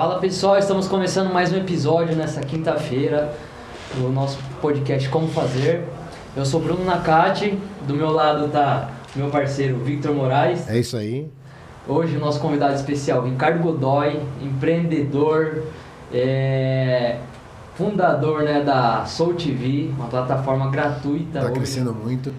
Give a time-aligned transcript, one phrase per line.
[0.00, 3.36] Fala pessoal, estamos começando mais um episódio nessa quinta-feira
[3.94, 5.84] do nosso podcast Como Fazer.
[6.34, 10.66] Eu sou Bruno Nakati, do meu lado tá meu parceiro Victor Moraes.
[10.70, 11.30] É isso aí.
[11.86, 15.64] Hoje o nosso convidado especial, Ricardo Godoy, empreendedor,
[16.10, 17.18] é,
[17.74, 21.40] fundador né, da Soul TV, uma plataforma gratuita.
[21.40, 22.32] Está crescendo muito.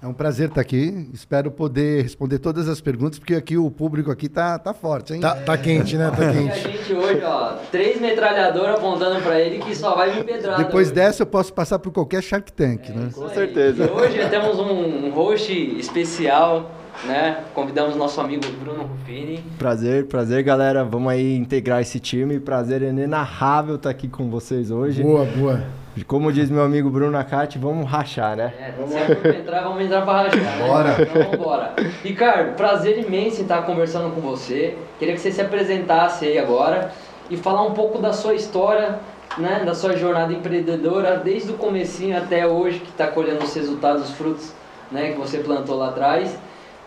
[0.00, 1.08] É um prazer estar aqui.
[1.12, 5.20] Espero poder responder todas as perguntas, porque aqui o público aqui tá, tá forte, hein?
[5.20, 6.08] Tá, tá quente, né?
[6.10, 6.46] Tá quente.
[6.46, 10.62] E a gente hoje, ó, três metralhadoras apontando para ele que só vai vir pedrada.
[10.62, 10.94] Depois hoje.
[10.94, 13.10] dessa eu posso passar por qualquer Shark Tank, É né?
[13.12, 13.34] Com aí.
[13.34, 13.84] certeza.
[13.86, 16.70] E hoje temos um host especial,
[17.04, 17.42] né?
[17.52, 19.42] Convidamos nosso amigo Bruno Rufini.
[19.58, 20.84] Prazer, prazer, galera.
[20.84, 22.38] Vamos aí integrar esse time.
[22.38, 25.02] Prazer inenarrável estar aqui com vocês hoje.
[25.02, 25.64] Boa, boa.
[26.04, 28.52] Como diz meu amigo Bruno Nakati, vamos rachar, né?
[28.58, 30.38] É, se for entrar, vamos entrar pra rachar.
[30.40, 30.66] né?
[30.66, 30.96] Bora.
[31.02, 31.74] Então vamos embora.
[32.02, 34.76] Ricardo, prazer imenso em estar conversando com você.
[34.98, 36.92] Queria que você se apresentasse aí agora
[37.30, 38.98] e falar um pouco da sua história,
[39.36, 39.62] né?
[39.64, 44.10] Da sua jornada empreendedora, desde o comecinho até hoje, que está colhendo os resultados, os
[44.12, 44.52] frutos,
[44.90, 45.12] né?
[45.12, 46.36] Que você plantou lá atrás.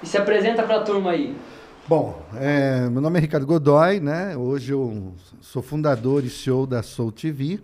[0.03, 1.35] E se apresenta pra turma aí.
[1.87, 4.35] Bom, é, meu nome é Ricardo Godoy, né?
[4.37, 7.59] Hoje eu sou fundador e CEO da Soul TV.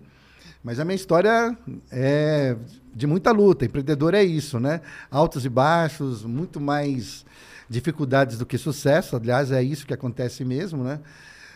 [0.63, 1.57] Mas a minha história
[1.91, 2.55] é
[2.93, 3.65] de muita luta.
[3.65, 4.81] Empreendedor é isso, né?
[5.09, 7.25] Altos e baixos, muito mais
[7.69, 9.15] dificuldades do que sucesso.
[9.15, 10.99] Aliás, é isso que acontece mesmo, né?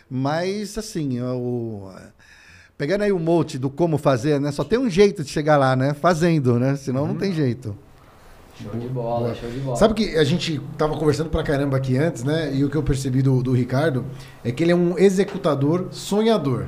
[0.10, 1.92] Mas, assim, eu,
[2.78, 4.52] pegando aí o mote do como fazer, né?
[4.52, 5.94] Só tem um jeito de chegar lá, né?
[5.94, 6.76] Fazendo, né?
[6.76, 7.76] Senão não tem jeito.
[8.62, 9.78] Show de bola, show de bola.
[9.78, 12.54] Sabe que a gente tava conversando pra caramba aqui antes, né?
[12.54, 14.06] E o que eu percebi do, do Ricardo
[14.44, 16.68] é que ele é um executador sonhador.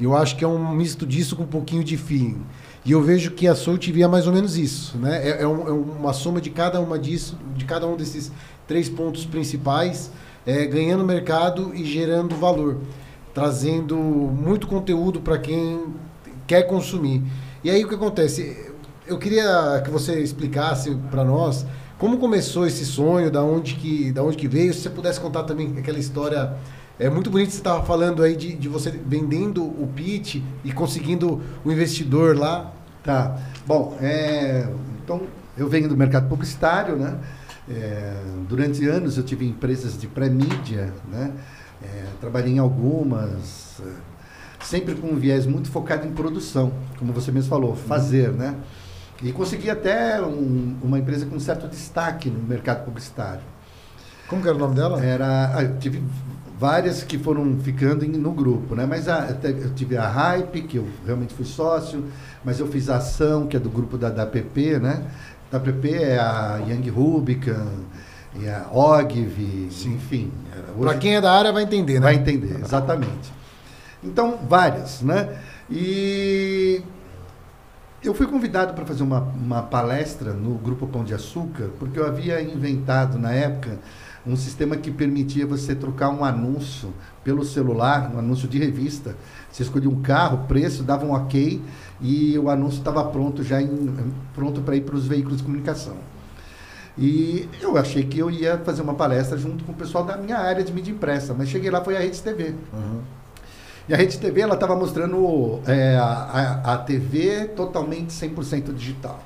[0.00, 2.40] Eu acho que é um misto disso com um pouquinho de feeling.
[2.84, 5.28] E eu vejo que a Soul TV é mais ou menos isso, né?
[5.28, 8.30] É, é um- é uma soma de cada uma disso, de cada um desses
[8.66, 10.10] três pontos principais,
[10.46, 12.78] é, ganhando mercado e gerando valor,
[13.34, 15.86] trazendo muito conteúdo para quem
[16.46, 17.22] quer consumir.
[17.62, 18.56] E aí o que acontece?
[19.06, 21.66] Eu queria que você explicasse para nós
[21.98, 24.72] como começou esse sonho, da onde que, da onde que veio.
[24.72, 26.54] Se você pudesse contar também aquela história
[26.98, 31.40] é muito bonito você estava falando aí de, de você vendendo o pitch e conseguindo
[31.64, 32.72] o investidor lá.
[33.04, 33.38] Tá.
[33.66, 34.68] Bom, é,
[35.04, 35.22] então
[35.56, 37.18] eu venho do mercado publicitário, né?
[37.70, 38.14] É,
[38.48, 41.32] durante anos eu tive empresas de pré-mídia, né?
[41.82, 47.30] É, trabalhei em algumas, é, sempre com um viés muito focado em produção, como você
[47.30, 48.56] mesmo falou, fazer, né?
[49.22, 53.42] E consegui até um- uma empresa com certo destaque no mercado publicitário.
[54.28, 55.02] Como que era o nome dela?
[55.02, 56.02] Era, ah, eu tive
[56.58, 58.84] várias que foram ficando no grupo, né?
[58.86, 62.04] Mas a- eu tive a Hype, que eu realmente fui sócio,
[62.44, 65.02] mas eu fiz a Ação, que é do grupo da, da PP, né?
[65.50, 67.68] Da PP é a Young Rubicon,
[68.38, 70.30] e a Ogilvy, enfim.
[70.52, 72.00] era- Para hoje- quem é da área vai entender, né?
[72.00, 73.32] Vai entender, exatamente.
[74.04, 75.38] Então, várias, né?
[75.70, 76.82] E
[78.04, 82.06] eu fui convidado para fazer uma, uma palestra no Grupo Pão de Açúcar, porque eu
[82.06, 83.78] havia inventado na época
[84.28, 86.92] um sistema que permitia você trocar um anúncio
[87.24, 89.16] pelo celular, um anúncio de revista.
[89.50, 91.60] Você escolhia um carro, preço, dava um ok
[92.00, 93.94] e o anúncio estava pronto já em,
[94.34, 95.96] pronto para ir para os veículos de comunicação.
[96.96, 100.36] E eu achei que eu ia fazer uma palestra junto com o pessoal da minha
[100.36, 102.54] área de mídia impressa, mas cheguei lá foi a Rede TV.
[102.72, 103.00] Uhum.
[103.88, 109.22] E a Rede TV ela estava mostrando é, a, a, a TV totalmente 100% digital.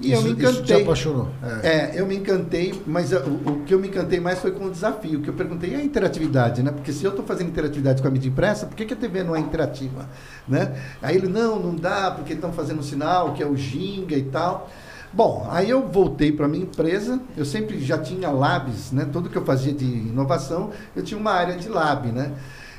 [0.00, 0.82] E eu me Isso- Isso te encantei.
[0.82, 1.28] apaixonou.
[1.62, 1.68] É.
[1.68, 4.64] É, eu me encantei, mas uh, o, o que eu me encantei mais foi com
[4.64, 6.70] o desafio, que eu perguntei, e a interatividade, né?
[6.72, 9.22] Porque se eu estou fazendo interatividade com a mídia impressa, por que, que a TV
[9.22, 10.08] não é interativa?
[10.48, 10.74] Né?
[11.02, 14.22] Aí ele, não, não dá, porque estão fazendo um sinal, que é o Ginga e
[14.22, 14.70] tal.
[15.12, 19.06] Bom, aí eu voltei para minha empresa, eu sempre já tinha labs, né?
[19.12, 22.32] Tudo que eu fazia de inovação, eu tinha uma área de lab, né?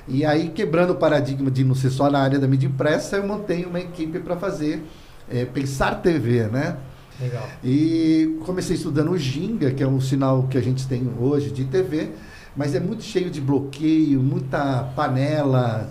[0.07, 3.27] E aí, quebrando o paradigma de não ser só na área da mídia impressa, eu
[3.27, 4.81] montei uma equipe para fazer
[5.29, 6.77] eh, Pensar TV, né?
[7.19, 7.47] Legal.
[7.63, 11.65] E comecei estudando o Ginga, que é um sinal que a gente tem hoje de
[11.65, 12.09] TV,
[12.55, 15.89] mas é muito cheio de bloqueio, muita panela.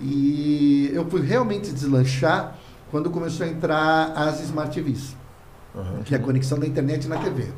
[0.00, 2.58] E eu fui realmente deslanchar
[2.90, 5.16] quando começou a entrar as Smart TVs,
[6.04, 7.48] que é a conexão da internet na TV.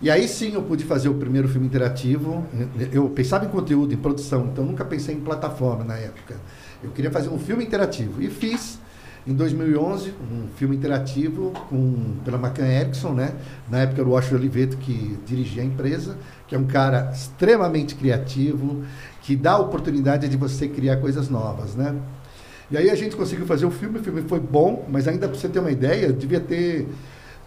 [0.00, 2.46] E aí sim eu pude fazer o primeiro filme interativo.
[2.92, 6.36] Eu pensava em conteúdo, em produção, então nunca pensei em plataforma na época.
[6.82, 8.78] Eu queria fazer um filme interativo e fiz
[9.28, 13.34] em 2011 um filme interativo com pela Macan Erickson, né?
[13.68, 16.16] Na época era o Washington Oliveto que dirigia a empresa,
[16.46, 18.82] que é um cara extremamente criativo,
[19.22, 21.94] que dá a oportunidade de você criar coisas novas, né?
[22.70, 25.38] E aí a gente conseguiu fazer o filme, o filme foi bom, mas ainda para
[25.38, 26.88] você ter uma ideia, devia ter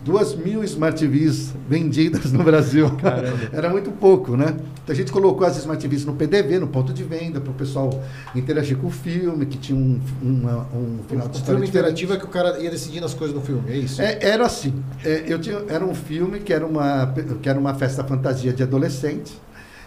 [0.04, 2.92] duas mil Smart TVs vendidas no Brasil.
[3.54, 4.56] Era muito pouco, né?
[4.84, 7.54] Então a gente colocou as Smart TVs no PDV, no ponto de venda, para o
[7.54, 7.90] pessoal
[8.36, 12.14] interagir com o filme, que tinha um, uma, um final de O história filme interativo
[12.14, 14.02] é que o cara ia decidindo as coisas no filme, é isso?
[14.02, 14.74] É, era assim,
[15.06, 18.64] é, eu tinha, era um filme que era, uma, que era uma festa fantasia de
[18.64, 19.34] adolescentes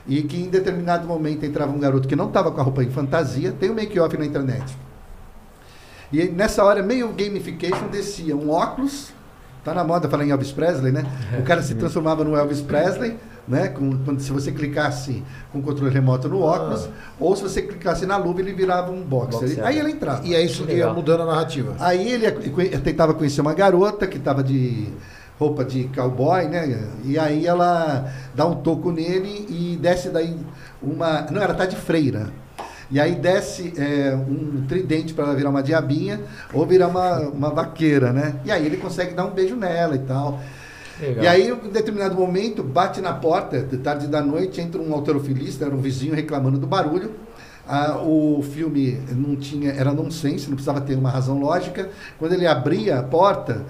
[0.06, 2.90] e que em determinado momento entrava um garoto que não estava com a roupa em
[2.90, 4.76] fantasia, tem um make-off na internet.
[6.12, 9.12] E nessa hora, meio gamification, descia um óculos,
[9.64, 11.04] tá na moda falar em Elvis Presley, né?
[11.38, 13.16] O cara se transformava no Elvis Presley,
[13.48, 13.68] né?
[13.68, 15.22] Com, quando, se você clicasse
[15.52, 16.88] com o controle remoto no óculos,
[17.18, 19.40] ou se você clicasse na luva, ele virava um boxer.
[19.40, 19.64] Boxer.
[19.64, 20.24] Aí ele entrava.
[20.26, 21.74] E é isso que ia mudando a narrativa.
[21.80, 24.88] Aí ele conhe- tentava conhecer uma garota que estava de
[25.38, 26.86] roupa de cowboy, né?
[27.02, 30.36] E aí ela dá um toco nele e desce daí
[30.82, 31.22] uma.
[31.30, 32.28] Não, ela tá de freira.
[32.90, 36.20] E aí desce é, um tridente para ela virar uma diabinha
[36.52, 38.36] ou virar uma, uma vaqueira, né?
[38.44, 40.40] E aí ele consegue dar um beijo nela e tal.
[41.00, 41.24] Legal.
[41.24, 45.64] E aí, em determinado momento, bate na porta, de tarde da noite, entra um alterofilista,
[45.64, 47.12] era um vizinho reclamando do barulho.
[47.66, 51.88] Ah, o filme não tinha, era nonsense, não precisava ter uma razão lógica.
[52.18, 53.64] Quando ele abria a porta,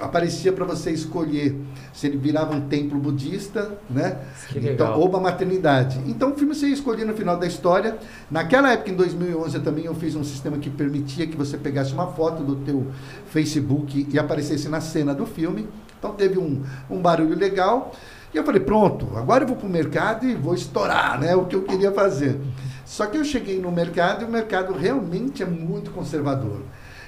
[0.00, 1.58] aparecia para você escolher
[1.92, 4.18] se ele virava um templo budista, né?
[4.54, 6.00] Então, ou uma maternidade.
[6.06, 7.98] Então o filme você ia escolher no final da história.
[8.30, 11.92] Naquela época, em 2011, eu também eu fiz um sistema que permitia que você pegasse
[11.92, 12.86] uma foto do teu
[13.26, 15.68] Facebook e aparecesse na cena do filme.
[15.98, 17.92] Então teve um, um barulho legal.
[18.32, 21.34] E eu falei, pronto, agora eu vou para o mercado e vou estourar, né?
[21.34, 22.40] O que eu queria fazer.
[22.84, 26.60] Só que eu cheguei no mercado e o mercado realmente é muito conservador.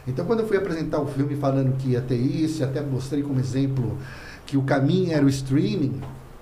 [0.07, 3.39] Então, quando eu fui apresentar o filme falando que ia ter isso, até mostrei como
[3.39, 3.97] exemplo
[4.45, 6.01] que o caminho era o streaming,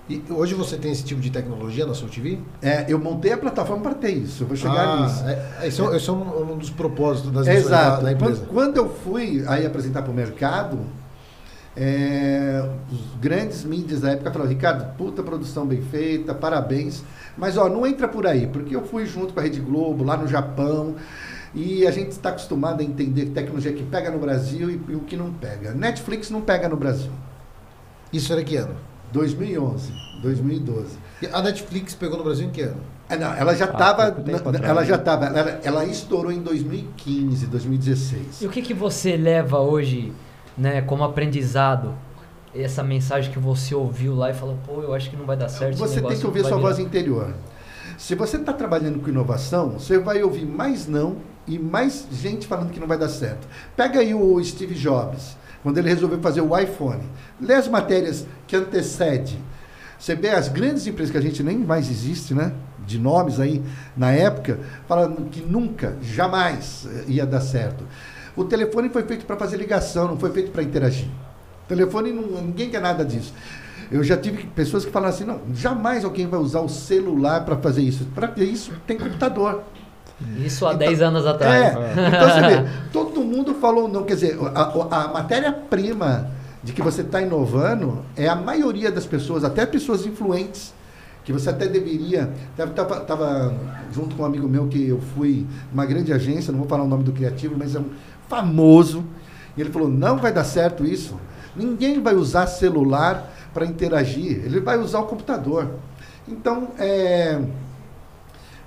[0.09, 2.39] E hoje você tem esse tipo de tecnologia na sua TV?
[2.61, 4.43] é, eu montei a plataforma para ter isso.
[4.43, 5.23] Eu vou chegar ah, nisso.
[5.25, 7.97] É, esse, é, esse é um, um dos propósitos das Exato.
[7.97, 8.41] da, da empresa.
[8.41, 10.79] Quando, quando eu fui aí apresentar para o mercado,
[11.75, 17.03] é, os grandes mídias da época falaram, Ricardo, puta produção bem feita, parabéns.
[17.37, 20.17] Mas ó, não entra por aí, porque eu fui junto com a Rede Globo, lá
[20.17, 20.95] no Japão,
[21.53, 25.01] e a gente está acostumado a entender tecnologia que pega no Brasil e, e o
[25.01, 25.73] que não pega.
[25.73, 27.11] Netflix não pega no Brasil.
[28.11, 28.75] Isso era que ano?
[29.11, 30.97] 2011, 2012.
[31.21, 32.81] E a Netflix pegou no Brasil em que ano?
[33.09, 37.45] Ah, não, ela já Ah, estava, tempo ela já estava, ela, ela estourou em 2015,
[37.47, 38.41] 2016.
[38.41, 40.13] E o que, que você leva hoje,
[40.57, 41.93] né, como aprendizado?
[42.53, 45.47] Essa mensagem que você ouviu lá e falou, pô, eu acho que não vai dar
[45.47, 45.71] certo.
[45.71, 47.33] esse Você tem que ouvir sua virar." voz interior.
[47.97, 52.71] Se você está trabalhando com inovação, você vai ouvir mais não e mais gente falando
[52.71, 53.47] que não vai dar certo.
[53.75, 57.03] Pega aí o Steve Jobs, quando ele resolveu fazer o iPhone.
[57.39, 59.39] Lê as matérias que antecedem.
[59.97, 62.51] Você vê as grandes empresas que a gente nem mais existe, né?
[62.85, 63.61] De nomes aí
[63.95, 67.83] na época, falando que nunca, jamais eh, ia dar certo.
[68.35, 71.07] O telefone foi feito para fazer ligação, não foi feito para interagir.
[71.65, 73.31] O telefone, não, ninguém quer nada disso.
[73.91, 77.57] Eu já tive pessoas que falam assim, não, jamais alguém vai usar o celular para
[77.57, 78.05] fazer isso.
[78.15, 79.63] Para isso tem computador.
[80.37, 81.73] Isso há Então- 10 anos É, atrás.
[82.07, 86.29] então você vê, todo mundo falou não, quer dizer, a, a matéria-prima
[86.63, 90.73] de que você está inovando é a maioria das pessoas, até pessoas influentes,
[91.23, 92.31] que você até deveria.
[92.57, 93.53] Estava tava
[93.91, 96.87] junto com um amigo meu que eu fui numa grande agência, não vou falar o
[96.87, 97.85] nome do criativo, mas é um
[98.27, 99.03] famoso.
[99.57, 101.15] E ele falou: não vai dar certo isso.
[101.55, 105.67] Ninguém vai usar celular para interagir, ele vai usar o computador.
[106.27, 107.39] Então, é,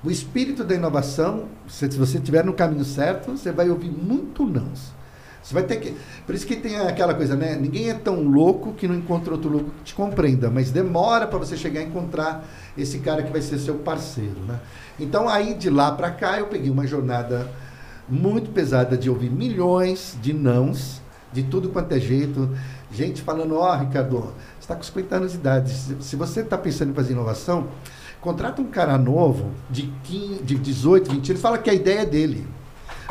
[0.04, 4.44] o espírito da inovação, se se você estiver no caminho certo, você vai ouvir muito
[4.44, 4.68] não.
[5.42, 5.94] Você vai ter que.
[6.24, 7.54] Por isso que tem aquela coisa, né?
[7.54, 11.38] Ninguém é tão louco que não encontra outro louco que te compreenda, mas demora para
[11.38, 12.44] você chegar a encontrar
[12.78, 14.58] esse cara que vai ser seu parceiro, né?
[14.98, 17.46] Então aí de lá para cá eu peguei uma jornada
[18.08, 22.48] muito pesada de ouvir milhões de nãos, de tudo quanto é jeito,
[22.90, 26.90] gente falando, ó, Ricardo, você está com 50 anos de idade, se você está pensando
[26.90, 27.68] em fazer inovação,
[28.24, 32.06] contrata um cara novo de, 15, de 18, 20 anos, fala que a ideia é
[32.06, 32.48] dele.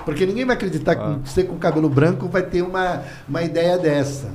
[0.03, 1.19] Porque ninguém vai acreditar Ah.
[1.23, 4.31] que você com cabelo branco vai ter uma, uma ideia dessa.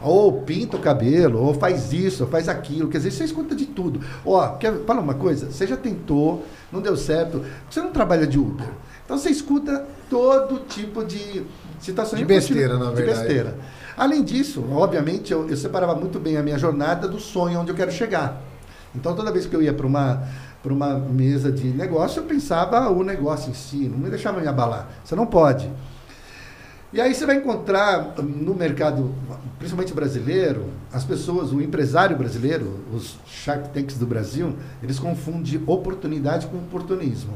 [0.00, 2.88] Ou pinta o cabelo, ou faz isso, ou faz aquilo.
[2.88, 4.00] Quer dizer, você escuta de tudo.
[4.24, 5.50] Ó, quer falar uma coisa?
[5.50, 7.44] Você já tentou, não deu certo.
[7.68, 8.66] Você não trabalha de Uber.
[9.04, 11.42] Então você escuta todo tipo de
[11.80, 12.20] situações.
[12.20, 13.18] De besteira, na de verdade.
[13.18, 13.58] besteira.
[13.96, 17.74] Além disso, obviamente, eu, eu separava muito bem a minha jornada do sonho onde eu
[17.76, 18.40] quero chegar.
[18.94, 20.22] Então, toda vez que eu ia para uma,
[20.62, 24.48] para uma mesa de negócio, eu pensava o negócio em si, não me deixava me
[24.48, 24.88] abalar.
[25.04, 25.70] Você não pode.
[26.92, 29.14] E aí você vai encontrar no mercado,
[29.60, 36.48] principalmente brasileiro, as pessoas, o empresário brasileiro, os Shark Tanks do Brasil, eles confundem oportunidade
[36.48, 37.34] com oportunismo.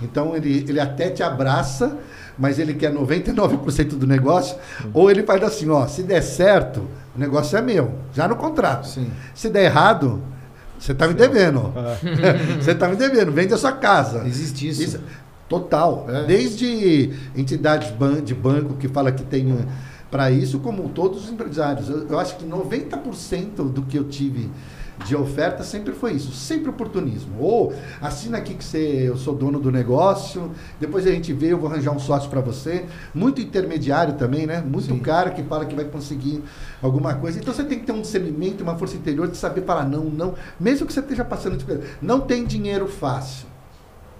[0.00, 1.98] Então ele, ele até te abraça,
[2.38, 4.56] mas ele quer 99% do negócio,
[4.94, 8.86] ou ele faz assim, ó, se der certo, O negócio é meu, já no contrato.
[8.86, 9.10] Sim.
[9.34, 10.22] Se der errado,
[10.78, 11.72] você está me devendo.
[12.60, 14.24] você está me devendo, vende a sua casa.
[14.26, 15.00] Existe isso.
[15.48, 16.06] total.
[16.08, 16.24] É.
[16.24, 17.92] Desde entidades
[18.24, 19.66] de banco que fala que tem
[20.10, 21.88] para isso, como todos os empresários.
[21.88, 24.50] Eu, eu acho que 90% do que eu tive
[25.04, 27.40] de oferta sempre foi isso, sempre oportunismo.
[27.40, 31.58] Ou assina aqui que você, eu sou dono do negócio, depois a gente vê, eu
[31.58, 32.84] vou arranjar um sócio para você.
[33.14, 34.60] Muito intermediário também, né?
[34.60, 34.98] Muito Sim.
[34.98, 36.42] cara que fala que vai conseguir
[36.82, 37.38] alguma coisa.
[37.38, 40.34] Então você tem que ter um discernimento, uma força interior de saber falar não, não.
[40.58, 41.64] Mesmo que você esteja passando de
[42.00, 43.47] Não tem dinheiro fácil.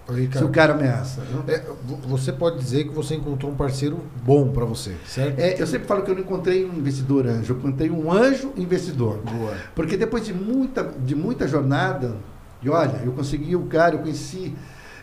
[0.09, 1.21] Ô, Se Ricardo, o cara ameaça.
[1.47, 5.39] é, vo- você pode dizer que você encontrou um parceiro bom para você, certo?
[5.39, 8.51] É, eu sempre falo que eu não encontrei um investidor anjo, eu encontrei um anjo
[8.57, 9.19] investidor.
[9.19, 9.55] Boa.
[9.75, 12.17] Porque depois de muita, de muita jornada,
[12.63, 14.55] e olha, eu consegui o cara, eu conheci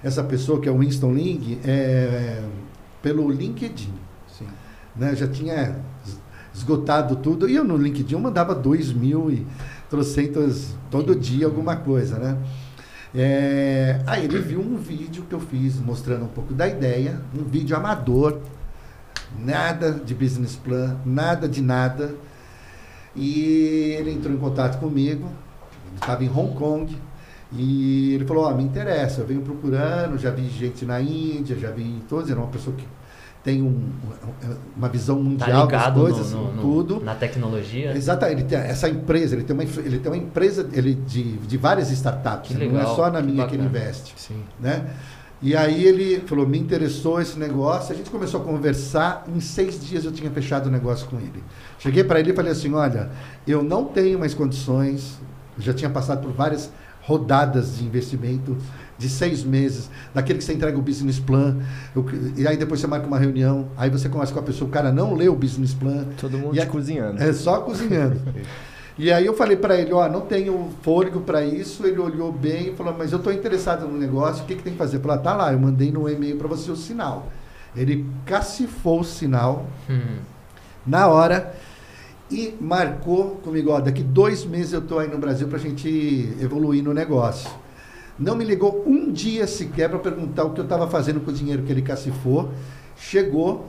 [0.03, 2.41] essa pessoa que é o Winston Ling é,
[3.03, 3.93] pelo LinkedIn.
[4.27, 4.47] Sim.
[4.95, 5.11] Né?
[5.11, 6.19] Eu já tinha es-
[6.53, 9.45] esgotado tudo, e eu no LinkedIn eu mandava dois mil e
[9.87, 12.37] trocentas todo dia alguma coisa, né?
[13.17, 17.45] É, aí ele viu um vídeo que eu fiz mostrando um pouco da ideia, um
[17.45, 18.41] vídeo amador,
[19.39, 22.13] nada de business plan, nada de nada.
[23.15, 25.29] E ele entrou em contato comigo,
[25.95, 26.97] estava em Hong Kong,
[27.53, 31.71] e ele falou, ó, me interessa, eu venho procurando, já vi gente na Índia, já
[31.71, 32.85] vi todos, era uma pessoa que
[33.45, 33.79] tem um-
[34.75, 36.99] uma visão Tá mundial das ligado coisas, no, no- tudo.
[37.01, 37.95] na tecnologia.
[37.95, 41.55] Exato, ele tem essa empresa, ele tem uma, ele tem uma empresa ele, de, de
[41.55, 44.41] várias startups, Que não é legal, só na que minha que ele investe Sim.
[44.59, 44.87] né?
[45.43, 49.79] E aí ele falou, me interessou esse negócio, a gente começou a conversar, em seis
[49.79, 51.43] dias eu tinha fechado o negócio com ele.
[51.77, 53.11] Cheguei para ele e falei assim, olha,
[53.47, 55.19] eu não tenho mais condições,
[55.55, 56.71] eu já tinha passado por várias
[57.05, 58.57] rodadas de investimento
[58.97, 61.57] de seis meses, daquele que você entrega o business plan,
[61.95, 62.05] eu-
[62.37, 64.91] e aí depois você marca uma reunião, aí você conversa com a pessoa, o cara
[64.91, 67.21] não leu o business plan, Todo mundo E te a- cozinhando.
[67.21, 68.19] é só cozinhando.
[68.97, 71.85] E aí eu falei para ele, ó, não tenho fôlego para isso.
[71.85, 74.71] Ele olhou bem e falou, mas eu estou interessado no negócio, o que, que tem
[74.71, 74.95] que fazer?
[74.95, 77.27] Eu falei, ah, tá lá, eu mandei no e-mail para você o sinal.
[77.75, 80.19] Ele cacifou o sinal Hum.
[80.87, 81.53] na hora
[82.29, 86.35] e marcou comigo, ó, daqui dois meses eu estou aí no Brasil para a gente
[86.39, 87.49] evoluir no negócio.
[88.17, 91.33] Não me ligou um dia sequer para perguntar o que eu estava fazendo com o
[91.33, 92.49] dinheiro que ele cacifou.
[92.95, 93.67] Chegou,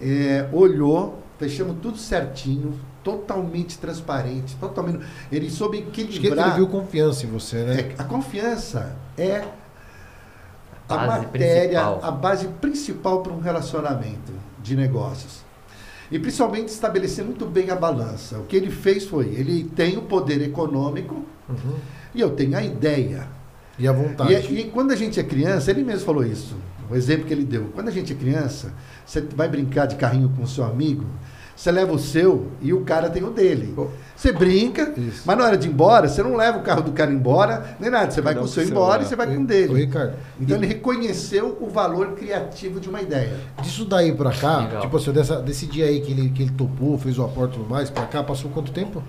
[0.00, 5.00] é, olhou, fechamos tudo certinho, totalmente transparente, totalmente.
[5.32, 6.54] Ele soube Acho que ele equilibrar.
[6.56, 7.80] viu confiança em você, né?
[7.80, 9.44] É, a confiança é
[10.88, 12.00] a Base matéria, principal.
[12.02, 14.32] a base principal para um relacionamento
[14.62, 15.45] de negócios.
[16.10, 18.38] E principalmente estabelecer muito bem a balança.
[18.38, 21.74] O que ele fez foi, ele tem o poder econômico Uhum.
[22.14, 23.28] e eu tenho a ideia.
[23.78, 24.32] E a vontade.
[24.52, 26.56] E, e quando a gente é criança, ele mesmo falou isso,
[26.90, 27.70] o exemplo que ele deu.
[27.74, 28.72] Quando a gente é criança,
[29.04, 31.04] você vai brincar de carrinho com o seu amigo,
[31.56, 33.72] você leva o seu e o cara tem o dele.
[33.76, 33.86] Oh.
[34.14, 35.22] Você brinca, Isso.
[35.24, 37.90] mas na hora de ir embora, você não leva o carro do cara embora, nem
[37.90, 38.10] nada.
[38.10, 39.74] Você vai com o seu embora e você vai com o dele.
[39.74, 43.32] Ricardo, Então e ele reconheceu o valor criativo de uma ideia.
[43.62, 44.82] disso daí pra cá, Legal.
[44.82, 47.58] tipo assim, dessa, desse dia aí que ele, que ele topou, fez o aporte e
[47.58, 49.02] tudo mais, pra cá, passou quanto tempo?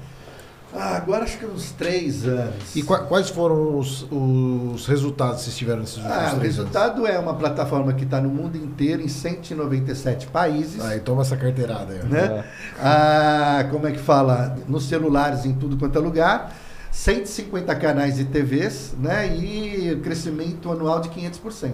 [0.79, 2.75] Ah, agora acho que uns três anos.
[2.75, 7.07] E qua- quais foram os, os resultados que vocês tiveram nesses últimos Ah, o resultado
[7.07, 10.79] é uma plataforma que está no mundo inteiro, em 197 países.
[10.79, 10.91] anos?
[10.91, 12.03] Aí toma essa carteirada aí.
[12.03, 12.43] né?
[12.79, 14.55] Ah, como é que fala?
[14.67, 16.53] Nos celulares, em tudo quanto é lugar.
[16.91, 19.27] 150 canais de TVs, né?
[19.35, 21.71] E crescimento anual de 500%.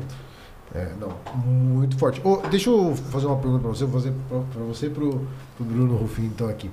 [0.76, 1.10] É, não,
[1.46, 2.20] muito forte.
[2.24, 5.28] Ô, deixa eu fazer uma pergunta pra você, vou fazer pra, pra você e pro,
[5.56, 6.72] pro Bruno Rufino, então, aqui.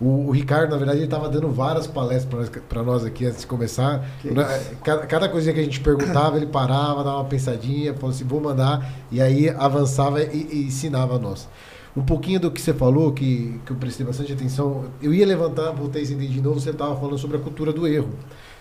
[0.00, 3.46] O, o Ricardo, na verdade, ele estava dando várias palestras pra nós, aqui antes de
[3.46, 4.04] começar.
[4.34, 4.44] Na-
[4.84, 8.40] Cada, cada coisinha que a gente perguntava, ele parava, dava uma pensadinha, falou assim, vou
[8.40, 11.48] mandar, e aí avançava e, e ensinava a nós.
[11.96, 15.70] Um pouquinho do que você falou, que, que eu prestei bastante atenção, eu ia levantar,
[15.72, 18.10] voltei a entender de novo, você estava falando sobre a cultura do erro.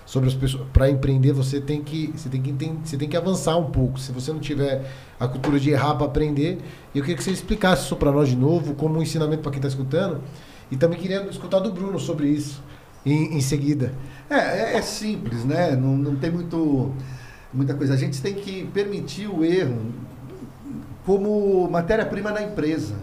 [0.06, 2.52] Sobre as pessoas, para empreender você tem que você tem que
[2.84, 3.98] você tem que avançar um pouco.
[4.00, 4.84] Se você não tiver
[5.18, 6.58] a cultura de errar para aprender,
[6.94, 9.60] eu queria que você explicasse isso para nós de novo, como um ensinamento para quem
[9.60, 10.20] está escutando,
[10.72, 12.64] e também queria escutar do Bruno sobre isso
[13.06, 13.94] em, em seguida.
[14.30, 15.76] É, é, é simples, né?
[15.76, 16.94] Não, não tem muito,
[17.54, 17.94] muita coisa.
[17.94, 19.92] A gente tem que permitir o erro
[21.06, 22.96] como matéria-prima na empresa.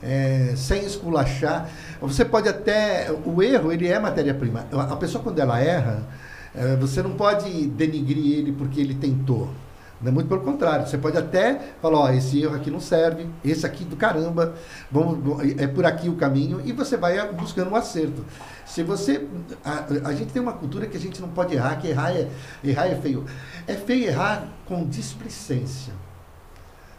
[0.00, 1.68] É, sem esculachar.
[2.00, 3.10] Você pode até.
[3.24, 4.64] O erro, ele é matéria-prima.
[4.70, 6.06] A pessoa, quando ela erra,
[6.54, 9.50] é, você não pode denigrir ele porque ele tentou.
[10.00, 10.86] Não é muito pelo contrário.
[10.86, 14.54] Você pode até falar: ó, esse erro aqui não serve, esse aqui do caramba,
[14.90, 18.24] vamos, é por aqui o caminho, e você vai buscando um acerto.
[18.64, 19.26] Se você.
[19.64, 22.28] A, a gente tem uma cultura que a gente não pode errar, que errar é,
[22.62, 23.24] errar é feio.
[23.66, 25.92] É feio errar com displicência.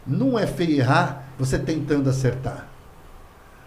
[0.06, 2.66] Não é feio errar você tentando acertar.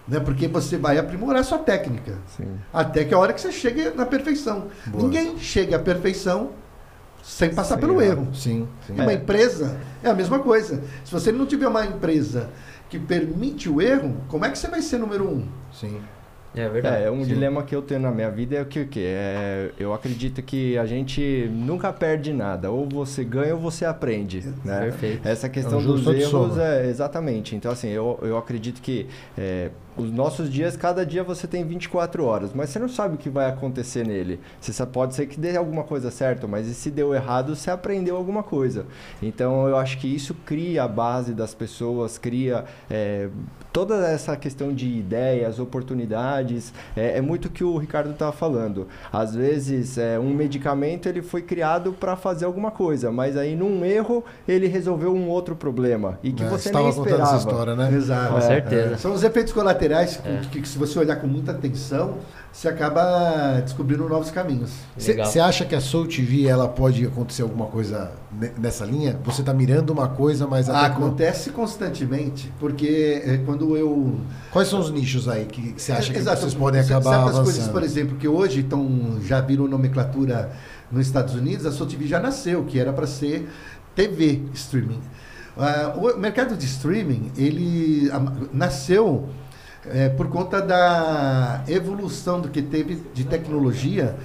[0.07, 0.19] Né?
[0.19, 2.17] Porque você vai aprimorar sua técnica.
[2.35, 2.59] Sim.
[2.71, 4.67] Até que a hora que você chegue na perfeição.
[4.87, 5.03] Boa.
[5.03, 6.51] Ninguém chega à perfeição
[7.23, 8.23] sem passar Sem pelo erro.
[8.23, 8.35] erro.
[8.35, 8.93] Sim, sim.
[8.93, 10.83] Uma empresa é a mesma coisa.
[11.05, 12.49] Se você não tiver uma empresa
[12.89, 15.47] que permite o erro, como é que você vai ser número um?
[15.71, 15.99] sim.
[16.55, 17.03] É verdade.
[17.03, 17.29] É, um Sim.
[17.29, 19.03] dilema que eu tenho na minha vida é o que, o que?
[19.03, 22.69] É, eu acredito que a gente nunca perde nada.
[22.69, 24.41] Ou você ganha ou você aprende.
[24.63, 24.81] Né?
[24.81, 25.27] Perfeito.
[25.27, 27.55] Essa questão É um dos erros é exatamente.
[27.55, 29.07] Então, assim, eu, eu acredito que
[29.37, 33.17] é, os nossos dias, cada dia você tem 24 horas, mas você não sabe o
[33.17, 34.39] que vai acontecer nele.
[34.59, 37.69] Você só pode ser que dê alguma coisa certa, mas e se deu errado, você
[37.71, 38.85] aprendeu alguma coisa.
[39.21, 43.29] Então, eu acho que isso cria a base das pessoas, cria é,
[43.73, 46.71] toda essa questão de ideias, oportunidades.
[46.95, 48.87] É, é muito o que o Ricardo estava falando.
[49.11, 53.83] Às vezes, é, um medicamento ele foi criado para fazer alguma coisa, mas aí num
[53.83, 57.35] erro ele resolveu um outro problema e que É, você estava nem contando esperava.
[57.35, 57.91] essa história, né?
[57.91, 58.33] Exato.
[58.33, 58.97] Com certeza.
[58.97, 62.19] São os efeitos colaterais que, que, que se você olhar com muita atenção,
[62.51, 64.71] você acaba descobrindo novos caminhos.
[64.95, 68.11] Você acha que a Soul TV ela pode acontecer alguma coisa
[68.57, 69.19] nessa linha?
[69.23, 74.19] Você está mirando uma coisa, mas Acontece constantemente, porque é, quando eu
[74.51, 76.41] Quais são os nichos aí que você acha que Exato.
[76.41, 77.43] vocês podem acabar Certas avançando?
[77.43, 80.51] coisas, por exemplo, que hoje estão, já viram nomenclatura
[80.91, 83.49] nos Estados Unidos, a Soul TV já nasceu, que era para ser
[83.95, 85.01] TV streaming.
[85.57, 88.09] Ah, o mercado de streaming, ele
[88.51, 89.29] nasceu
[89.85, 94.15] eh, por conta da evolução do que teve de tecnologia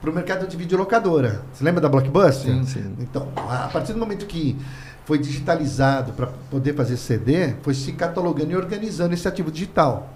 [0.00, 1.42] para o mercado de videolocadora.
[1.52, 2.52] Você lembra da Blockbuster?
[2.52, 2.96] Sim, sim.
[3.00, 4.56] Então, a partir do momento que
[5.04, 10.12] foi digitalizado para poder fazer CD, foi se catalogando e organizando esse ativo digital.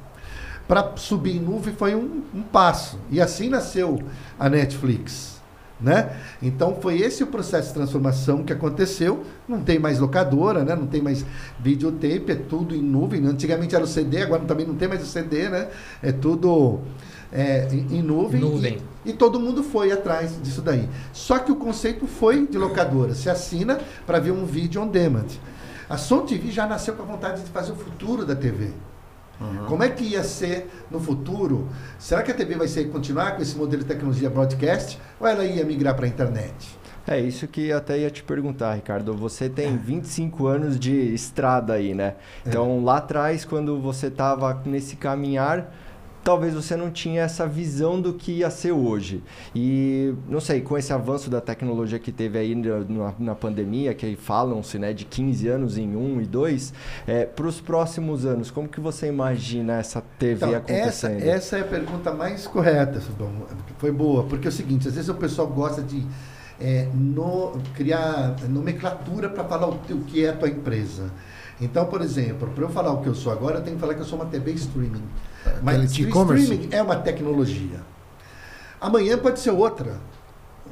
[0.66, 2.98] Para subir em nuvem foi um, um passo.
[3.10, 4.00] E assim nasceu
[4.38, 5.40] a Netflix.
[5.80, 6.14] Né?
[6.42, 9.24] Então foi esse o processo de transformação que aconteceu.
[9.48, 10.76] Não tem mais locadora, né?
[10.76, 11.24] não tem mais
[11.58, 13.24] videotape, é tudo em nuvem.
[13.26, 15.68] Antigamente era o CD, agora também não tem mais o CD, né?
[16.02, 16.80] É tudo
[17.32, 18.40] é, em, em nuvem.
[18.40, 18.78] Nuvem.
[19.04, 20.88] E, e todo mundo foi atrás disso daí.
[21.12, 23.14] Só que o conceito foi de locadora.
[23.14, 25.26] Se assina para ver um vídeo on demand.
[25.88, 28.70] A Som TV já nasceu com a vontade de fazer o futuro da TV.
[29.66, 31.66] Como é que ia ser no futuro?
[31.98, 35.44] Será que a TV vai ser, continuar com esse modelo de tecnologia broadcast ou ela
[35.44, 36.78] ia migrar para a internet?
[37.06, 39.14] É isso que até ia te perguntar, Ricardo.
[39.14, 42.16] Você tem 25 anos de estrada aí, né?
[42.46, 45.74] Então, lá atrás, quando você estava nesse caminhar,
[46.22, 49.22] talvez você não tinha essa visão do que ia ser hoje.
[49.54, 54.16] E, não sei, com esse avanço da tecnologia que teve aí na, na- pandemia, que
[54.16, 56.72] falam-se né, de 15 anos em 1 e 2,
[57.34, 61.22] para os próximos anos, como que você imagina essa TV Então, essa, acontecendo?
[61.22, 63.30] essa é a pergunta mais correta, Subão.
[63.78, 66.04] Foi boa, porque é o seguinte, às vezes o pessoal gosta de
[66.60, 71.10] é, no- criar nomenclatura para falar o, que- o que é a tua empresa.
[71.58, 73.94] Então, por exemplo, para eu falar o que eu sou agora, eu tenho que falar
[73.94, 75.02] que eu sou uma TV streaming.
[75.62, 77.80] Mas Aquele o streaming é uma tecnologia.
[78.80, 79.94] Amanhã pode ser outra.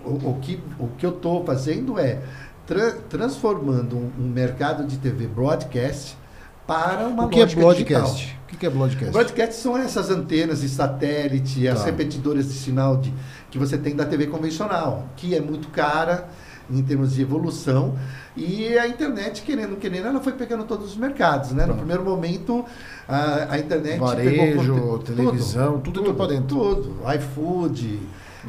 [0.04, 2.20] O, o que, o que eu estou fazendo é
[2.66, 6.16] tra- transformando um, um mercado de TV broadcast
[6.66, 8.02] para uma O que é lógica digital.
[8.02, 8.38] broadcast?
[8.52, 9.12] O que é broadcast?
[9.12, 11.86] Broadcast são essas antenas de satélite, as Tá.
[11.86, 13.12] repetidoras de sinal de,
[13.50, 16.28] que você tem da TV convencional, que é muito cara
[16.70, 17.96] em termos de evolução.
[18.36, 21.52] E a internet, querendo ou querendo, ela foi pegando todos os mercados.
[21.52, 21.66] Né?
[21.66, 22.64] No primeiro momento,
[23.08, 26.46] a, a internet Varejo, pegou televisão, tudo entrou pra dentro.
[26.46, 28.00] Tudo, iFood,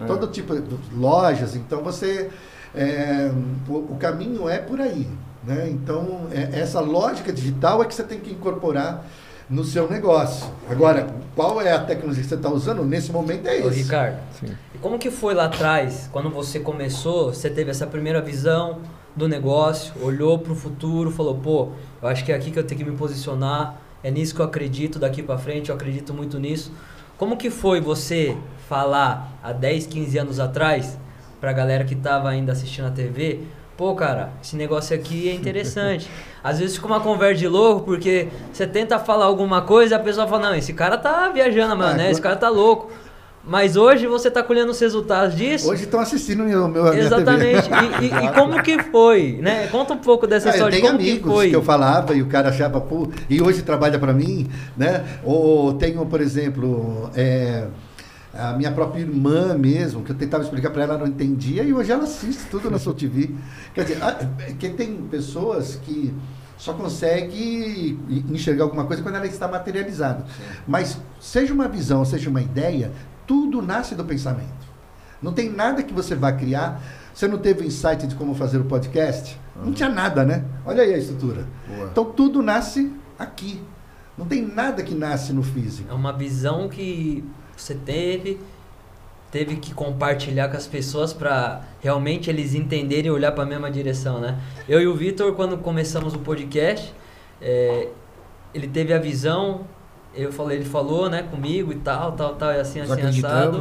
[0.01, 0.05] É.
[0.05, 1.55] todo tipo de lojas.
[1.55, 2.29] Então você.
[2.75, 3.31] é,
[3.67, 5.07] o, o caminho é por aí.
[5.43, 5.69] Né?
[5.71, 9.05] Então, é- essa lógica digital é que você tem que incorporar
[9.49, 10.51] no seu negócio.
[10.69, 12.83] Agora, qual é a tecnologia que você está usando?
[12.83, 13.83] Nesse momento é esse.
[13.83, 14.55] Ricardo, Sim.
[14.75, 18.79] e como que foi lá atrás, quando você começou, você teve essa primeira visão
[19.15, 21.69] do negócio, olhou para o futuro, falou, pô,
[22.01, 24.45] eu acho que é aqui que eu tenho que me posicionar, é nisso que eu
[24.45, 26.71] acredito daqui para frente, eu acredito muito nisso.
[27.17, 28.37] Como que foi você
[28.69, 30.97] falar há 10, 15 anos atrás
[31.41, 33.41] pra galera que tava ainda assistindo a TV,
[33.79, 36.09] pô, cara, esse negócio aqui é interessante.
[36.43, 39.99] Às vezes fica uma conversa de louco, porque você tenta falar alguma coisa e a
[39.99, 42.03] pessoa fala, não, esse cara tá viajando, mano, né?
[42.03, 42.91] quando- Esse cara tá louco.
[43.41, 45.71] Mas hoje você tá colhendo os resultados disso.
[45.71, 47.69] Hoje estão assistindo o meu, meu, Exatamente.
[48.01, 49.67] E, e- e como que foi, né?
[49.67, 51.49] Conta um pouco dessa Ah, eu história de tenho como que amigos foi.
[51.49, 55.05] que eu falava e o cara achava, pô, e hoje trabalha para mim, né?
[55.23, 57.63] Ou tenho, por exemplo, é,
[58.33, 61.73] a minha própria irmã mesmo, que eu tentava explicar para ela, ela não entendia, e
[61.73, 63.31] hoje ela assiste tudo na Soul TV.
[63.73, 63.99] Quer dizer,
[64.59, 66.13] que tem pessoas que
[66.57, 67.97] só consegue
[68.29, 70.25] enxergar alguma coisa quando ela está materializada.
[70.67, 72.91] Mas seja uma visão, seja uma ideia,
[73.25, 74.69] tudo nasce do pensamento.
[75.21, 76.81] Não tem nada que você vá criar.
[77.13, 79.39] Você não teve o insight de como fazer o podcast?
[79.63, 80.45] Não tinha nada, né?
[80.65, 81.45] Olha aí a estrutura.
[81.67, 81.89] Boa.
[81.91, 83.61] Então tudo nasce aqui.
[84.17, 85.89] Não tem nada que nasce no físico.
[85.89, 87.23] É uma visão que
[87.61, 88.39] você teve,
[89.31, 93.69] teve que compartilhar com as pessoas para realmente eles entenderem e olhar para a mesma
[93.69, 94.39] direção, né?
[94.67, 96.93] Eu e o Vitor, quando começamos o podcast,
[97.41, 97.89] é,
[98.53, 99.65] ele teve a visão,
[100.15, 103.57] eu falei, ele falou, né, comigo e tal, tal, tal, e assim, Nós assim, assado.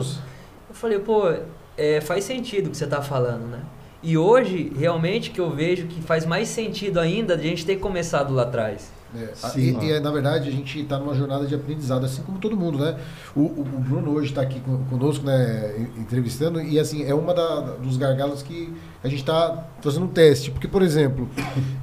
[0.68, 1.32] Eu falei, pô,
[1.76, 3.60] é, faz sentido o que você tá falando, né?
[4.02, 7.76] E hoje, realmente, que eu vejo que faz mais sentido ainda de a gente ter
[7.76, 8.92] começado lá atrás.
[9.16, 9.78] É, Sim.
[9.80, 12.78] e, e, na verdade a gente está numa jornada de aprendizado, assim como todo mundo,
[12.78, 12.94] né?
[13.34, 17.14] O, o- o Bruno hoje está aqui con- conosco, né, en- entrevistando, e assim, é
[17.14, 18.70] uma da- dos gargalos que
[19.02, 20.50] a gente está fazendo um teste.
[20.50, 21.26] Porque, por exemplo,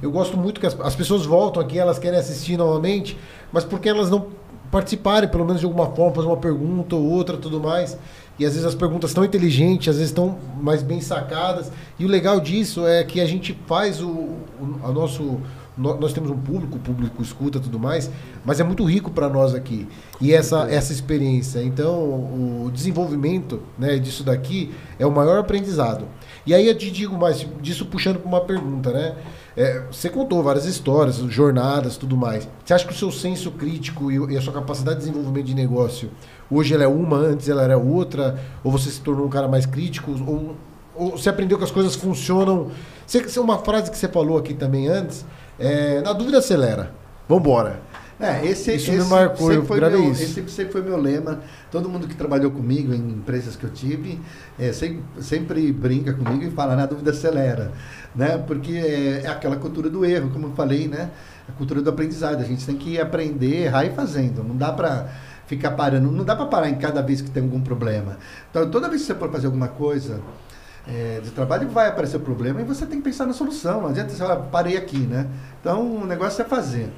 [0.00, 3.18] eu gosto muito que as, as pessoas voltam aqui, elas querem assistir novamente,
[3.52, 4.26] mas porque elas não
[4.70, 7.98] participarem, pelo menos de alguma forma, fazer uma pergunta ou outra, tudo mais.
[8.38, 11.72] E às vezes as perguntas estão inteligentes, às vezes estão mais bem sacadas.
[11.98, 15.40] E o legal disso é que a gente faz o, o a nosso
[15.76, 18.10] nós temos um público, o público escuta tudo mais,
[18.44, 19.86] mas é muito rico para nós aqui.
[20.20, 21.62] E essa, essa experiência.
[21.62, 21.92] Então,
[22.64, 26.06] o desenvolvimento né, disso daqui é o maior aprendizado.
[26.46, 29.16] E aí eu te digo mais, disso puxando para uma pergunta, né?
[29.56, 32.48] É, você contou várias histórias, jornadas, tudo mais.
[32.64, 36.10] Você acha que o seu senso crítico e, a sua capacidade de desenvolvimento de negócio,
[36.50, 38.38] hoje ela é uma, antes ela era outra?
[38.62, 40.12] Ou você se tornou um cara mais crítico?
[40.26, 40.56] Ou,
[40.94, 42.70] ou você aprendeu que as coisas funcionam?
[43.06, 45.24] Você- uma frase que você falou aqui também antes,
[45.58, 46.92] é, na dúvida acelera.
[47.28, 47.80] Vambora.
[48.18, 50.22] É, esse, Isso me esse marcou, sempre foi meu, isso.
[50.22, 51.40] Esse sempre foi meu lema.
[51.70, 54.18] Todo mundo que trabalhou comigo em empresas que eu tive
[54.58, 57.72] é, sempre, sempre brinca comigo e fala, na dúvida acelera.
[58.14, 58.38] Né?
[58.46, 61.10] Porque é, é aquela cultura do erro, como eu falei, né?
[61.46, 62.40] A cultura do aprendizado.
[62.40, 64.42] A gente tem que aprender, errar e fazendo.
[64.42, 65.08] Não dá para
[65.46, 68.18] ficar parando, não dá para parar em cada vez que tem algum problema.
[68.50, 70.20] Então, toda vez que você for fazer alguma coisa
[70.88, 73.80] é, de trabalho, vai aparecer o problema e você tem que pensar na solução.
[73.82, 75.26] Não adianta você falar, parei aqui, né?
[75.60, 76.90] Então, o negócio é fazer.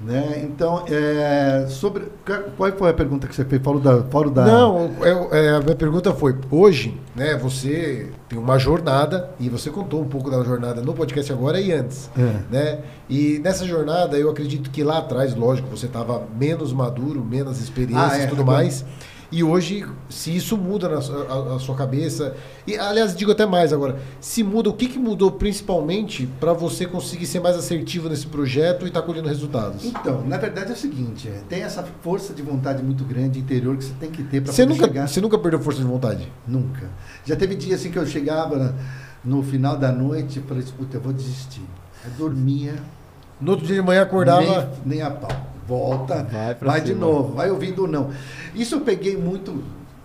[0.00, 0.42] Né?
[0.44, 2.04] Então, é, sobre.
[2.56, 3.60] Qual foi a pergunta que você fez?
[3.60, 4.00] Falou da.
[4.04, 9.28] Fora da Não, eu- é, a minha pergunta foi: hoje, né, você tem uma jornada,
[9.40, 12.08] e você contou um pouco da jornada no podcast agora e antes.
[12.16, 12.36] É.
[12.48, 12.78] Né?
[13.10, 18.12] E nessa jornada, eu acredito que lá atrás, lógico, você estava menos maduro, menos experiências
[18.12, 18.84] Ah, e é, tudo agora- mais.
[19.30, 22.34] E hoje, se isso muda na sua, a- a sua cabeça,
[22.66, 26.86] e aliás, digo até mais agora, se muda, o que, que mudou principalmente para você
[26.86, 29.84] conseguir ser mais assertivo nesse projeto e estar colhendo resultados?
[29.84, 33.76] Então, na verdade é o seguinte: é, tem essa força de vontade muito grande interior
[33.76, 35.08] que você tem que ter para poder nunca, chegar.
[35.08, 36.32] você nunca perdeu força de vontade?
[36.46, 36.88] Nunca.
[37.26, 38.74] Já teve dia assim que eu chegava
[39.22, 41.60] no final da noite e falei, puta, eu vou desistir.
[42.02, 42.76] Eu dormia,
[43.38, 44.70] No outro dia de manhã acordava.
[44.86, 45.30] nem, nem a pau.
[45.68, 48.10] Volta, Vai vai de novo, vai ouvindo ou não.
[48.54, 49.62] Isso eu peguei muito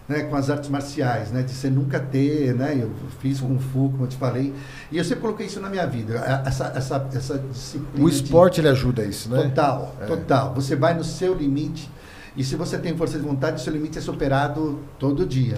[0.09, 1.41] né, com as artes marciais, né?
[1.41, 2.77] De você nunca ter, né?
[2.79, 4.53] Eu fiz Kung Fu, como eu te falei.
[4.91, 6.15] E eu sempre coloquei isso na minha vida.
[6.45, 8.05] Essa, essa, essa disciplina.
[8.05, 9.41] O de- esporte ele ajuda isso, né?
[9.43, 10.05] Total, É.
[10.05, 10.53] total.
[10.55, 11.89] Você vai no seu limite.
[12.35, 15.57] E se você tem força de vontade, seu limite é superado todo dia.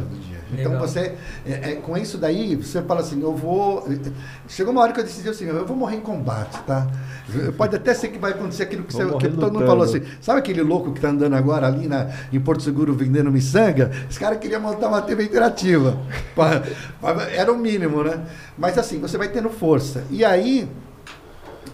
[0.52, 0.80] Então Legal.
[0.80, 3.88] você, é, é, com isso daí, você fala assim, eu vou.
[4.48, 6.88] Chegou uma hora que eu decidi assim, eu vou morrer em combate, tá?
[7.58, 10.02] Pode até ser que vai acontecer aquilo que, você, que todo mundo falou assim.
[10.22, 13.92] Sabe aquele louco que tá andando agora ali na, em Porto Seguro vendendo miçanga?
[14.10, 15.98] Esse cara queria montar uma TV interativa.
[17.36, 18.26] Era o mínimo, né?
[18.58, 20.04] Mas assim, você vai tendo força.
[20.12, 20.70] E aí,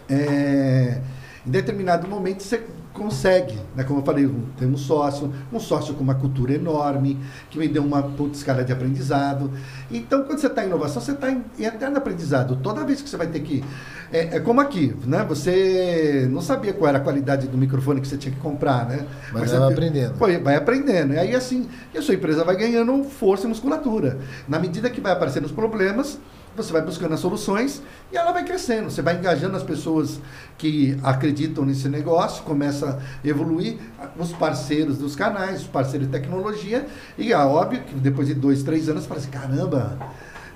[0.07, 1.01] é,
[1.45, 3.83] em determinado momento você consegue, né?
[3.83, 7.17] como eu falei, tem um sócio, um sócio com uma cultura enorme,
[7.49, 9.51] que me deu uma puta escala de aprendizado.
[9.89, 12.57] Então, quando você está em inovação, você está em, em eterno aprendizado.
[12.57, 13.63] Toda vez que você vai ter que.
[14.11, 15.25] É, é como aqui, né?
[15.27, 19.05] Você não sabia qual era a qualidade do microfone que você tinha que comprar, né?
[19.31, 20.15] Mas você vai aprendendo.
[20.15, 21.13] Foi, vai aprendendo.
[21.13, 24.19] E aí, assim, e a sua empresa vai ganhando força e musculatura.
[24.47, 26.19] Na medida que vai aparecendo os problemas,
[26.55, 28.89] você vai buscando as soluções e ela vai crescendo.
[28.89, 30.19] Você vai engajando as pessoas
[30.57, 33.77] que acreditam nesse negócio, começa a evoluir
[34.17, 36.85] os parceiros dos canais, os parceiros de tecnologia.
[37.17, 39.97] E é óbvio que depois de dois, três anos, fala assim, caramba,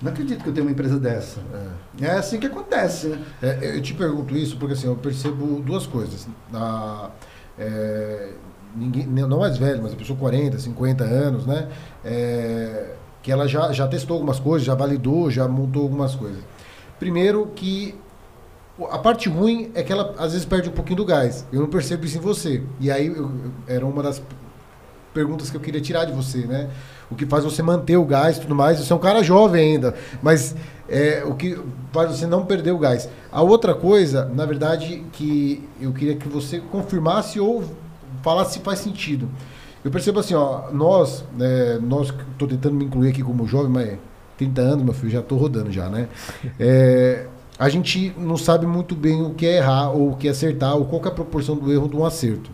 [0.02, 1.40] não acredito que eu tenho uma empresa dessa.
[2.02, 3.20] É, assim que acontece, né?
[3.42, 6.28] É, eu te pergunto isso porque assim, eu percebo duas coisas.
[6.52, 7.10] Na,
[7.58, 8.32] é,
[8.76, 11.70] ninguém, não mais velho, mas a pessoa 40, 50 anos, né?
[12.04, 12.94] É,
[13.26, 16.44] que ela já, já testou algumas coisas, já validou, já montou algumas coisas.
[17.00, 17.96] Primeiro que
[18.92, 21.44] a parte ruim é que ela às vezes perde um pouquinho do gás.
[21.52, 22.62] Eu não percebo isso em você.
[22.80, 23.32] E aí eu-
[23.68, 24.22] era uma das
[25.12, 26.70] perguntas que eu queria tirar de você, né?
[27.10, 28.78] O que faz você manter o gás e tudo mais.
[28.78, 30.56] Você é um cara jovem ainda, mas
[30.88, 31.58] é, o que
[31.92, 33.10] faz você não perder o gás.
[33.32, 37.64] A outra coisa, na verdade, que eu queria que você confirmasse ou
[38.22, 39.28] falasse se faz sentido.
[39.86, 44.00] Eu percebo assim, ó, nós, né, nós, estou tentando me incluir aqui como jovem, mas
[44.36, 46.10] 30 anos, meu filho, já estou rodando já, né?
[46.60, 47.28] É,
[47.60, 50.76] a gente não sabe muito bem o que é errar ou o que é acertar,
[50.76, 52.50] ou qual que é a proporção do erro de um acerto.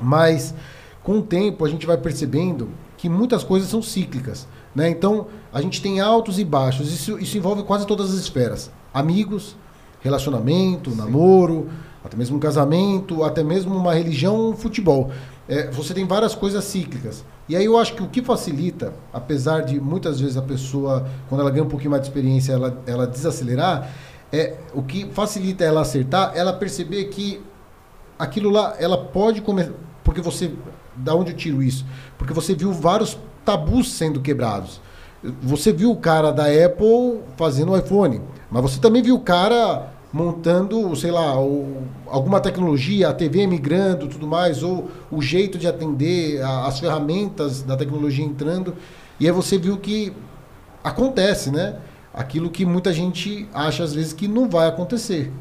[0.00, 0.54] Mas
[1.02, 4.48] com o tempo a gente vai percebendo que muitas coisas são cíclicas.
[4.74, 4.88] Né?
[4.88, 6.90] Então a gente tem altos e baixos.
[6.90, 9.54] Isso, isso envolve quase todas as esferas: amigos,
[10.00, 11.68] relacionamento, namoro,
[12.02, 15.10] até mesmo um casamento, até mesmo uma religião, um futebol.
[15.48, 17.24] É, você tem várias coisas cíclicas.
[17.48, 21.42] E aí eu acho que o que facilita, apesar de muitas vezes a pessoa, quando
[21.42, 23.90] ela ganha um pouquinho mais de experiência, ela, ela desacelerar,
[24.32, 27.42] é o que facilita ela acertar, ela perceber que
[28.18, 29.72] aquilo lá, ela pode começar.
[30.02, 30.52] Porque você.
[30.96, 31.84] Da onde eu tiro isso?
[32.16, 34.80] Porque você viu vários tabus sendo quebrados.
[35.42, 39.93] Você viu o cara da Apple fazendo o iPhone, mas você também viu o cara
[40.14, 41.30] montando, sei lá,
[42.06, 47.62] alguma tecnologia, a TV migrando, tudo mais, ou o jeito de atender, a, as ferramentas
[47.62, 48.76] da tecnologia entrando,
[49.18, 50.12] e aí você viu que
[50.84, 51.80] acontece, né?
[52.12, 55.32] Aquilo que muita gente acha às vezes que não vai acontecer.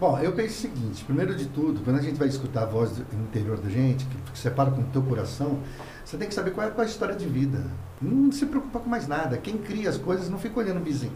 [0.00, 2.92] Bom, eu penso o seguinte, primeiro de tudo, quando a gente vai escutar a voz
[2.92, 5.58] do interior da gente, que, que separa com o teu coração,
[6.02, 7.62] você tem que saber qual é, é a história de vida.
[8.00, 9.36] Não se preocupa com mais nada.
[9.36, 11.12] Quem cria as coisas não fica olhando o vizinho.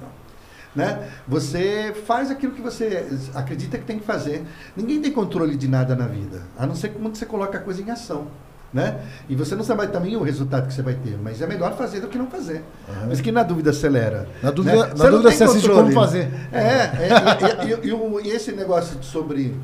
[0.78, 1.08] Né?
[1.26, 4.44] Você faz aquilo que você acredita que tem que fazer.
[4.76, 7.82] Ninguém tem controle de nada na vida, a não ser quando você coloca a coisa
[7.82, 8.28] em ação.
[8.72, 9.00] Né?
[9.28, 12.00] E você não sabe também o resultado que você vai ter, mas é melhor fazer
[12.00, 12.62] do que não fazer.
[12.86, 13.08] Uhum.
[13.08, 14.28] Mas que na dúvida acelera.
[14.42, 14.94] Na dúvida, né?
[14.94, 16.28] na dúvida você assiste como fazer.
[16.52, 19.56] É, é e, e, esse negócio sobre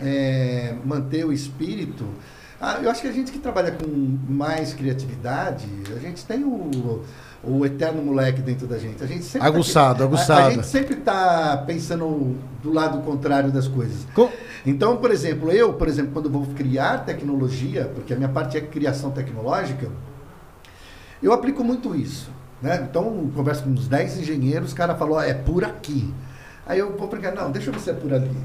[0.00, 2.06] é, manter o espírito,
[2.60, 3.86] ah, eu acho que a gente que trabalha com
[4.28, 7.02] mais criatividade, a gente tem o,
[7.46, 9.02] o eterno moleque dentro da gente.
[9.02, 10.40] A gente sempre aguçado, tá, aguçado.
[10.40, 14.06] A, a, gente sempre está pensando do lado contrário das coisas.
[14.14, 14.28] Com...
[14.66, 18.60] Então, por exemplo, eu, por exemplo, quando vou criar tecnologia, porque a minha parte é
[18.60, 19.88] criação tecnológica,
[21.22, 22.30] eu aplico muito isso.
[22.62, 22.86] Né?
[22.88, 26.12] Então, converso com uns 10 engenheiros, o cara falou, é por aqui.
[26.66, 28.36] Aí eu vou brincar, não, deixa eu ver se é por ali.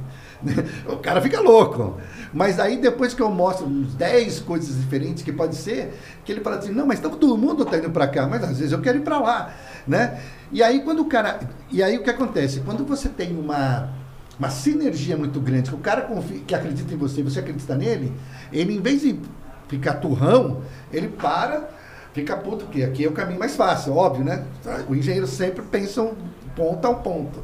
[0.87, 1.97] o cara fica louco.
[2.33, 6.41] Mas aí depois que eu mostro uns 10 coisas diferentes que pode ser, que ele
[6.41, 8.99] fala assim, não, mas todo mundo está indo para cá, mas às vezes eu quero
[8.99, 9.53] ir para lá,
[9.87, 10.21] né?
[10.51, 11.39] E aí quando o cara,
[11.71, 12.61] e aí o que acontece?
[12.61, 13.97] Quando você tem uma
[14.39, 18.13] uma sinergia muito grande, que o cara confia, que acredita em você, você acredita nele,
[18.53, 19.19] ele em vez de
[19.67, 20.61] ficar turrão,
[20.93, 21.69] ele para,
[22.13, 24.45] fica puto, porque aqui é o caminho mais fácil, óbvio, né?
[24.87, 26.09] O engenheiro sempre pensa
[26.55, 27.43] ponto a um ponto.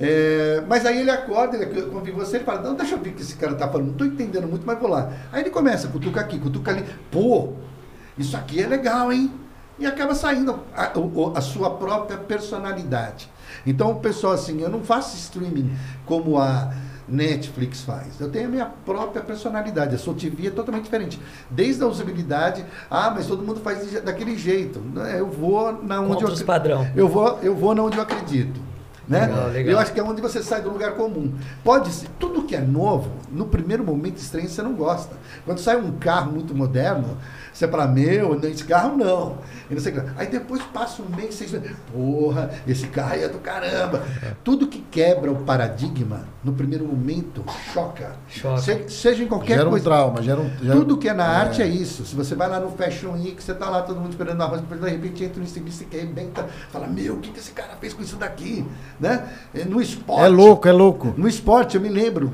[0.00, 3.12] É, mas aí ele acorda, ele convive você, ele fala, não, deixa eu ver o
[3.14, 5.12] que esse cara tá falando, não tô entendendo muito, mas vou lá.
[5.32, 7.52] Aí ele começa, cutuca aqui, cutuca ali, pô,
[8.18, 9.32] isso aqui é legal, hein?
[9.78, 10.92] E acaba saindo a, a,
[11.38, 13.30] a sua própria personalidade.
[13.66, 15.76] Então o pessoal assim, eu não faço streaming
[16.06, 16.72] como a
[17.08, 18.20] Netflix faz.
[18.20, 19.94] Eu tenho a minha própria personalidade.
[19.94, 21.20] A sua TV é totalmente diferente.
[21.50, 24.80] Desde a usabilidade, ah, mas todo mundo faz daquele jeito.
[25.16, 26.88] Eu vou na onde eu, padrão.
[26.96, 28.60] eu vou, eu vou na onde eu acredito.
[29.06, 29.26] Né?
[29.26, 29.72] Legal, legal.
[29.72, 31.34] Eu acho que é onde você sai do lugar comum.
[31.62, 35.16] Pode ser, tudo que é novo, no primeiro momento estranho você não gosta.
[35.44, 37.16] Quando sai um carro muito moderno,
[37.54, 39.38] você fala, meu, esse carro não.
[39.70, 41.70] E não sei Aí depois passa um mês, seis meses.
[41.92, 44.02] Porra, esse carro é do caramba.
[44.42, 48.16] Tudo que quebra o paradigma, no primeiro momento, choca.
[48.28, 48.60] choca.
[48.60, 49.84] Se, seja em qualquer gera coisa.
[49.84, 51.36] Um trauma, gera um, gera Tudo que é na é.
[51.36, 52.04] arte é isso.
[52.04, 54.62] Se você vai lá no Fashion Week, você tá lá todo mundo esperando na roça,
[54.62, 57.94] de repente entra um estilista que arrebenta, fala, meu, o que, que esse cara fez
[57.94, 58.66] com isso daqui?
[58.98, 59.28] Né?
[59.68, 60.24] No esporte.
[60.24, 61.14] É louco, é louco.
[61.16, 62.32] No esporte, eu me lembro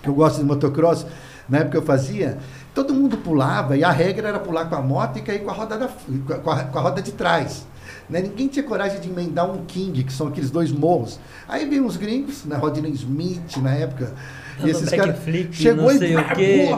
[0.00, 1.04] que eu gosto de motocross,
[1.48, 2.38] na época eu fazia,
[2.76, 5.54] todo mundo pulava e a regra era pular com a moto e cair com a
[5.54, 7.66] roda, da, com a, com a roda de trás.
[8.08, 8.20] Né?
[8.20, 11.18] Ninguém tinha coragem de emendar um King, que são aqueles dois morros.
[11.48, 12.60] Aí veio uns gringos, na né?
[12.60, 14.12] Rodney Smith, na época.
[14.62, 15.16] e esses caras.
[15.52, 16.16] Chegou e.
[16.16, 16.68] O quê.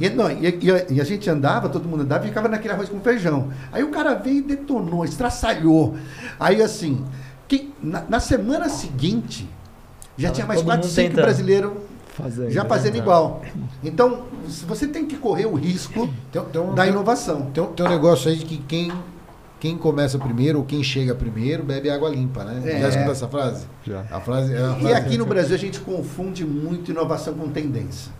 [0.00, 2.88] e, não, e, e, e, a gente andava, todo mundo andava e ficava naquele arroz
[2.88, 3.50] com feijão.
[3.72, 5.96] Aí o cara veio e detonou, estraçalhou.
[6.38, 7.04] Aí assim,
[7.48, 9.48] que, na, na semana seguinte,
[10.16, 11.72] já tinha mais 4, 5 brasileiros
[12.16, 13.00] Fazendo, já fazendo né?
[13.00, 13.42] igual.
[13.84, 14.24] Então,
[14.66, 17.50] você tem que correr o risco tem, tem um, da inovação.
[17.52, 18.90] Tem, tem um negócio aí de que quem,
[19.60, 22.62] quem começa primeiro ou quem chega primeiro bebe água limpa, né?
[22.64, 22.80] É.
[22.80, 23.66] Já escutou essa frase?
[23.84, 24.00] Já.
[24.10, 27.50] A frase, é a frase e aqui no Brasil a gente confunde muito inovação com
[27.50, 28.10] tendência.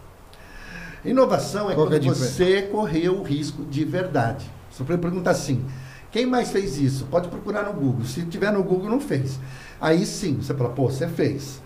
[1.03, 4.45] Inovação é Qual quando é você correu o risco de verdade.
[4.71, 5.65] Só para perguntar assim,
[6.11, 7.07] quem mais fez isso?
[7.07, 8.05] Pode procurar no Google.
[8.05, 9.41] Se tiver no Google, não fez.
[9.81, 11.63] Aí sim, você fala, pô, você fez.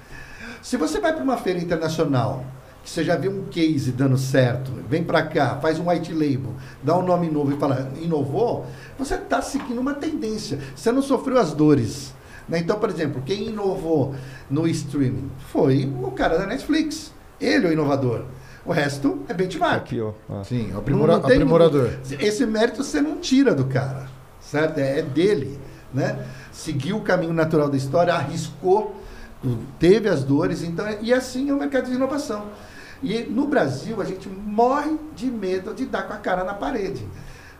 [0.62, 2.44] Se você vai para uma feira internacional,
[2.82, 6.54] que você já viu um case dando certo, vem para cá, faz um white label,
[6.82, 8.66] dá um nome novo e fala, inovou,
[8.98, 10.58] você está seguindo uma tendência.
[10.74, 12.14] Você não sofreu as dores.
[12.48, 12.58] Né?
[12.58, 14.14] Então, por exemplo, quem inovou
[14.50, 17.12] no streaming foi o cara da Netflix.
[17.40, 18.24] Ele é o inovador.
[18.64, 19.82] O resto é benchmark.
[19.82, 20.12] Aqui, ó.
[20.28, 20.42] Ah.
[20.44, 21.90] Sim, aprimora, não, não aprimorador.
[22.18, 24.06] Esse mérito você não tira do cara,
[24.40, 24.78] certo?
[24.78, 25.58] É, é dele,
[25.94, 26.26] né?
[26.52, 28.99] Seguiu o caminho natural da história, arriscou
[29.78, 32.44] teve as dores, então, e assim é o mercado de inovação.
[33.02, 37.06] E no Brasil a gente morre de medo de dar com a cara na parede.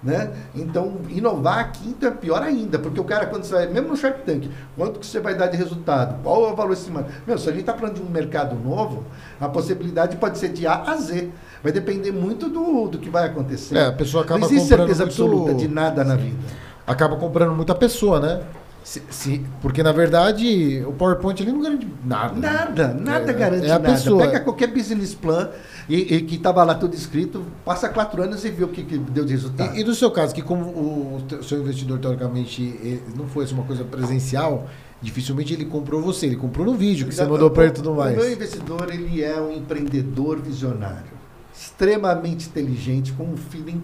[0.02, 0.32] Né?
[0.54, 3.96] Então, inovar aqui então é pior ainda, porque o cara, quando você vai, mesmo no
[3.98, 6.22] Shark Tank, quanto que você vai dar de resultado?
[6.22, 7.06] Qual é o valor estimado?
[7.26, 9.04] Meu, se a gente está falando de um mercado novo,
[9.38, 11.28] a possibilidade pode ser de A a Z.
[11.62, 13.76] Vai depender muito do, do que vai acontecer.
[13.76, 16.38] É, a pessoa acaba Não existe certeza muito- absoluta de nada na vida.
[16.86, 18.42] Acaba comprando muita pessoa, né?
[18.82, 22.34] Se- se- porque na verdade o PowerPoint ali não garante nada.
[22.40, 23.92] Nada, nada É, garante é a nada.
[23.92, 24.24] pessoa.
[24.26, 25.50] Pega qualquer business plan
[25.88, 28.96] e, e que estava lá tudo escrito, passa quatro anos e vê o que, que
[28.98, 29.76] deu de resultado.
[29.76, 33.52] E, e no seu caso, que como o te- seu investidor, teoricamente, eh, não fosse
[33.52, 34.66] uma coisa presencial,
[35.02, 37.92] dificilmente ele comprou você, ele comprou no vídeo que você mandou para ele e tudo
[37.92, 38.16] O mais.
[38.16, 41.12] meu investidor, ele é um empreendedor visionário,
[41.54, 43.82] extremamente inteligente, com um feeling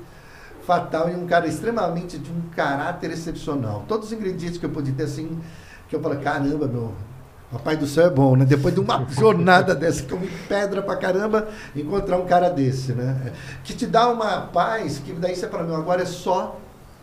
[0.66, 3.84] fatal e um cara extremamente de um caráter excepcional.
[3.86, 5.38] Todos os ingredientes que eu pude ter, assim,
[5.88, 6.92] que eu falo, caramba, meu,
[7.52, 8.44] papai do céu é bom, né?
[8.44, 12.92] Depois de uma jornada dessa, que eu me pedra pra caramba, encontrar um cara desse,
[12.92, 13.32] né?
[13.62, 16.58] Que te dá uma paz, que daí você fala, meu, agora é só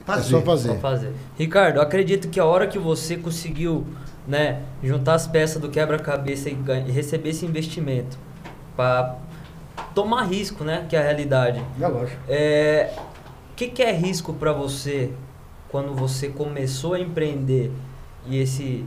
[0.06, 0.22] fazer.
[0.22, 0.70] É só fazer.
[0.70, 1.14] Só fazer.
[1.38, 3.88] Ricardo, eu acredito que a hora que você conseguiu
[4.28, 8.18] né, juntar as peças do quebra-cabeça e, e receber esse investimento
[8.76, 9.16] para
[9.96, 10.86] tomar risco, né?
[10.90, 11.64] Que é a realidade.
[11.80, 12.20] É lógico.
[12.28, 12.94] É,
[13.54, 15.12] o que, que é risco para você
[15.70, 17.72] quando você começou a empreender
[18.26, 18.84] e esse,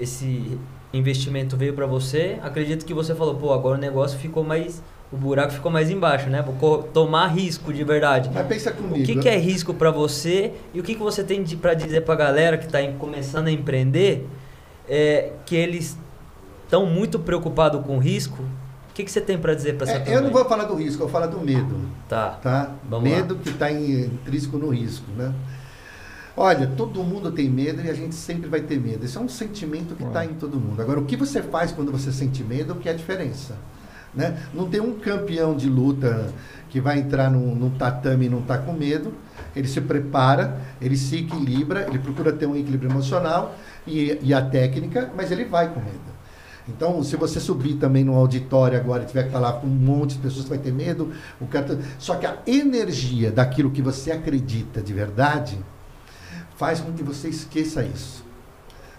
[0.00, 0.56] esse
[0.92, 2.38] investimento veio para você?
[2.40, 4.80] Acredito que você falou, pô, agora o negócio ficou mais.
[5.10, 6.40] O buraco ficou mais embaixo, né?
[6.40, 8.30] Vou tomar risco de verdade.
[8.32, 9.02] Mas pensa comigo.
[9.02, 12.02] O que, que é risco para você e o que, que você tem para dizer
[12.02, 14.24] para a galera que está começando a empreender
[14.88, 15.98] é, que eles
[16.64, 18.44] estão muito preocupados com risco?
[18.96, 20.14] O que, que você tem para dizer para essa É, turma?
[20.18, 21.78] eu não vou falar do risco, eu vou falar do medo.
[22.08, 22.30] Tá.
[22.42, 22.70] tá?
[22.88, 25.34] Vamos medo que está intrínseco no risco, né?
[26.34, 29.04] Olha, todo mundo tem medo e a gente sempre vai ter medo.
[29.04, 30.80] Esse é um sentimento que está em todo mundo.
[30.80, 33.56] Agora, o que você faz quando você sente medo, o que é a diferença?
[34.14, 34.38] Né?
[34.54, 36.32] Não tem um campeão de luta
[36.70, 39.12] que vai entrar num, num tatame e não está com medo.
[39.54, 43.54] Ele se prepara, ele se equilibra, ele procura ter um equilíbrio emocional
[43.86, 46.15] e, e a técnica, mas ele vai com medo.
[46.68, 50.14] Então, se você subir também no auditório agora e tiver que falar com um monte
[50.14, 51.12] de pessoas, você vai ter medo.
[51.40, 51.64] O cara...
[51.76, 55.58] tá- Só que a energia daquilo que você acredita de verdade
[56.56, 58.24] faz com que você esqueça isso.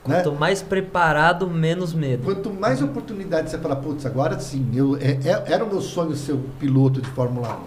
[0.06, 0.21] Né?
[0.21, 2.23] Quanto mais preparado, menos medo.
[2.23, 6.15] Quanto mais oportunidade você fala, putz, agora sim, eu, é- é- era o meu sonho
[6.15, 7.60] ser o piloto de Fórmula 1.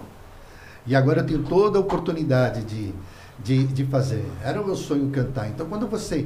[0.87, 2.91] E agora eu tenho toda a oportunidade de,
[3.43, 4.25] de, de fazer.
[4.43, 5.47] Era o meu sonho cantar.
[5.49, 6.25] Então, quando você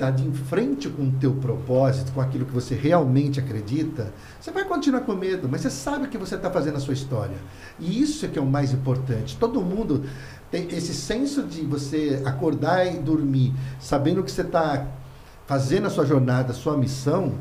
[0.00, 4.10] está de frente com o teu propósito, com aquilo que você realmente acredita,
[4.40, 7.36] você vai continuar com medo, mas você sabe que você está fazendo a sua história.
[7.78, 9.36] E isso é que é o mais importante.
[9.36, 10.04] Todo mundo
[10.50, 14.86] tem esse senso de você acordar e dormir, sabendo que você está
[15.46, 17.34] fazendo a sua jornada, a sua missão,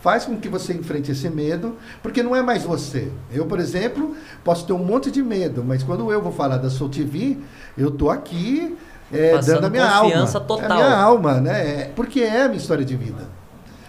[0.00, 3.10] faz com que você enfrente esse medo, porque não é mais você.
[3.32, 6.70] Eu, por exemplo, posso ter um monte de medo, mas quando eu vou falar da
[6.70, 7.38] Soul TV,
[7.76, 8.76] eu tô aqui
[9.12, 10.10] é, dando a minha alma.
[10.10, 10.76] confiança É a total.
[10.76, 11.82] minha alma, né?
[11.82, 13.22] É, porque é a minha história de vida.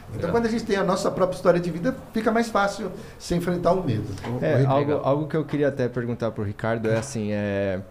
[0.09, 0.31] Então, Legal.
[0.31, 3.73] quando a gente tem a nossa própria história de vida, fica mais fácil se enfrentar
[3.73, 4.07] o medo.
[4.41, 7.81] É, algo, algo que eu queria até perguntar pro Ricardo é assim, é...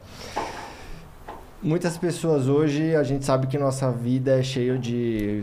[1.66, 5.40] Muitas pessoas hoje, a gente sabe que nossa vida é cheio de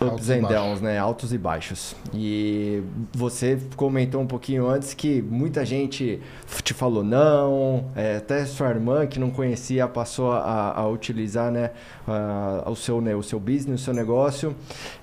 [0.00, 0.48] ups e and baixos.
[0.48, 0.98] downs, né?
[0.98, 1.94] Altos e baixos.
[2.14, 6.22] E você comentou um pouquinho antes que muita gente
[6.62, 11.70] te falou não, é, até sua irmã que não conhecia passou a, a utilizar, né,
[12.08, 14.56] a- o, seu, né, o seu business, o seu negócio.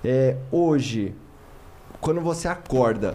[0.04, 1.14] É, hoje,
[2.00, 3.14] quando você acorda,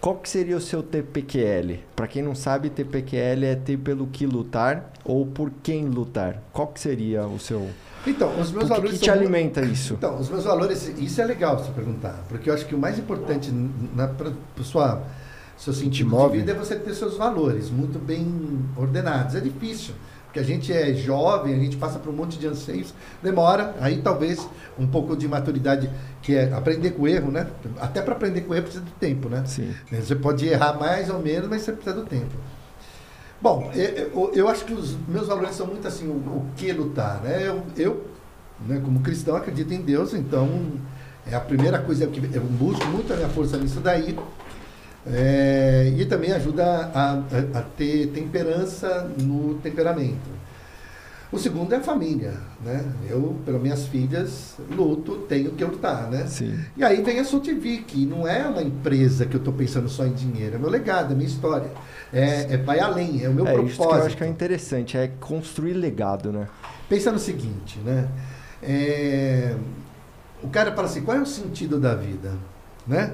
[0.00, 1.80] qual que seria o seu TPQL?
[1.94, 6.42] Para quem não sabe, TPQL é ter pelo que lutar ou por quem lutar.
[6.52, 7.68] Qual que seria o seu...
[8.06, 9.94] Então, os meus valores que te são alimenta isso?
[9.94, 12.98] Então, os meus valores, isso é legal você perguntar, porque eu acho que o mais
[12.98, 14.30] importante na para
[14.62, 15.02] sua
[15.56, 18.26] seu sentido de vida é você ter seus valores muito bem
[18.76, 19.34] ordenados.
[19.34, 19.94] É difícil,
[20.36, 24.02] porque a gente é jovem, a gente passa por um monte de anseios, demora, aí
[24.02, 24.46] talvez
[24.78, 25.88] um pouco de maturidade,
[26.20, 27.46] que é aprender com o erro, né?
[27.80, 29.42] Até para aprender com o erro precisa de tempo, né?
[29.46, 29.74] Sim.
[29.90, 32.34] Você pode errar mais ou menos, mas você precisa do tempo.
[33.40, 36.70] Bom, eu, eu- eu acho que os meus valores são muito assim, o, o que
[36.72, 37.46] lutar, né?
[37.48, 38.04] Eu, eu
[38.66, 40.48] né, como cristão, acredito em Deus, então
[41.30, 44.18] é a primeira coisa que eu busco muito a minha força nisso daí.
[45.12, 50.36] É, e também ajuda a, a- a ter temperança no temperamento.
[51.30, 52.34] O segundo é a família,
[52.64, 52.84] né?
[53.08, 56.24] Eu, pelas minhas filhas, luto, tenho que lutar, né?
[56.26, 56.58] Sim.
[56.76, 60.06] E aí vem a TV, que não é uma empresa que eu estou pensando só
[60.06, 61.68] em dinheiro, é meu legado, é minha história.
[62.12, 63.72] É, é vai além, é o meu é propósito.
[63.82, 66.46] isso que eu acho que é interessante, é construir legado, né?
[66.88, 68.08] Pensa no seguinte, né?
[68.62, 69.56] É,
[70.42, 72.32] o cara fala assim, qual é o sentido da vida?
[72.86, 73.12] Né?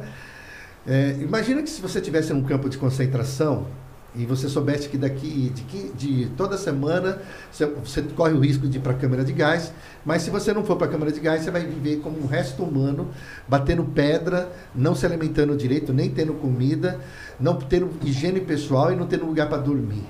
[0.87, 3.67] É, imagina que se você tivesse num campo de concentração
[4.15, 8.79] e você soubesse que daqui de, de toda semana você, você corre o risco de
[8.79, 9.73] ir para a câmara de gás,
[10.05, 12.27] mas se você não for para a câmara de gás, você vai viver como um
[12.27, 13.09] resto humano,
[13.49, 17.01] batendo pedra, não se alimentando direito, nem tendo comida,
[17.41, 20.05] não tendo higiene pessoal e não tendo lugar para dormir.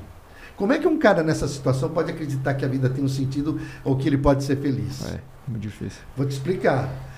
[0.56, 3.60] Como é que um cara nessa situação pode acreditar que a vida tem um sentido
[3.84, 5.04] ou que ele pode ser feliz?
[5.06, 6.00] É, muito difícil.
[6.16, 7.11] Vou te explicar.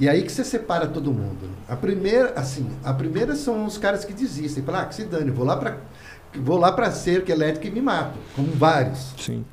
[0.00, 1.50] E aí que você separa todo mundo.
[1.68, 4.62] A primeira, assim, a primeira são os caras que desistem.
[4.62, 5.76] Falam, ah, que se dane, vou lá para
[6.34, 9.14] vou lá para cerca elétrica e me mato, como vários.
[9.18, 9.44] Sim.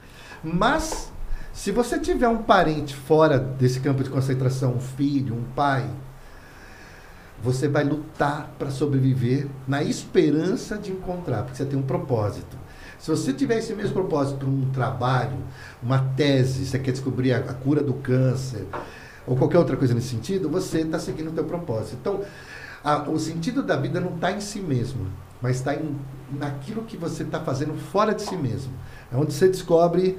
[0.43, 1.11] Mas
[1.53, 5.89] se você tiver um parente fora desse campo de concentração, um filho, um pai,
[7.41, 12.57] você vai lutar para sobreviver na esperança de encontrar, porque você tem um propósito.
[12.99, 15.37] Se você tiver esse mesmo propósito, um trabalho,
[15.81, 18.67] uma tese, você quer descobrir a, a cura do câncer,
[19.27, 21.97] ou qualquer outra coisa nesse sentido, você está seguindo o teu propósito.
[21.99, 22.21] Então,
[22.83, 25.07] a- o sentido da vida não está em si mesmo,
[25.41, 25.75] mas está
[26.31, 28.71] naquilo que você está fazendo fora de si mesmo.
[29.11, 30.17] É onde você descobre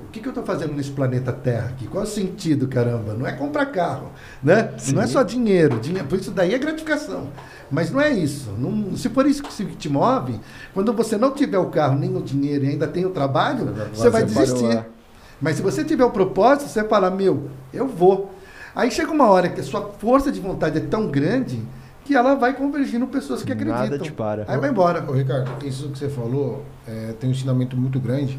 [0.00, 1.86] o que, que eu estou fazendo nesse planeta Terra aqui.
[1.86, 3.12] Qual é o sentido, caramba?
[3.12, 4.10] Não é comprar carro,
[4.42, 4.72] né?
[4.94, 6.08] Não é só dinheiro, dinheiro.
[6.08, 7.28] Por isso daí é gratificação.
[7.70, 8.50] Mas não é isso.
[8.58, 10.40] Não- se for isso que te move,
[10.72, 14.08] quando você não tiver o carro nem o dinheiro e ainda tem o trabalho, você
[14.08, 14.74] vai Você parou desistir.
[14.74, 14.86] lá.
[15.40, 18.34] Mas se você tiver o propósito, você fala, meu, eu vou.
[18.74, 21.62] Aí chega uma hora que a sua força de vontade é tão grande
[22.04, 23.80] que ela vai convergindo pessoas que acreditam.
[23.82, 24.44] Nada te para.
[24.48, 25.04] Aí vai embora.
[25.08, 28.38] Ô, Ricardo, isso que você falou é, tem um ensinamento muito grande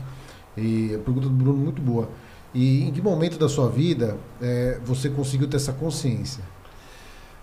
[0.57, 2.09] e a pergunta do Bruno muito boa.
[2.53, 6.43] E em que momento da sua vida é, você conseguiu ter essa consciência?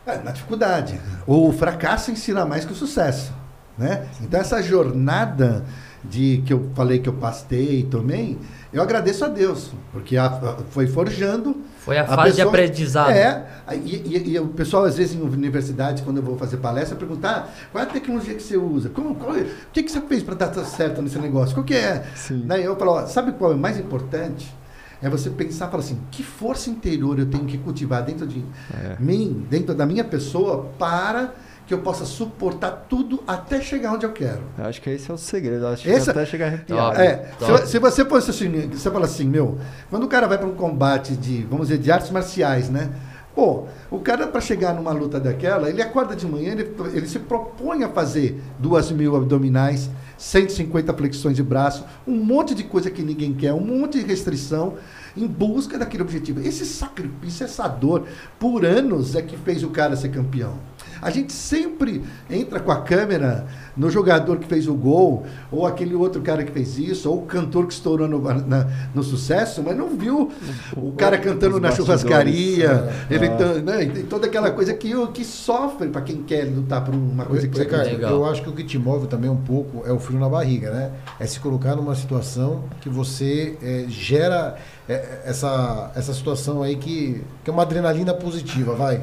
[0.06, 1.00] É, na dificuldade.
[1.26, 3.32] O fracasso ensina mais que o sucesso.
[3.76, 4.06] Né?
[4.20, 5.64] Então essa jornada
[6.04, 8.36] de que eu falei que eu pastei e tomei,
[8.72, 11.56] eu agradeço a Deus, porque a- a- foi forjando.
[11.88, 13.10] Foi a, A fase de pessoa- aprendizado.
[13.12, 13.46] É,
[13.82, 17.26] e, e- e o pessoal, às vezes, em universidade, quando eu vou fazer palestra, pergunta
[17.30, 18.90] "Ah, qual é a tecnologia que você usa?
[18.90, 21.54] Como, qual é- o que, que você fez para dar tudo certo nesse negócio?
[21.54, 22.04] Qual que é?
[22.14, 22.44] Sim.
[22.46, 24.54] Daí eu falo, ó, sabe qual é o mais importante?
[25.00, 28.44] É você pensar e falar assim, que força interior eu tenho que cultivar dentro de
[28.74, 28.96] É.
[29.00, 31.32] mim, dentro da minha pessoa, para
[31.68, 34.40] que eu possa suportar tudo até chegar onde eu quero.
[34.56, 35.66] Eu acho que esse é o segredo.
[35.66, 36.78] Eu acho que Essa- até chegar a arrepiar.
[36.94, 36.98] Top.
[36.98, 37.28] É,
[37.60, 39.58] se, se você fosse assim, você fala assim, meu,
[39.90, 42.88] quando o cara vai para um combate de, vamos dizer, de artes marciais, né?
[43.34, 47.18] Pô, o cara para chegar numa luta daquela, ele acorda de manhã, ele, ele se
[47.18, 53.02] propõe a fazer duas mil abdominais, 150 flexões de braço, um monte de coisa que
[53.02, 54.74] ninguém quer, um monte de restrição
[55.16, 56.40] em busca daquele objetivo.
[56.40, 58.06] Esse sacrifício, essa dor,
[58.40, 60.54] por anos é que fez o cara ser campeão.
[61.00, 63.46] A gente sempre entra com a câmera
[63.76, 67.26] no jogador que fez o gol, ou aquele outro cara que fez isso, ou o
[67.26, 70.30] cantor que estourou no, na- no sucesso, mas não viu
[70.76, 73.14] o cara cantando na churrascaria, é.
[73.14, 73.62] ele Ah.
[73.62, 77.46] né, e toda aquela coisa que, que sofre para quem quer lutar por uma coisa
[77.46, 77.64] que você.
[77.92, 78.10] Legal.
[78.12, 80.70] eu acho que o que te move também um pouco é o frio na barriga,
[80.72, 80.90] né?
[81.20, 84.56] É se colocar numa situação que você é, gera
[84.88, 89.00] é, essa, essa situação aí que, que é uma adrenalina positiva, vai.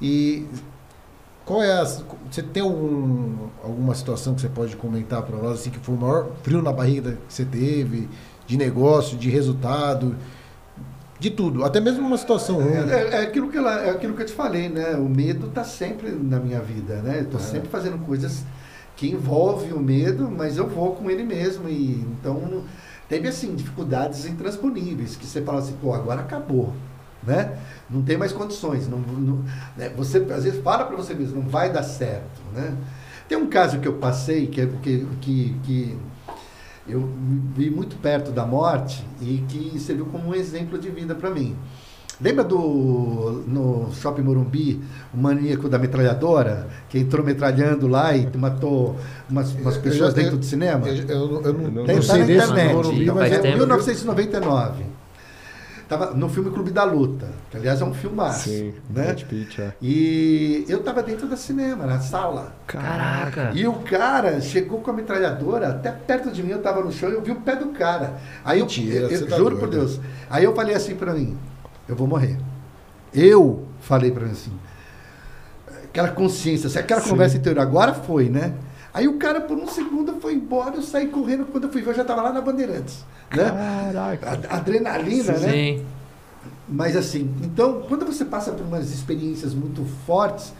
[0.00, 0.46] E
[1.44, 5.70] qual é a, você tem algum, alguma situação que você pode comentar para nós assim
[5.70, 8.08] que foi o maior frio na barriga que você teve
[8.46, 10.16] de negócio, de resultado,
[11.18, 12.90] de tudo, até mesmo uma situação ruim.
[12.90, 14.96] É, é aquilo que ela, é aquilo que eu te falei, né?
[14.96, 17.20] O medo está sempre na minha vida, né?
[17.20, 18.44] Estou sempre fazendo coisas
[18.96, 21.68] que envolvem o medo, mas eu vou com ele mesmo.
[21.68, 22.64] E então
[23.08, 26.72] teve assim dificuldades intransponíveis que você fala assim, pô, agora acabou,
[27.26, 27.56] né?
[27.90, 28.88] Não tem mais condições.
[28.88, 29.44] Não, não-
[29.76, 29.90] né?
[29.96, 32.74] Você às vezes fala para você mesmo, não vai dar certo, né?
[33.28, 35.98] Tem um caso que eu passei que é que, que, que
[36.88, 37.08] eu
[37.56, 41.56] vi muito perto da morte e que serviu como um exemplo de vida para mim.
[42.20, 44.80] Lembra do no Shopping Morumbi,
[45.12, 48.96] o maníaco da metralhadora, que entrou metralhando lá e matou
[49.28, 50.86] umas, umas Eu pessoas já- dentro do cinema?
[50.86, 52.74] Eu, eu- eu não, Eu não- não tá sei na internet.
[52.74, 53.56] Morumbi, mas é- tempo.
[53.58, 54.84] 1999.
[55.92, 58.48] Tava no filme Clube da Luta, que aliás é um filmaço.
[58.48, 59.04] Sim, né?
[59.04, 59.74] Brad Pitt, é.
[59.82, 62.56] E eu tava dentro da cinema, na sala.
[62.66, 63.50] Caraca.
[63.52, 67.10] E o cara chegou com a metralhadora até perto de mim, eu tava no chão
[67.10, 68.14] e eu vi o pé do cara.
[68.42, 69.84] Aí eu, Mentira, eu, eu você tá juro por doido.
[69.84, 70.00] Deus.
[70.30, 71.36] Aí eu falei assim pra mim,
[71.86, 72.38] eu vou morrer.
[73.12, 74.52] Eu falei pra mim assim,
[75.84, 77.10] aquela consciência, se aquela Sim.
[77.10, 78.54] conversa interior agora foi, né?
[78.94, 81.90] Aí o cara por um segundo foi embora, eu saí correndo, quando eu fui ver
[81.90, 83.50] eu já tava lá na Bandeirantes, né?
[83.92, 84.30] Caraca.
[84.50, 85.52] A- Adrenalina, né?
[85.52, 85.86] Sim.
[86.68, 90.52] Mas assim, então, quando você passa por umas experiências muito fortes,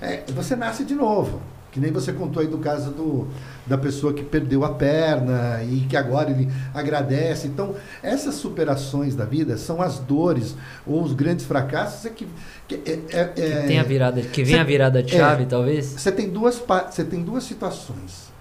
[0.00, 1.40] é, você nasce de novo.
[1.76, 3.28] Que nem você contou aí do caso do,
[3.66, 7.46] da pessoa que perdeu a perna e que agora ele agradece.
[7.46, 10.56] Então, essas superações da vida são as dores
[10.86, 12.26] ou os grandes fracassos é que,
[12.66, 15.18] que, é, é, Que é- tem a virada, que vem Cê- a virada de é.
[15.18, 15.84] chave, talvez.
[15.84, 16.58] você tem duas
[16.90, 18.32] você tem duas situações.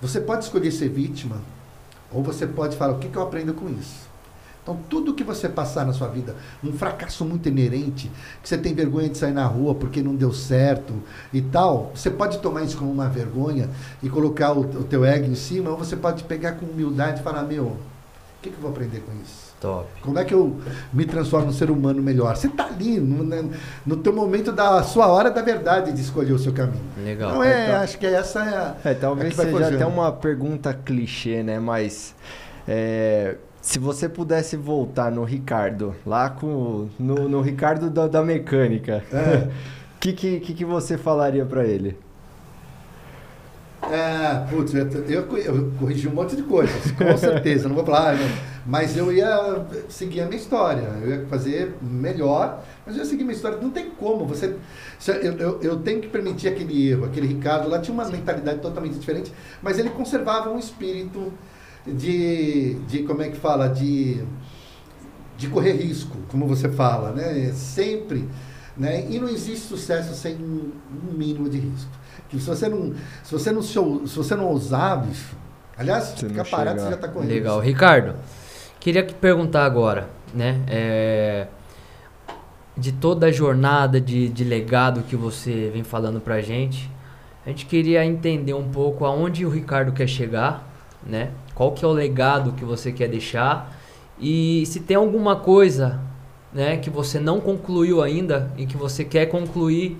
[0.00, 1.42] Você pode escolher ser vítima
[2.10, 4.07] ou você pode falar o que, que eu aprendo com isso.
[4.68, 8.10] Então tudo que você passar na sua vida, um fracasso muito inerente,
[8.42, 10.92] que você tem vergonha de sair na rua porque não deu certo
[11.32, 13.70] e tal, você pode tomar isso como uma vergonha
[14.02, 17.22] e colocar o, o teu ego em cima, ou você pode pegar com humildade e
[17.22, 17.78] falar meu, o
[18.42, 19.48] que, que eu vou aprender com isso?
[19.58, 19.88] Top.
[20.02, 20.56] Como é que eu
[20.92, 22.36] me transformo num ser humano melhor?
[22.36, 23.50] Você está ali, no, no,
[23.86, 26.84] no teu momento da sua hora da verdade de escolher o seu caminho.
[27.02, 27.32] Legal.
[27.32, 28.76] Não é, acho que essa é a.
[28.84, 31.58] É, talvez que vai seja até uma pergunta clichê, né?
[31.58, 32.14] Mas
[32.68, 39.04] é, se você pudesse voltar no Ricardo, lá com no, no Ricardo da, da mecânica,
[39.12, 39.50] o É.
[40.00, 41.96] que, que, que, você falaria pra ele?
[43.82, 47.68] É, putz, eu, eu, eu corrigi um monte de coisas, com certeza.
[47.68, 48.18] Não vou falar, ah,
[48.66, 50.82] mas eu ia seguir a minha história.
[51.02, 53.58] Eu ia fazer melhor, mas eu ia seguir a minha história.
[53.58, 54.26] Não tem como.
[54.26, 54.54] Você,
[55.06, 57.06] eu, eu, eu tenho que permitir aquele erro.
[57.06, 59.32] Aquele Ricardo lá tinha uma mentalidade totalmente diferente,
[59.62, 61.32] mas ele conservava um espírito
[61.94, 64.22] de, de como é que fala, de,
[65.36, 67.52] de correr risco, como você fala, né?
[67.52, 68.28] Sempre.
[68.76, 69.06] Né?
[69.10, 70.70] E não existe sucesso sem um
[71.08, 71.90] um mínimo de risco.
[72.28, 75.34] Que se você não, se você não, se, você não ousar, bicho,
[75.76, 76.82] aliás, Você ficar parado, chegar.
[76.82, 77.30] você já está correndo.
[77.30, 77.60] Legal.
[77.60, 78.14] Ricardo,
[78.78, 80.60] queria que perguntar agora, né?
[80.68, 81.46] é,
[82.76, 86.88] de toda a jornada de, de legado que você vem falando pra gente,
[87.44, 90.68] a gente queria entender um pouco aonde o Ricardo quer chegar,
[91.04, 91.30] né?
[91.58, 93.76] Qual que é o legado que você quer deixar
[94.20, 95.98] e se tem alguma coisa,
[96.54, 99.98] né, que você não concluiu ainda e que você quer concluir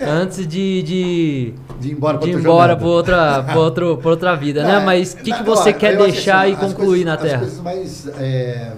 [0.00, 4.64] antes de, de, De ir embora ir outra pra outra, pra outro, pra outra vida,
[4.64, 4.78] né?
[4.80, 7.04] Não, Mas o que, que não, você ó, quer deixar assim, e as concluir coisas-
[7.04, 7.38] na As Terra?
[7.38, 8.72] coisas mais é,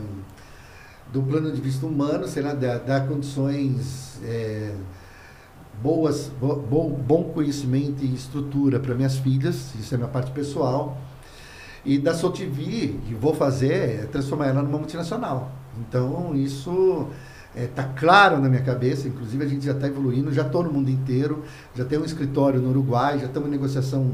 [1.10, 4.72] do plano de vista humano, sei lá, dar, dar condições é,
[5.82, 10.98] boas, bo, bom, bom conhecimento e estrutura para minhas filhas, isso é minha parte pessoal.
[11.84, 13.72] E da TV, que vou fazer,
[14.02, 15.50] é transformar ela numa multinacional.
[15.80, 17.08] Então, isso
[17.54, 20.90] está claro na minha cabeça, inclusive a gente já está evoluindo, já estou no mundo
[20.90, 21.42] inteiro,
[21.74, 24.12] já tem um escritório no Uruguai, já estamos em negociação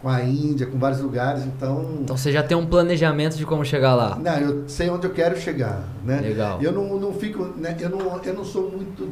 [0.00, 1.98] com a Índia, com vários lugares, então...
[2.02, 4.16] Então você já tem um planejamento de como chegar lá.
[4.16, 6.20] Não, eu sei onde eu quero chegar, né?
[6.20, 6.62] Legal.
[6.62, 7.76] Eu não, não fico, né?
[7.80, 9.08] Eu não, eu não sou muito,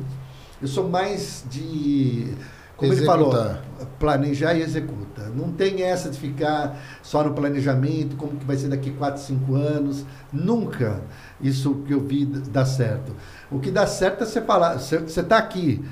[0.62, 2.32] eu sou mais de,
[2.77, 3.62] como ele falou, Executar.
[3.99, 5.22] planejar e executa.
[5.35, 9.55] Não tem essa de ficar só no planejamento, como que vai ser daqui 4, 5
[9.55, 10.05] anos.
[10.33, 11.01] Nunca
[11.41, 13.12] isso que eu vi dá certo.
[13.51, 15.85] O que dá certo é você falar, você está aqui.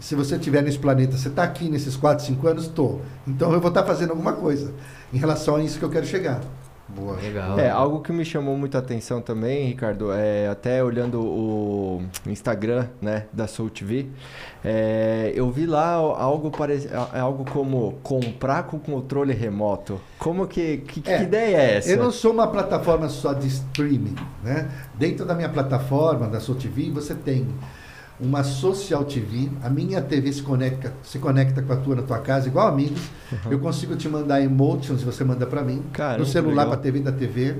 [0.00, 3.02] Se você estiver nesse planeta, você está aqui nesses 4, 5 anos, estou.
[3.26, 4.72] Então eu vou estar fazendo alguma coisa
[5.12, 6.40] em relação a isso que eu quero chegar.
[6.88, 7.16] Boa.
[7.16, 7.58] Legal.
[7.58, 13.26] É, algo que me chamou muita atenção também, Ricardo, é até olhando o Instagram, né,
[13.32, 14.06] da Soul TV,
[14.64, 20.00] é, eu vi lá algo parece, algo como comprar com controle remoto.
[20.18, 21.90] Como que que, que É, ideia é essa?
[21.90, 24.70] Eu não sou uma plataforma só de streaming, né?
[24.94, 27.46] Dentro da minha plataforma, da Soul TV, você tem
[28.20, 32.18] uma social TV, a minha TV se conecta, se conecta com a tua na tua
[32.18, 33.00] casa, igual amigos.
[33.48, 37.12] Eu consigo te mandar emotions, você manda para mim, Caramba, no celular para TV da
[37.12, 37.56] TV.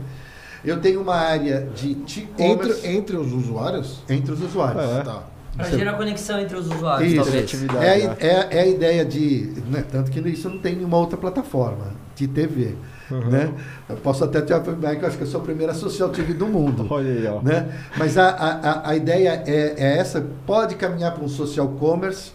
[0.65, 1.97] Eu tenho uma área de
[2.37, 4.03] Entre, entre os usuários?
[4.09, 4.85] entre os usuários.
[4.85, 5.03] É.
[5.03, 5.23] Tá.
[5.57, 7.23] Pra gerar conexão entre os usuários, Isso.
[7.25, 7.65] talvez.
[7.65, 8.17] É, a né?
[8.21, 9.53] é, é a ideia de.
[9.69, 12.77] Né, tanto que isso não tem nenhuma outra plataforma de TV.
[13.11, 13.53] Né?
[13.89, 16.35] Eu posso até te afirmar que eu acho que eu sou a primeira social TV
[16.35, 16.87] do mundo.
[16.91, 17.41] Olha aí, ó.
[17.43, 17.69] né?
[17.97, 22.33] Mas a, a, a- a ideia é, é essa, pode caminhar para um social commerce,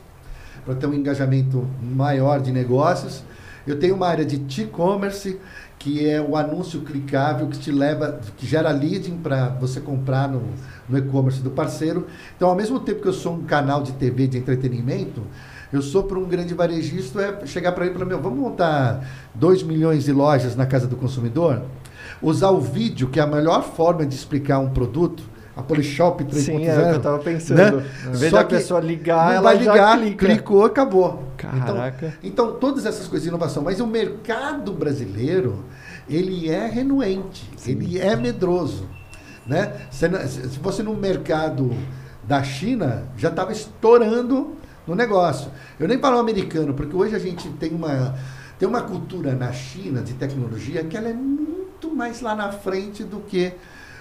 [0.66, 3.24] para ter um engajamento maior de negócios.
[3.68, 5.40] Eu tenho uma área de e-commerce,
[5.80, 10.42] que é o anúncio clicável que te leva, que gera leading para você comprar no,
[10.90, 12.08] no e-commerce do parceiro.
[12.36, 15.22] Então, ao mesmo tempo que eu sou um canal de TV de entretenimento,
[15.74, 19.04] eu sou para um grande varejista, é chegar para ele e falar, meu, vamos montar
[19.34, 21.64] 2 milhões de lojas na casa do consumidor?
[22.22, 25.24] Usar o vídeo, que é a melhor forma de explicar um produto,
[25.58, 26.40] a Polishop 3.0.
[26.40, 27.78] Sim, é eu tava pensando.
[27.78, 27.86] Né?
[28.06, 30.26] Em vez Só da pessoa ligar, ela vai ligar, já clica.
[30.28, 31.24] clicou, acabou.
[31.38, 32.14] Caraca.
[32.24, 33.64] Então, então, todas essas coisas de inovação.
[33.64, 35.66] Mas o mercado brasileiro,
[36.08, 38.88] ele é renuente, ele é medroso.
[39.46, 39.74] Né?
[39.90, 40.08] Se,
[40.62, 41.76] fosse no mercado
[42.24, 44.56] da China, já estava estourando
[44.88, 45.52] no negócio.
[45.80, 48.16] Eu nem falo americano, porque hoje a gente tem uma,
[48.60, 53.04] tem uma cultura na China de tecnologia que ela é muito mais lá na frente
[53.04, 53.54] do que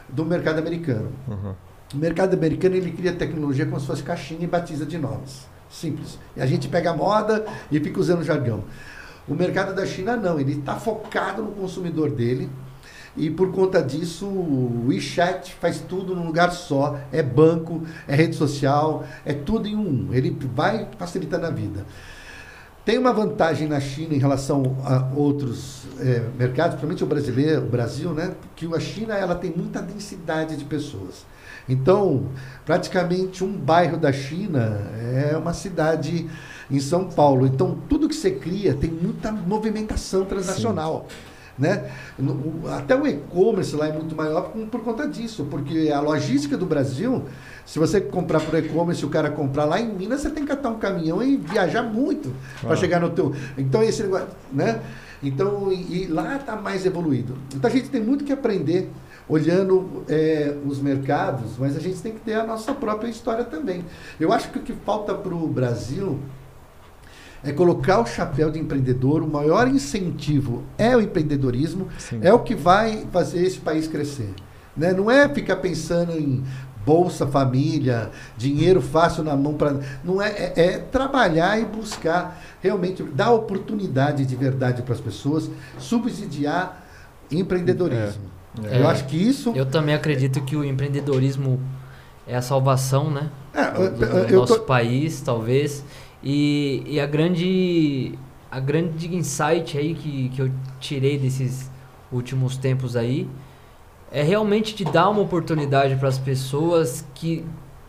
[0.08, 1.10] do mercado americano.
[1.28, 1.54] Uhum.
[1.94, 5.46] O mercado americano ele cria tecnologia como se fosse caixinha e batiza de nomes.
[5.70, 6.18] Simples.
[6.36, 8.64] E a gente pega a moda e fica usando jargão.
[9.26, 12.50] O mercado da China não, ele está focado no consumidor dele.
[13.16, 16.98] E por conta disso, o WeChat faz tudo num lugar só.
[17.12, 20.08] É banco, é rede social, é tudo em um.
[20.12, 21.84] Ele vai facilitando a vida.
[22.84, 27.68] Tem uma vantagem na China em relação a outros é, mercados, principalmente o brasileiro, o
[27.68, 28.34] Brasil, né?
[28.56, 31.24] Que a China ela tem muita densidade de pessoas.
[31.68, 32.26] Então,
[32.66, 36.28] praticamente um bairro da China é uma cidade
[36.68, 37.46] em São Paulo.
[37.46, 41.06] Então, tudo que você cria tem muita movimentação transacional.
[41.58, 41.90] Né?
[42.78, 46.64] Até o e-commerce lá é muito maior por, por, conta disso, porque a logística do
[46.64, 47.24] Brasil,
[47.66, 50.48] se você comprar por e-commerce e o cara comprar lá em Minas, você tem que
[50.48, 52.32] catar um caminhão e viajar muito
[52.62, 52.68] ah.
[52.68, 53.34] para chegar no teu.
[53.58, 54.80] Então esse negócio, né?
[55.22, 57.36] Então e, e lá está mais evoluído.
[57.54, 58.90] Então a gente tem muito que aprender
[59.28, 63.84] olhando é, os mercados, mas a gente tem que ter a nossa própria história também.
[64.18, 66.18] Eu acho que o que falta para o Brasil
[67.44, 69.22] é colocar o chapéu de empreendedor.
[69.22, 72.20] O maior incentivo é o empreendedorismo, Sim.
[72.22, 74.30] é o que vai fazer esse país crescer.
[74.76, 74.92] Né?
[74.92, 76.42] Não é ficar pensando em
[76.84, 83.02] bolsa família, dinheiro fácil na mão para não é, é, é, trabalhar e buscar realmente
[83.02, 86.84] dar oportunidade de verdade para as pessoas, subsidiar
[87.30, 88.24] empreendedorismo.
[88.64, 88.80] É.
[88.80, 89.52] Eu acho que isso.
[89.54, 91.60] Eu também acredito que o empreendedorismo
[92.26, 93.30] é a salvação, né?
[93.54, 94.64] É, do, do nosso tô...
[94.64, 95.84] país, talvez.
[96.22, 98.18] E, e a grande
[98.50, 101.70] a grande insight aí que, que eu tirei desses
[102.12, 103.26] últimos tempos aí
[104.12, 107.44] é realmente de dar uma oportunidade para as pessoas que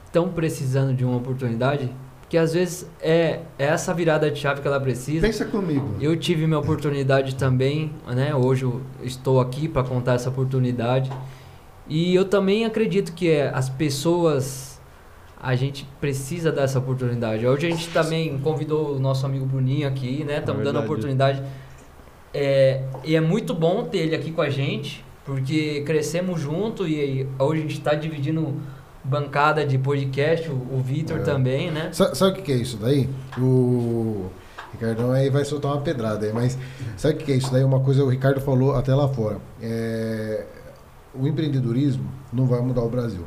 [0.06, 1.90] estão precisando de uma oportunidade,
[2.30, 5.28] que às vezes é, é essa virada de chave que ela precisa.
[5.28, 5.96] Pensa comigo.
[6.00, 8.34] Eu tive minha oportunidade também, né?
[8.34, 11.12] Hoje eu estou aqui para contar essa oportunidade.
[11.90, 14.73] E eu também acredito que é, as pessoas
[15.44, 17.46] a gente precisa dessa oportunidade.
[17.46, 20.40] Hoje a gente também convidou o nosso amigo Bruninho aqui, né?
[20.40, 21.44] Estamos é dando a oportunidade.
[22.34, 27.28] É, e é muito bom ter ele aqui com a gente, porque crescemos junto e
[27.38, 28.56] hoje a gente está dividindo
[29.04, 31.24] bancada de podcast, o, o Vitor é.
[31.24, 31.90] também, né?
[31.92, 33.10] Sabe, o que é isso daí?
[33.38, 34.30] O
[34.72, 36.58] Ricardão aí vai soltar uma pedrada aí, mas
[36.96, 37.66] sabe o que é isso daí?
[37.66, 39.40] Uma coisa o Ricardo falou até lá fora.
[39.62, 40.46] É,
[41.14, 43.26] o empreendedorismo não vai mudar o Brasil.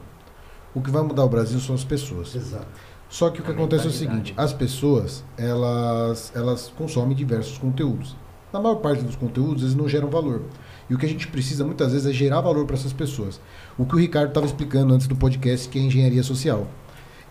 [0.76, 2.34] O que vai mudar o Brasil são as pessoas.
[2.34, 2.66] Exato.
[3.08, 8.14] Só que o que acontece é o seguinte, as pessoas, elas, elas consomem diversos conteúdos.
[8.52, 10.42] Na maior parte dos conteúdos, eles não geram valor.
[10.90, 13.40] E o que a gente precisa muitas vezes é gerar valor para essas pessoas.
[13.78, 16.66] O que o Ricardo estava explicando antes do podcast, que é engenharia social.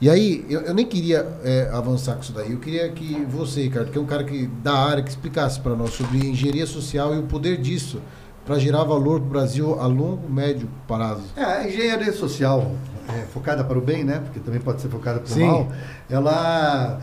[0.02, 2.52] E aí, eu, eu nem queria é, avançar com isso daí.
[2.52, 5.76] Eu queria que você, Ricardo, que é um cara que, da área, que explicasse para
[5.76, 8.02] nós sobre engenharia social e o poder disso
[8.44, 11.24] para gerar valor para o Brasil a longo, médio prazo.
[11.36, 12.72] É, a engenharia social,
[13.10, 14.20] é, focada para o bem, né?
[14.20, 15.72] Porque também pode ser focada para o mal.
[16.10, 17.02] Ela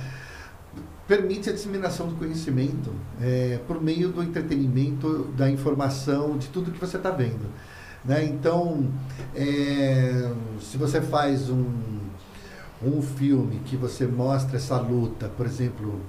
[1.07, 2.91] permite a disseminação do conhecimento
[3.21, 7.47] é, por meio do entretenimento, da informação, de tudo que você está vendo.
[8.05, 8.25] Né?
[8.25, 8.89] Então,
[9.35, 10.31] é,
[10.61, 11.67] se você faz um,
[12.83, 16.01] um filme que você mostra essa luta, por exemplo,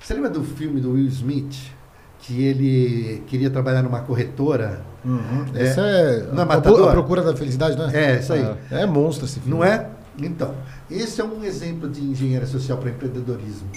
[0.00, 1.78] você lembra do filme do Will Smith?
[2.20, 4.84] que ele queria trabalhar numa corretora.
[5.04, 5.46] Uhum.
[5.54, 6.88] É, é, não é matador?
[6.88, 7.90] a procura da felicidade, né?
[7.92, 8.42] É, isso aí.
[8.70, 9.56] É, é monstro esse filme.
[9.56, 9.88] Não é?
[10.20, 10.54] Então,
[10.90, 13.68] esse é um exemplo de engenharia social para empreendedorismo.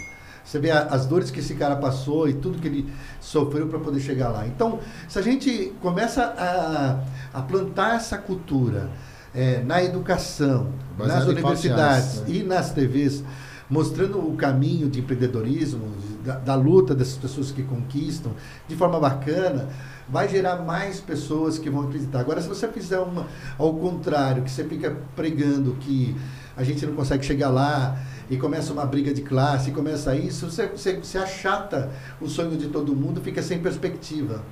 [0.43, 3.79] Você vê a, as dores que esse cara passou e tudo que ele sofreu para
[3.79, 4.45] poder chegar lá.
[4.47, 8.89] Então, se a gente começa a, a plantar essa cultura
[9.33, 10.67] é, na educação,
[10.97, 12.25] Baseado nas universidades né?
[12.27, 13.23] e nas TVs,
[13.71, 15.87] mostrando o caminho de empreendedorismo,
[16.25, 18.33] da, da, luta dessas pessoas que conquistam,
[18.67, 19.69] de forma bacana,
[20.09, 22.19] vai gerar mais pessoas que vão acreditar.
[22.19, 26.13] Agora, se você fizer uma ao contrário, que você fica pregando que
[26.57, 27.97] a gente não consegue chegar lá
[28.29, 32.57] e começa uma briga de classe, e começa isso, você, você, você achata o sonho
[32.57, 34.43] de todo mundo, fica sem perspectiva.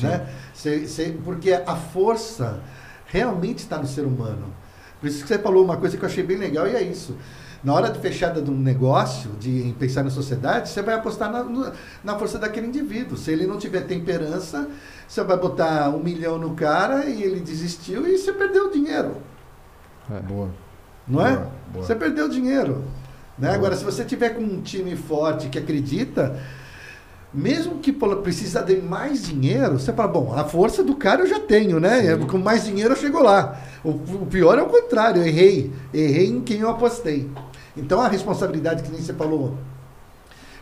[0.00, 0.28] Né?
[0.52, 2.60] Você, você, porque a força
[3.06, 4.52] realmente está no ser humano.
[5.00, 7.16] Por isso que você falou uma coisa que eu achei bem legal e é isso.
[7.62, 11.72] Na hora de fechada de um negócio, de pensar na sociedade, você vai apostar na,
[12.04, 13.16] na força daquele indivíduo.
[13.16, 14.68] Se ele não tiver temperança,
[15.08, 19.16] você vai botar um milhão no cara e ele desistiu e você perdeu o dinheiro.
[20.10, 20.50] É, boa.
[21.06, 21.32] Não é?
[21.32, 21.72] boa, é?
[21.72, 21.84] Boa.
[21.84, 22.84] Você perdeu o dinheiro.
[23.36, 23.52] Né?
[23.52, 26.38] Agora, se você tiver com um time forte que acredita,
[27.32, 31.38] mesmo que precisa de mais dinheiro, você fala, bom, a força do cara eu já
[31.38, 32.16] tenho, né?
[32.16, 32.26] Sim.
[32.26, 33.60] Com mais dinheiro eu chego lá.
[33.84, 35.72] O, o, pior é o contrário, eu errei.
[35.92, 37.30] Errei em quem eu apostei.
[37.78, 39.56] Então a responsabilidade que nem você falou,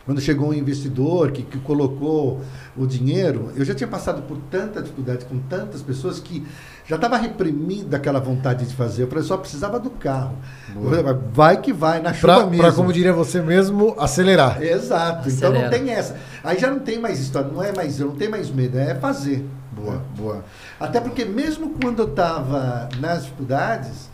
[0.05, 2.39] quando chegou um investidor que, que colocou
[2.77, 6.47] o dinheiro, eu já tinha passado por tanta dificuldade com tantas pessoas que
[6.85, 9.03] já estava reprimida aquela vontade de fazer.
[9.03, 10.37] Eu falei, só precisava do carro.
[10.73, 12.63] Eu falei, "Mas vai que vai, na chuva Pra, mesmo.
[12.63, 14.61] pra, como diria você mesmo, acelerar.
[14.63, 15.27] Exato.
[15.29, 15.69] Então não Acelera.
[15.83, 16.15] tem essa.
[16.41, 18.95] Aí já não tem mais história, não é mais, eu não tenho mais medo, é
[18.95, 19.45] fazer.
[19.73, 20.45] Boa, boa.
[20.79, 24.09] Até porque mesmo quando eu estava nas dificuldades,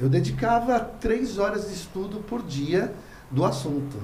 [0.00, 2.92] eu dedicava três horas de estudo por dia
[3.30, 3.96] do assunto.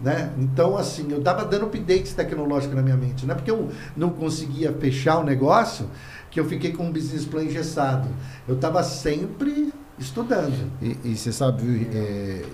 [0.00, 0.32] Né?
[0.38, 3.26] Então, assim, eu estava dando updates tecnológicos na minha mente.
[3.26, 5.88] Não é porque eu não conseguia fechar o negócio
[6.30, 8.08] que eu fiquei com um business plan engessado.
[8.46, 10.70] Eu estava sempre estudando.
[10.80, 12.44] E, você sabe, é,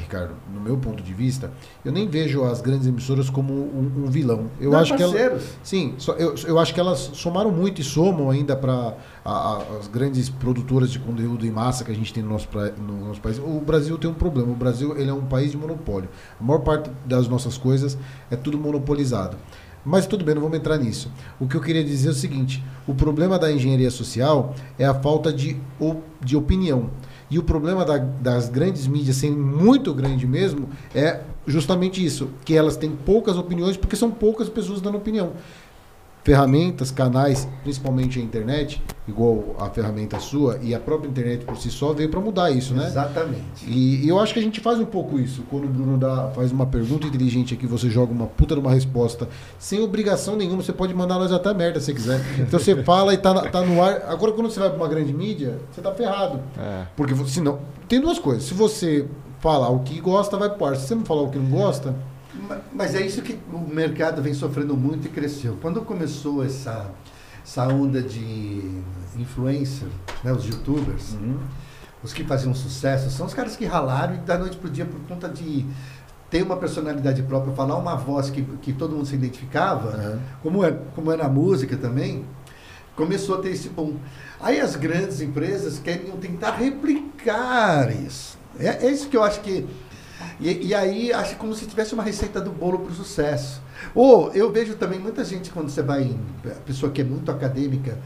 [0.00, 1.50] Ricardo, no meu ponto de vista,
[1.84, 4.46] eu nem vejo as grandes emissoras como um, um vilão.
[4.60, 5.44] Eu Não, acho que elas, parceiros.
[5.62, 10.90] sim, eu, eu acho que elas somaram muito e somam ainda para as grandes produtoras
[10.90, 13.38] de conteúdo em massa que a gente tem no nosso, pra- no nosso país.
[13.38, 14.52] O Brasil tem um problema.
[14.52, 16.08] O Brasil ele é um país de monopólio.
[16.40, 17.96] A maior parte das nossas coisas
[18.30, 19.36] é tudo monopolizado.
[19.84, 21.10] Mas tudo bem, não vamos entrar nisso.
[21.40, 24.94] O que eu queria dizer é o seguinte: o problema da engenharia social é a
[24.94, 25.56] falta de,
[26.24, 26.90] de opinião.
[27.32, 32.54] E o problema da- das grandes mídias, sendo muito grande mesmo, é justamente isso: que
[32.54, 35.32] elas têm poucas opiniões porque são poucas pessoas dando opinião.
[36.24, 41.68] Ferramentas, canais, principalmente a internet, igual a ferramenta sua, e a própria internet por si
[41.68, 42.86] só veio para mudar isso, né?
[42.86, 43.66] Exatamente.
[43.66, 45.42] E, e eu acho que a gente faz um pouco isso.
[45.50, 48.70] Quando o Bruno dá, faz uma pergunta inteligente aqui, você joga uma puta de uma
[48.70, 50.62] resposta sem obrigação nenhuma.
[50.62, 52.20] Você pode mandar nós até merda se quiser.
[52.38, 54.02] Então você fala e tá, tá no ar.
[54.06, 56.40] Agora, quando você vai pra uma grande mídia, você tá ferrado.
[56.56, 56.86] É.
[56.96, 57.58] Porque senão.
[57.88, 58.44] Tem duas coisas.
[58.44, 59.06] Se você
[59.40, 60.76] falar o que gosta, vai pro ar.
[60.76, 61.94] Se você não falar o que não gosta.
[62.34, 65.56] Ma- Mas é isso que o mercado vem sofrendo muito e cresceu.
[65.60, 66.90] Quando começou essa,
[67.44, 68.80] essa onda de
[69.16, 69.88] influencer,
[70.24, 71.16] né, os youtubers,
[72.02, 75.00] os que faziam sucesso, são os caras que ralaram e da noite pro dia por
[75.02, 75.64] conta de
[76.30, 80.20] ter uma personalidade própria, falar uma voz que, que todo mundo se identificava, Aham.
[80.42, 82.24] como, é, como é na música também,
[82.96, 83.96] começou a ter esse boom.
[84.40, 88.38] Aí as grandes empresas queriam tentar replicar isso.
[88.58, 89.66] É, é isso que eu acho que.
[90.40, 93.60] E, e aí, acho como se tivesse uma receita do bolo para o sucesso.
[93.94, 97.30] Ou eu vejo também muita gente, quando você vai, em- a pessoa que é muito
[97.30, 97.98] acadêmica,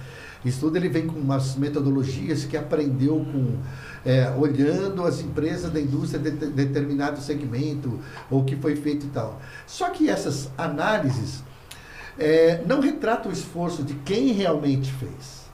[0.44, 3.56] estuda, ele vem com umas metodologias que aprendeu com.
[4.04, 7.98] é, olhando as empresas da indústria de, de determinado segmento,
[8.30, 9.40] ou que foi feito e tal.
[9.66, 11.42] Só que essas análises
[12.18, 15.45] é, não retratam o esforço de quem realmente fez.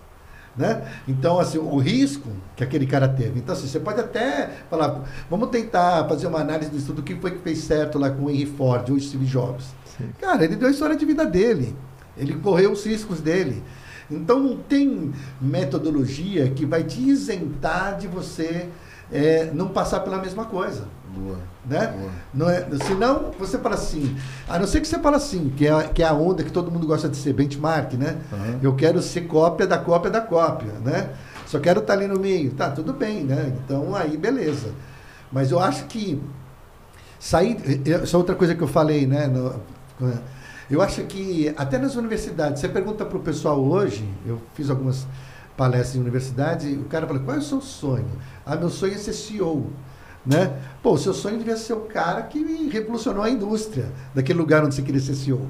[0.56, 0.86] Né?
[1.08, 3.38] Então, assim, o risco que aquele cara teve.
[3.38, 7.14] Então, assim, você pode até falar, vamos tentar fazer uma análise do estudo, o que
[7.16, 9.66] foi que fez certo lá com o Henry Ford ou o Steve Jobs.
[10.20, 11.74] Cara, ele deu a história de vida dele.
[12.16, 13.62] Ele correu os riscos dele.
[14.10, 18.68] Então, não tem metodologia que vai te isentar de você
[19.10, 20.86] é, não passar pela mesma coisa.
[21.14, 21.36] Boa.
[21.66, 21.86] Né?
[21.86, 22.10] Boa.
[22.34, 24.16] Não é, senão, você fala assim,
[24.48, 26.70] a não ser que você fala assim, que é, que é a onda que todo
[26.70, 28.18] mundo gosta de ser, benchmark, né?
[28.32, 28.58] Aham.
[28.62, 31.10] Eu quero ser cópia da cópia da cópia, né?
[31.46, 32.52] Só quero estar ali no meio.
[32.52, 33.52] Tá, tudo bem, né?
[33.64, 34.72] Então, aí, beleza.
[35.30, 36.20] Mas eu acho que
[37.18, 37.56] sair...
[37.86, 39.26] Essa é outra coisa que eu falei, né?
[39.26, 39.54] No-
[40.70, 45.06] eu acho que até nas universidades, você pergunta para o pessoal hoje, eu fiz algumas
[45.56, 48.08] palestras em universidades, e o cara fala, qual é o seu sonho?
[48.44, 49.66] Ah, meu sonho é ser CEO.
[50.24, 50.52] Né?
[50.82, 54.74] Pô, o seu sonho devia ser o cara que revolucionou a indústria daquele lugar onde
[54.74, 55.46] você queria ser CEO.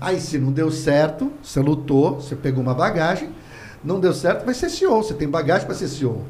[0.00, 3.30] Aí, se não deu certo, você lutou, você pegou uma bagagem,
[3.84, 6.22] não deu certo, vai ser CEO, você tem bagagem para ser CEO.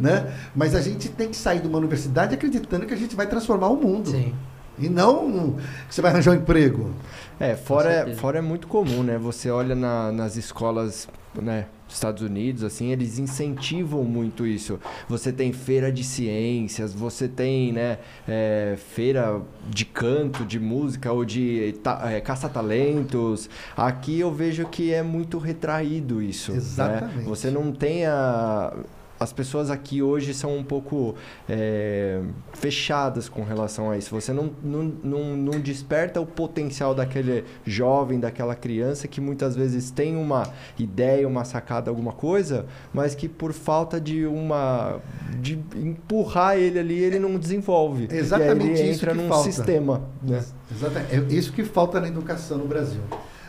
[0.00, 0.32] Né?
[0.56, 3.68] Mas a gente tem que sair de uma universidade acreditando que a gente vai transformar
[3.68, 4.10] o mundo.
[4.10, 4.34] Sim.
[4.78, 5.52] E não
[5.88, 6.90] que você vai arranjar um emprego.
[7.38, 9.18] É, fora, é, fora é muito comum, né?
[9.18, 11.06] Você olha na- nas escolas,
[11.42, 11.66] né?
[11.86, 14.80] dos Estados Unidos, assim, eles incentivam muito isso.
[15.06, 21.26] Você tem feira de ciências, você tem, né, é, feira de canto, de música ou
[21.26, 23.50] de ta- é, caça-talentos.
[23.76, 26.52] Aqui eu vejo que é muito retraído isso.
[26.52, 26.56] né?
[26.58, 27.24] Exatamente.
[27.28, 28.72] Você não tem a...
[29.18, 31.14] As pessoas aqui hoje são um pouco
[31.48, 32.20] é,
[32.52, 34.10] fechadas com relação a isso.
[34.10, 39.90] Você não, não, não, não desperta o potencial daquele jovem, daquela criança que muitas vezes
[39.90, 45.00] tem uma ideia, uma sacada, alguma coisa, mas que por falta de uma.
[45.40, 48.08] de empurrar ele ali, ele não desenvolve.
[48.10, 49.44] Exatamente e aí ele isso entra que num falta.
[49.44, 50.02] sistema.
[50.22, 50.44] Né?
[50.70, 51.14] Exatamente.
[51.14, 53.02] É isso que falta na educação no Brasil.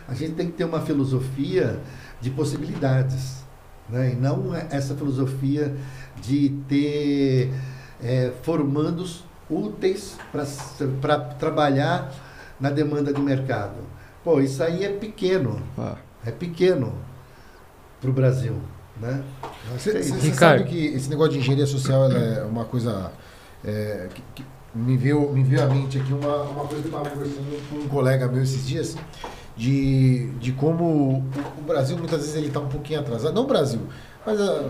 [0.07, 1.79] A gente tem que ter uma filosofia
[2.21, 3.44] de possibilidades.
[3.89, 4.13] Né?
[4.13, 5.75] E não essa filosofia
[6.21, 7.51] de ter
[8.03, 10.17] é, formandos úteis
[11.01, 12.11] para trabalhar
[12.59, 13.75] na demanda do mercado.
[14.23, 15.61] Pô, isso aí é pequeno.
[15.77, 16.93] Ah, É pequeno
[18.01, 18.55] para o Brasil.
[18.99, 19.23] Né?
[19.43, 23.11] É Você sabe que esse negócio de engenharia social ela é uma coisa
[23.63, 26.97] é, que, que me veio, me veio à mente aqui uma, uma coisa que eu
[26.97, 28.95] estava conversando com um colega meu esses dias,
[29.55, 31.23] de, de como
[31.57, 33.33] o, Brasil muitas vezes ele está um pouquinho atrasado.
[33.33, 33.81] Não o Brasil,
[34.25, 34.65] mas a,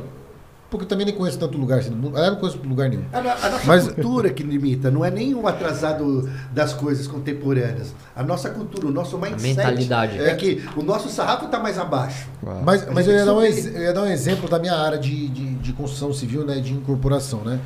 [0.70, 2.18] porque eu também nem conheço tanto lugar assim no mundo.
[2.18, 3.04] Eu não conheço lugar nenhum.
[3.14, 7.94] A, a nossa Mas- cultura que limita, não é nem o atrasado das coisas contemporâneas.
[8.16, 9.44] A nossa cultura, o nosso mindset.
[9.44, 10.20] mentalidade.
[10.20, 12.28] É que o nosso sarrafo está mais abaixo.
[12.64, 14.98] Mas, A mas eu, ia dar um, eu ia dar um exemplo da minha área
[14.98, 17.60] de, de, de construção civil, né, de incorporação, né?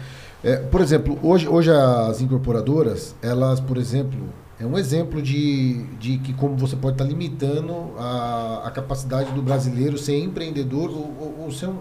[0.43, 4.19] É, por exemplo, hoje, hoje as incorporadoras, elas, por exemplo,
[4.59, 9.41] é um exemplo de, de que como você pode estar limitando a, a capacidade do
[9.41, 11.77] brasileiro ser empreendedor ou, ou- ou ser um,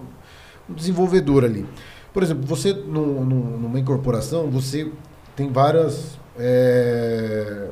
[0.70, 1.66] um desenvolvedor ali.
[2.12, 4.90] Por exemplo, você num- num- numa incorporação, você
[5.36, 7.68] tem várias, é,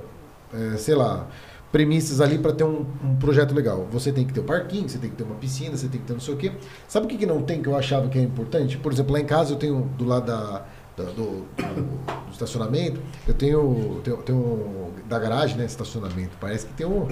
[0.53, 1.27] é, sei lá,
[1.73, 3.87] premissas ali para ter um, um projeto legal.
[3.93, 6.07] Você tem que ter o parquinho, você tem que ter uma piscina, você tem que
[6.07, 6.53] ter não sei o quê.
[6.89, 8.77] Sabe o que, que não tem que eu achava que é importante?
[8.79, 10.65] Por exemplo, lá em casa eu tenho do lado da-
[10.97, 15.65] do, do- do estacionamento, eu tenho, tenho, tenho da garagem, né?
[15.65, 16.31] Estacionamento.
[16.41, 17.07] Parece que tem um.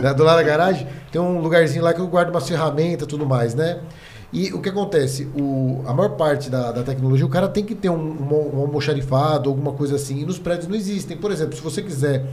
[0.00, 3.08] né, do lado da garagem, tem um lugarzinho lá que eu guardo umas ferramentas e
[3.08, 3.80] tudo mais, né?
[4.30, 5.26] E o que acontece?
[5.34, 8.60] O, a maior parte da, da tecnologia, o cara tem que ter um, um, um
[8.60, 10.18] almoxarifado, alguma coisa assim.
[10.20, 11.16] E nos prédios não existem.
[11.16, 12.26] Por exemplo, se você quiser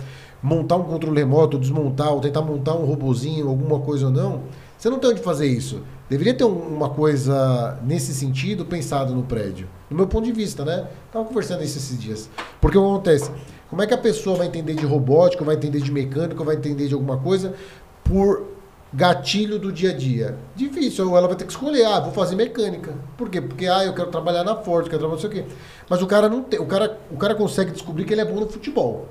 [0.44, 4.42] montar um controle remoto, desmontar, ou tentar montar um robozinho, alguma coisa ou não,
[4.78, 5.82] você não tem onde fazer isso.
[6.10, 9.68] Deveria ter um- uma coisa nesse sentido pensada no prédio.
[9.90, 10.88] Do meu ponto de vista, né?
[11.08, 12.30] Estava conversando isso esses dias.
[12.60, 13.32] Porque o que acontece?
[13.70, 16.88] Como é que a pessoa vai entender de robótica, vai entender de mecânica, vai entender
[16.88, 17.54] de alguma coisa
[18.04, 18.46] por
[18.94, 20.38] gatilho do dia a dia?
[20.56, 22.94] Difícil, ela vai ter que escolher, ah, vou fazer mecânica.
[23.18, 23.42] Por quê?
[23.42, 25.46] Porque ah, eu quero trabalhar na Ford, quero trabalhar não sei o quê.
[25.90, 28.40] Mas o cara não tem, o cara, o cara consegue descobrir que ele é bom
[28.40, 29.08] no futebol.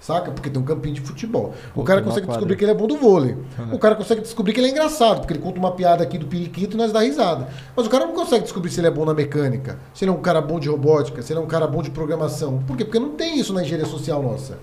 [0.00, 0.30] Saca?
[0.30, 1.52] Porque tem um campinho de futebol.
[1.74, 2.34] O cara consegue quadra.
[2.38, 3.36] descobrir que ele é bom do vôlei.
[3.72, 6.26] O cara consegue descobrir que ele é engraçado, porque ele conta uma piada aqui do
[6.26, 7.48] periquito e nós dá risada.
[7.74, 10.14] Mas o cara não consegue descobrir se ele é bom na mecânica, se ele é
[10.14, 12.62] um cara bom de robótica, se ele é um cara bom de programação.
[12.66, 12.84] Por quê?
[12.84, 14.58] Porque não tem isso na engenharia social nossa.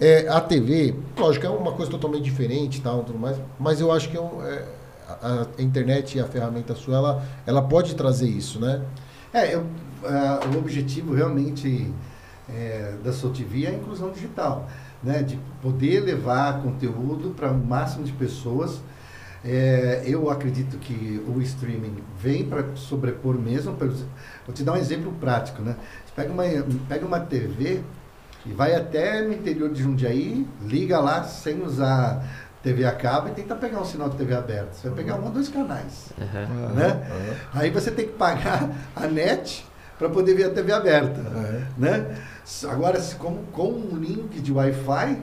[0.00, 3.92] É, a TV, lógico, é uma coisa totalmente diferente e tal, tudo mais, mas eu
[3.92, 4.64] acho que é um- é,
[5.22, 8.82] a, a internet e a ferramenta sua, ela, ela pode trazer isso, né?
[9.32, 9.64] É, eu,
[10.04, 11.92] ah, o objetivo realmente
[12.48, 14.68] é, da SOTV é a inclusão digital,
[15.02, 15.22] né?
[15.22, 18.80] de poder levar conteúdo para o máximo de pessoas.
[19.46, 23.72] É, eu acredito que o streaming vem para sobrepor mesmo.
[23.72, 24.06] exemplo,
[24.46, 25.60] Vou te dar um exemplo prático.
[25.60, 25.76] Né?
[26.06, 26.44] Você pega uma,
[26.88, 27.82] pega uma TV
[28.46, 32.24] e vai até no interior de Jundiaí, liga lá sem usar
[32.62, 34.72] TV a cabo e tenta pegar um sinal de TV aberto.
[34.72, 36.68] Você vai pegar um ou dois canais Uhum.
[36.74, 37.06] né?
[37.52, 39.66] Aí você tem que pagar a net
[39.98, 41.20] para poder ver a TV aberta,
[41.76, 42.16] né?
[42.68, 45.18] Agora, se com, um link de Wi-Fi,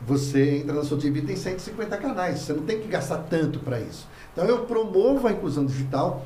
[0.00, 2.40] você entra na sua TV e tem 150 canais.
[2.40, 4.06] Você não tem que gastar tanto para isso.
[4.32, 6.24] Então, eu promovo a inclusão digital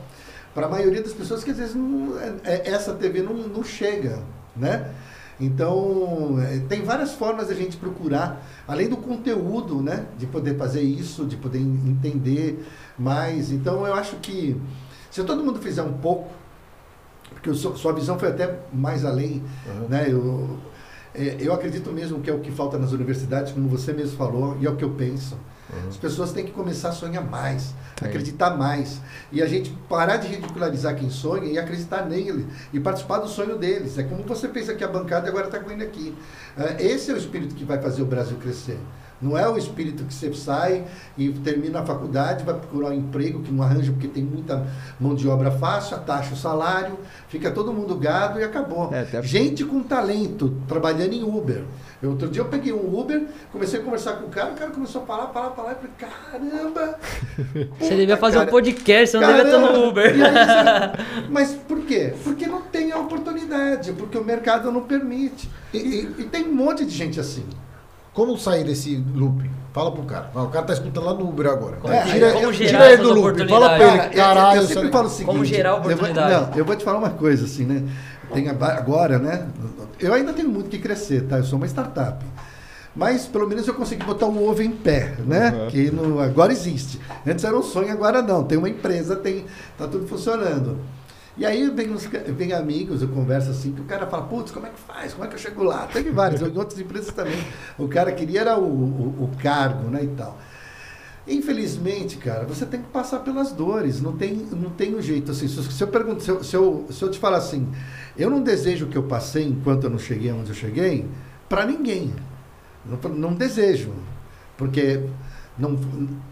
[0.54, 3.64] para a maioria das pessoas que às vezes não, é- é- essa TV não, não
[3.64, 4.20] chega,
[4.54, 4.92] né?
[5.40, 10.06] Então, é, tem várias formas da gente procurar, além do conteúdo, né?
[10.16, 12.64] De poder fazer isso, de poder en- entender
[12.96, 13.50] mais.
[13.50, 14.56] Então, eu acho que
[15.10, 16.30] se todo mundo fizer um pouco,
[17.44, 19.88] porque su- sua visão foi até mais além, Uhum.
[19.88, 20.06] né?
[20.08, 20.58] Eu,
[21.14, 24.56] é, eu acredito mesmo que é o que falta nas universidades, como você mesmo falou,
[24.60, 25.36] e é o que eu penso.
[25.88, 28.08] As pessoas têm que começar a sonhar mais, Tem.
[28.08, 29.00] acreditar mais.
[29.32, 33.58] E a gente parar de ridicularizar quem sonha e acreditar nele e participar do sonho
[33.58, 33.98] deles.
[33.98, 36.14] É como você fez aqui a bancada e agora está indo aqui.
[36.56, 38.78] É, Esse é o espírito que vai fazer o Brasil crescer.
[39.24, 40.84] Não é o espírito que você sai
[41.16, 44.66] e termina a faculdade, vai procurar um emprego que não arranja porque tem muita
[45.00, 46.98] mão de obra fácil, ataxa o salário,
[47.28, 48.92] fica todo mundo gado e acabou.
[48.92, 51.62] É, até- Gente com talento trabalhando em Uber.
[52.02, 54.70] Eu, outro dia eu peguei um Uber, comecei a conversar com o cara, o cara
[54.70, 56.98] começou a falar, falar, falar, e falei, caramba!
[57.80, 59.88] Você devia fazer cara, um podcast, você não devia estar no!
[59.88, 60.12] Uber.
[60.14, 62.12] Aí mas por quê?
[62.22, 65.48] Porque não tem a oportunidade, porque o mercado não permite.
[65.72, 67.44] E, e- e tem um monte de gente assim.
[68.14, 69.50] Como sair desse loop?
[69.72, 70.30] Fala pro cara.
[70.34, 71.76] Ah, O cara tá escutando lá no Uber agora.
[71.78, 73.48] Como- tira como gerar tira ele do loop.
[73.48, 74.56] Fala pra ele, caralho.
[74.58, 75.26] eu, eu sempre falo o seguinte.
[75.26, 76.32] Como gerar eu vou- oportunidade.
[76.50, 77.82] não, eu vou te falar uma coisa assim, né?
[78.32, 79.46] Tem agora, né?
[79.98, 81.38] Eu ainda tenho muito que crescer, tá?
[81.38, 82.24] Eu sou uma startup.
[82.96, 85.50] Mas pelo menos eu consegui botar um ovo em pé, né?
[85.50, 85.66] Uhum.
[85.68, 87.00] Que no- agora existe.
[87.26, 88.44] Antes era um sonho, agora não.
[88.44, 89.44] Tem uma empresa, tem,
[89.76, 90.78] tá tudo funcionando.
[91.36, 94.66] E aí vem, uns, vem amigos, eu converso assim, que o cara fala, putz, como
[94.66, 95.12] é que faz?
[95.12, 95.86] Como é que eu chego lá?
[95.86, 97.36] Teve vários, em outras empresas também.
[97.76, 100.38] O cara queria era o, o, o cargo, né, e tal.
[101.26, 105.48] Infelizmente, cara, você tem que passar pelas dores, não tem, não tem um jeito assim.
[105.48, 107.66] Se, se eu pergunto, se eu, se, eu, se eu te falar assim,
[108.16, 111.08] eu não desejo o que eu passei enquanto eu não cheguei onde eu cheguei,
[111.48, 112.14] para ninguém.
[112.84, 113.92] Não, não desejo,
[114.56, 115.02] porque
[115.58, 115.78] não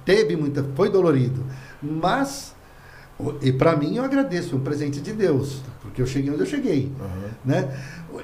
[0.05, 1.44] teve muita, foi dolorido,
[1.80, 2.55] mas
[3.40, 6.46] E para mim eu agradeço, é um presente de Deus, porque eu cheguei onde eu
[6.46, 6.90] cheguei,
[7.44, 7.68] né?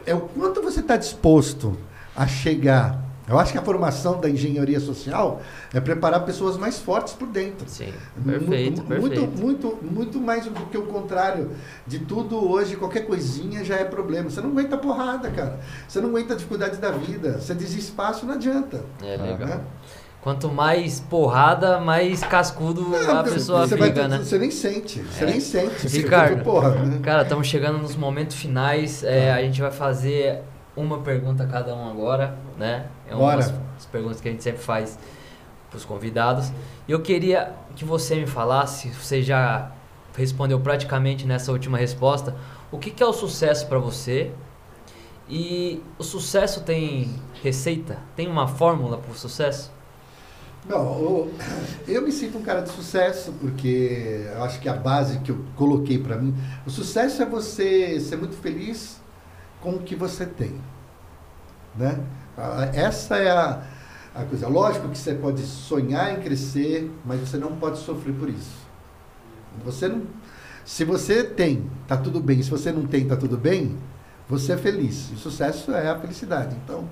[0.05, 1.77] É o quanto você está disposto
[2.17, 3.07] a chegar.
[3.29, 5.43] Eu acho que a formação da engenharia social
[5.75, 7.69] é preparar pessoas mais fortes por dentro.
[7.69, 7.93] Sim,
[8.25, 9.21] perfeito, mu- perfeito.
[9.39, 9.41] Muito,
[9.77, 11.51] muito, muito mais do que o contrário.
[11.87, 14.31] De tudo hoje, qualquer coisinha já é problema.
[14.31, 15.61] Você não aguenta porrada, cara.
[15.87, 17.39] Você não aguenta a dificuldade da vida.
[17.39, 18.83] Você diz espaço, não adianta.
[19.03, 19.39] É legal.
[19.47, 19.61] né?
[20.29, 24.19] Quanto mais porrada, mais cascudo a pessoa você, vai fica, ter- né?
[24.19, 25.01] você nem sente.
[25.01, 25.27] Você É.
[25.27, 25.89] nem sente.
[25.89, 26.33] Ricardo.
[26.33, 27.01] fica, porra, né?
[27.03, 29.03] Cara, estamos chegando nos momentos finais.
[29.03, 30.43] É, a gente vai fazer
[30.77, 32.89] uma pergunta a cada um agora, né?
[33.09, 33.37] É uma Bora.
[33.39, 34.99] das perguntas que a gente sempre faz
[35.71, 36.53] para os convidados.
[36.87, 39.71] E eu queria que você me falasse, você já
[40.15, 42.37] respondeu praticamente nessa última resposta,
[42.71, 44.31] o que, que é o sucesso para você?
[45.27, 47.97] E o sucesso tem receita?
[48.15, 49.78] Tem uma fórmula para o sucesso?
[50.69, 51.35] Não, eu,
[51.87, 55.45] eu me sinto um cara de sucesso, porque eu acho que a base que eu
[55.57, 56.35] coloquei para mim,
[56.67, 59.01] o sucesso é você ser muito feliz
[59.61, 60.61] com o que você tem,
[61.75, 61.99] né?
[62.75, 63.63] Essa é a,
[64.15, 64.47] a coisa.
[64.47, 68.69] Lógico que você pode sonhar em crescer, mas você não pode sofrer por isso.
[69.65, 70.03] Você não,
[70.69, 72.43] se você tem, tá tudo bem.
[72.43, 73.75] Se você não tem, tá tudo bem.
[74.29, 75.11] Você é feliz.
[75.13, 76.55] O sucesso é a felicidade.
[76.63, 76.89] Então,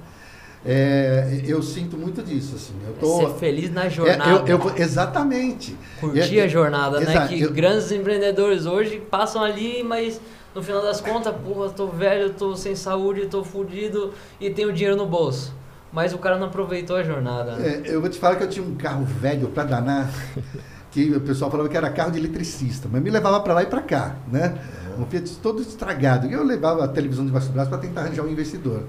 [0.66, 2.54] é, eu sinto muito disso.
[2.56, 2.74] Assim.
[2.86, 4.30] Eu tô, Ser feliz na é, jornada.
[4.30, 5.76] eu- eu vou- exatamente.
[6.00, 7.10] Curtir É, a jornada, né?
[7.10, 10.20] exato, Que eu- grandes empreendedores hoje passam ali, mas
[10.54, 14.96] no final das contas, porra, tô velho, tô sem saúde, tô fudido e tenho dinheiro
[14.96, 15.54] no bolso.
[15.92, 17.56] Mas o cara não aproveitou a jornada.
[17.56, 17.82] né?
[17.84, 20.10] É, eu vou te falar que eu tinha um carro velho para danar,
[20.90, 23.66] que o pessoal falava que era carro de eletricista, mas me levava para lá e
[23.66, 24.54] para cá, né?
[24.98, 26.26] Um Fiat todo estragado.
[26.26, 28.82] E eu levava a televisão debaixo do braço para tentar arranjar um investidor.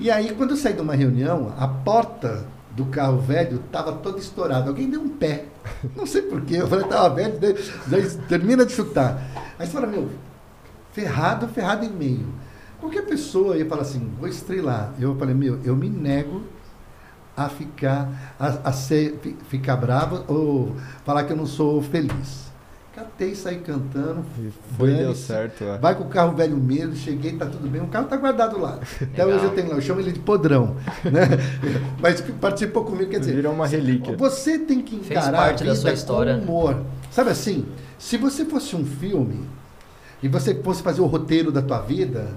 [0.00, 2.44] E aí, quando eu saí de uma reunião, a porta
[2.74, 4.68] do carro velho estava toda estourada.
[4.70, 5.44] Alguém deu um pé.
[5.94, 6.56] Não sei porquê.
[6.56, 7.38] Eu falei, tava velho,
[7.86, 9.20] daí termina de chutar.
[9.58, 10.08] Aí você fala, meu,
[10.92, 12.26] ferrado, ferrado em meio.
[12.80, 14.94] Qualquer pessoa ia falar assim, vou estrelar.
[14.98, 16.42] Eu falei, meu, eu me nego
[17.36, 20.74] a ficar, a, a ser, fi- ficar bravo ou
[21.04, 22.49] falar que eu não sou feliz.
[23.00, 24.22] Catei, saí cantando.
[24.76, 25.64] Foi, deu certo.
[25.64, 25.78] é.
[25.78, 27.80] Vai com o carro velho mesmo, cheguei, tá tudo bem.
[27.80, 28.78] O carro tá guardado lá.
[29.00, 29.28] Até Legal.
[29.38, 30.76] hoje eu tenho lá, eu chamo ele de podrão.
[31.10, 31.22] Né?
[31.98, 34.16] Mas participou comigo, quer dizer, Virou uma relíquia.
[34.16, 36.82] você tem que Fez encarar parte a da sua história, com humor.
[37.10, 37.64] Sabe assim,
[37.98, 39.40] se você fosse um filme
[40.22, 42.28] e você fosse fazer o roteiro da tua vida,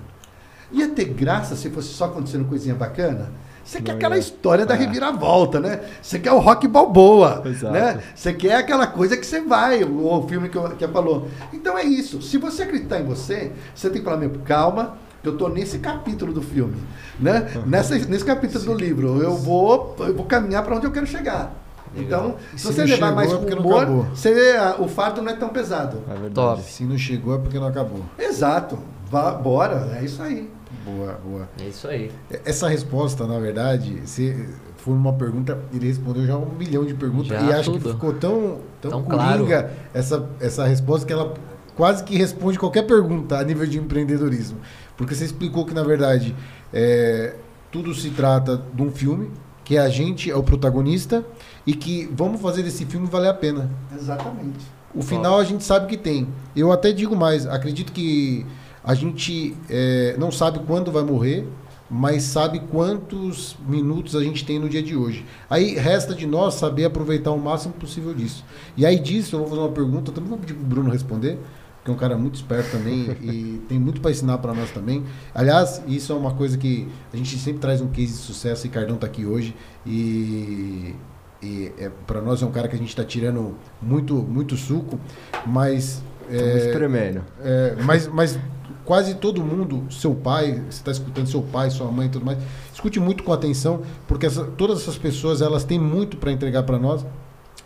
[0.71, 3.31] ia ter graça se fosse só acontecendo coisinha bacana?
[3.63, 4.19] Você quer aquela ia.
[4.19, 4.77] história da É.
[4.77, 5.79] reviravolta, né?
[6.01, 7.73] Você quer o rock balboa, Exato.
[7.73, 7.99] né?
[8.13, 11.27] Você quer aquela coisa que você vai, o, o filme que, eu, que eu falou.
[11.53, 12.21] Então é isso.
[12.21, 16.33] Se você acreditar em você, você tem que falar, meu, calma, eu tô nesse capítulo
[16.33, 16.75] do filme,
[17.19, 17.47] né?
[17.65, 21.53] Nessa, nesse capítulo do livro, eu vou, eu vou caminhar para onde eu quero chegar.
[21.95, 25.21] Então, se se você levar chegou, mais é com porque não humor, você, o fardo
[25.21, 25.99] não é tão pesado.
[26.09, 26.33] É verdade.
[26.33, 26.61] Top.
[26.63, 28.01] Se não chegou é porque não acabou.
[28.19, 28.79] Exato.
[29.11, 30.49] Vá, bora, é isso aí.
[30.85, 31.49] Boa, boa.
[31.59, 32.11] É isso aí.
[32.45, 34.47] Essa resposta, na verdade, se
[34.77, 37.83] foi uma pergunta, ele respondeu já um milhão de perguntas Já e acho tudo.
[37.83, 41.33] que ficou tão, tão, Tão coringa essa, essa resposta que ela
[41.75, 44.57] quase que responde qualquer pergunta a nível de empreendedorismo.
[44.97, 46.35] Porque você explicou que, na verdade,
[46.71, 47.35] é,
[47.71, 49.31] tudo se trata de um filme,
[49.63, 51.25] que a gente é o protagonista
[51.65, 53.69] e que vamos fazer desse filme valer a pena.
[53.95, 54.59] Exatamente.
[54.93, 56.27] O final a gente sabe que tem.
[56.55, 58.45] Eu até digo mais, acredito que
[58.83, 61.47] a gente é, não sabe quando vai morrer,
[61.89, 65.25] mas sabe quantos minutos a gente tem no dia de hoje.
[65.49, 68.43] Aí resta de nós saber aproveitar o máximo possível disso.
[68.75, 71.37] E aí disso eu vou fazer uma pergunta, também vou pedir pro Bruno responder,
[71.83, 75.03] que é um cara muito esperto também e tem muito para ensinar para nós também.
[75.35, 78.69] Aliás, isso é uma coisa que a gente sempre traz um case de sucesso, e
[78.69, 79.55] Cardão tá aqui hoje
[79.85, 80.95] e
[81.43, 84.97] e é, para nós é um cara que a gente está tirando muito muito suco,
[85.45, 87.21] mas Estamos é, espremendo.
[87.43, 88.39] é, mas, mas
[88.85, 92.37] quase todo mundo, seu pai, você está escutando seu pai, sua mãe e tudo mais,
[92.73, 96.77] escute muito com atenção, porque essa- todas essas pessoas elas têm muito para entregar para
[96.77, 97.05] nós,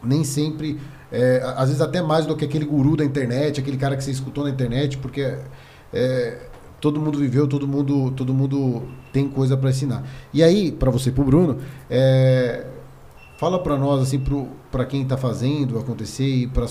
[0.03, 0.79] nem sempre,
[1.11, 4.11] é, às vezes até mais do que aquele guru da internet, aquele cara que você
[4.11, 5.37] escutou na internet, porque
[5.93, 6.37] é,
[6.79, 10.03] todo mundo viveu, todo mundo, todo mundo tem coisa para ensinar.
[10.33, 11.57] E aí, para você, para o Bruno,
[11.89, 12.65] é,
[13.37, 14.21] fala para nós assim,
[14.71, 16.65] para quem está fazendo acontecer e para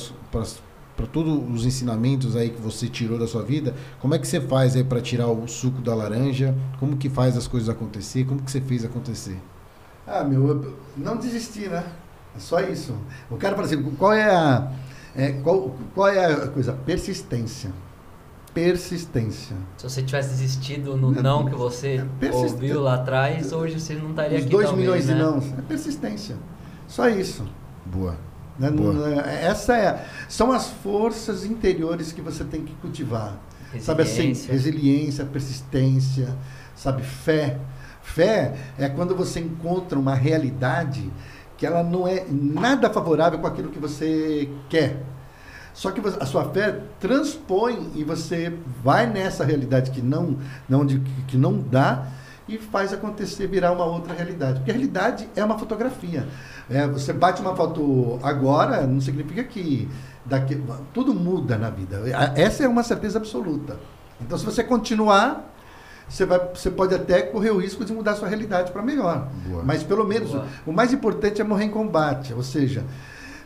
[0.96, 4.40] para todos os ensinamentos aí que você tirou da sua vida, como é que você
[4.40, 6.54] faz aí para tirar o suco da laranja?
[6.80, 8.24] Como que faz as coisas acontecer?
[8.24, 9.38] Como que você fez acontecer?
[10.06, 11.84] Ah, meu, eu não desistir, né?
[12.34, 12.94] É só isso.
[13.30, 14.72] O cara fala assim, qual é a,
[15.14, 16.72] é, qual, qual é a coisa?
[16.72, 17.70] Persistência.
[18.54, 19.54] Persistência.
[19.76, 24.10] Se você tivesse desistido no não que você Persiste- ouviu lá atrás, hoje você não
[24.10, 25.14] estaria Os aqui dois talvez, milhões né?
[25.14, 25.58] de não.
[25.58, 26.36] É persistência.
[26.88, 27.44] Só isso.
[27.84, 28.16] Boa.
[28.58, 28.68] Né?
[29.26, 33.36] É- Essa é, são as forças interiores que você tem que cultivar.
[33.80, 34.52] Sabe assim, Resiliência.
[34.52, 36.36] resiliência, persistência,
[36.74, 37.58] sabe, fé.
[38.02, 41.10] Fé é quando você encontra uma realidade
[41.58, 45.02] que ela não é nada favorável com aquilo que você quer.
[45.74, 50.38] Só que a sua fé transpõe e você vai nessa realidade que não,
[50.68, 52.06] não, que não dá
[52.48, 54.58] e faz acontecer virar uma outra realidade.
[54.58, 56.26] Porque a realidade é uma fotografia.
[56.70, 59.88] É, você bate uma foto agora, não significa que
[60.24, 62.02] daqui, tudo muda na vida.
[62.34, 63.76] Essa é uma certeza absoluta.
[64.20, 65.52] Então, se você continuar,
[66.08, 69.28] você, vai, você pode até correr o risco de mudar a sua realidade para melhor.
[69.46, 69.62] Boa.
[69.64, 70.46] Mas pelo menos Boa.
[70.66, 72.32] o mais importante é morrer em combate.
[72.32, 72.84] Ou seja,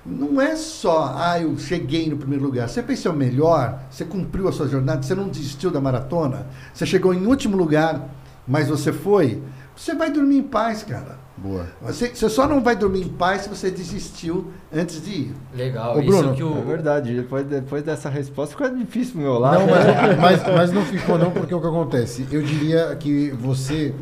[0.05, 2.69] não é só, ah, eu cheguei no primeiro lugar.
[2.69, 6.87] Você fez seu melhor, você cumpriu a sua jornada, você não desistiu da maratona, você
[6.87, 8.09] chegou em último lugar,
[8.47, 9.43] mas você foi.
[9.77, 11.19] Você vai dormir em paz, cara.
[11.37, 11.67] Boa.
[11.83, 15.35] Você, você só não vai dormir em paz se você desistiu antes de ir.
[15.55, 16.59] Legal, Ô, isso Bruno, que o...
[16.59, 19.61] É verdade, depois, depois dessa resposta fica difícil pro meu lado.
[19.61, 22.27] Não, mas, mas, mas não ficou não, porque o que acontece?
[22.31, 23.95] Eu diria que você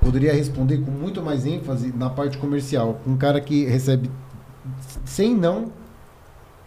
[0.00, 3.00] poderia responder com muito mais ênfase na parte comercial.
[3.04, 4.08] Um cara que recebe
[5.04, 5.72] 100 não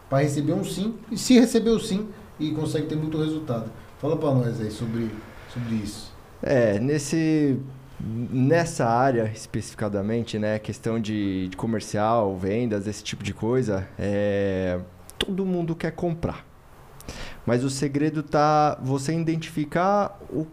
[0.09, 2.07] para receber um sim, e se receber o sim,
[2.39, 3.69] e consegue ter muito resultado.
[3.99, 5.09] Fala para nós aí sobre,
[5.53, 6.07] sobre isso.
[6.42, 7.60] É, nesse
[8.00, 14.80] nessa área especificadamente, né, questão de, de comercial, vendas, esse tipo de coisa, é,
[15.18, 16.46] todo mundo quer comprar.
[17.46, 20.46] Mas o segredo tá você identificar o,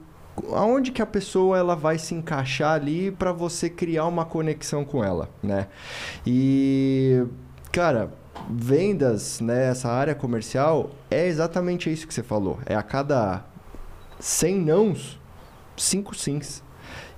[0.53, 5.05] aonde que a pessoa ela vai se encaixar ali para você criar uma conexão com
[5.05, 5.67] ela, né?
[6.27, 7.25] E
[7.73, 8.13] cara,
[8.49, 12.59] vendas, né, área comercial é exatamente isso que você falou.
[12.65, 13.45] É a cada
[14.21, 15.21] 100 nãos,
[15.77, 16.63] 5 sims.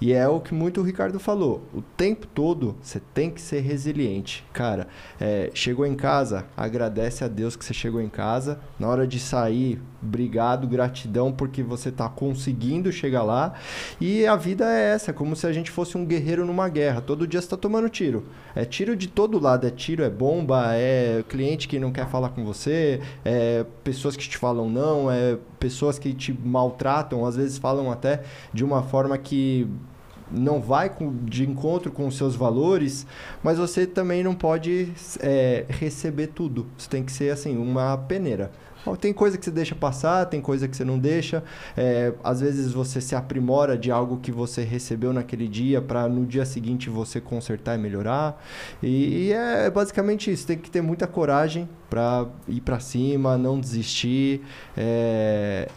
[0.00, 1.62] E é o que muito o Ricardo falou.
[1.72, 4.44] O tempo todo você tem que ser resiliente.
[4.52, 4.88] Cara,
[5.20, 8.60] é, chegou em casa, agradece a Deus que você chegou em casa.
[8.78, 13.54] Na hora de sair, obrigado, gratidão, porque você está conseguindo chegar lá.
[14.00, 17.00] E a vida é essa, é como se a gente fosse um guerreiro numa guerra.
[17.00, 18.26] Todo dia você está tomando tiro.
[18.54, 19.66] É tiro de todo lado.
[19.66, 24.28] É tiro, é bomba, é cliente que não quer falar com você, é pessoas que
[24.28, 28.22] te falam não, é pessoas que te maltratam, às vezes falam até
[28.52, 29.68] de uma forma que
[30.30, 30.90] não vai
[31.24, 33.06] de encontro com os seus valores,
[33.42, 36.66] mas você também não pode é, receber tudo.
[36.76, 38.50] Você tem que ser assim, uma peneira.
[38.94, 41.42] Tem coisa que você deixa passar, tem coisa que você não deixa.
[41.76, 46.24] É, às vezes você se aprimora de algo que você recebeu naquele dia para no
[46.24, 48.40] dia seguinte você consertar e melhorar.
[48.80, 50.46] E, e é basicamente isso.
[50.46, 54.42] Tem que ter muita coragem para ir para cima, não desistir.
[54.76, 55.68] É,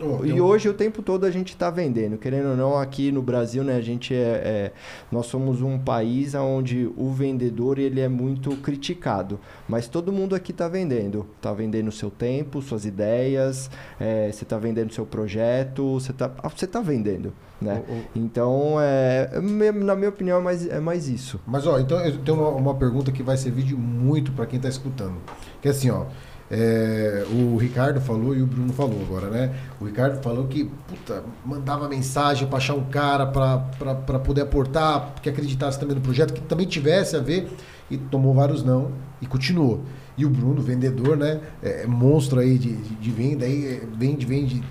[0.00, 3.22] Ô, e hoje o tempo todo a gente está vendendo, querendo ou não, aqui no
[3.22, 4.72] Brasil, né, a gente é, é-
[5.12, 10.50] nós somos um país onde o vendedor ele é muito criticado, mas todo mundo aqui
[10.50, 13.70] está vendendo, está vendendo seu tempo, suas ideias,
[14.00, 17.82] é, você está vendendo seu projeto, você está você tá vendendo, né?
[17.88, 21.40] Ô, ô, Então, é, me- na minha opinião, é mais, é mais isso.
[21.46, 24.58] Mas ó, então eu tenho uma, uma pergunta que vai servir de muito para quem
[24.58, 25.14] tá escutando.
[25.62, 26.06] Que é assim, ó.
[26.50, 29.54] É, o Ricardo falou e o Bruno falou agora, né?
[29.80, 35.28] O Ricardo falou que, puta, mandava mensagem para achar um cara para poder aportar, que
[35.28, 37.48] acreditasse também no projeto, que também tivesse a ver,
[37.90, 39.80] e tomou vários não e continuou.
[40.16, 41.40] E o Bruno, vendedor, né?
[41.62, 44.62] É, monstro aí de, de, de venda, aí, é, vende, vende.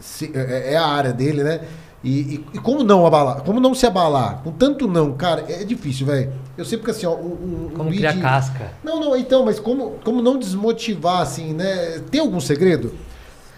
[0.00, 1.60] se- é, é a área dele, né?
[2.04, 3.42] E, e- e como não abalar?
[3.42, 4.40] Como não se abalar?
[4.44, 6.32] Com tanto não, cara, é difícil, velho.
[6.56, 8.70] Eu sei porque assim, ó, um, um, Como criar lead- casca.
[8.84, 12.00] Não, não, então, mas como, como não desmotivar, assim, né?
[12.10, 12.92] Tem algum segredo?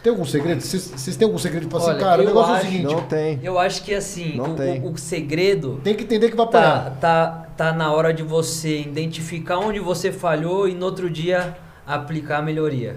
[0.03, 0.63] Tem algum segredo?
[0.63, 3.03] Vocês têm algum segredo pra assim, Olha, cara, o negócio é o acho- seguinte, Não
[3.03, 3.39] tem.
[3.43, 4.81] Eu acho que assim, Não o, tem.
[4.81, 6.97] o- o segredo tem que entender que vai tá, apanhar.
[6.99, 7.27] tá,
[7.59, 11.55] tá na hora de você identificar onde você falhou e no outro dia
[11.87, 12.97] aplicar a melhoria.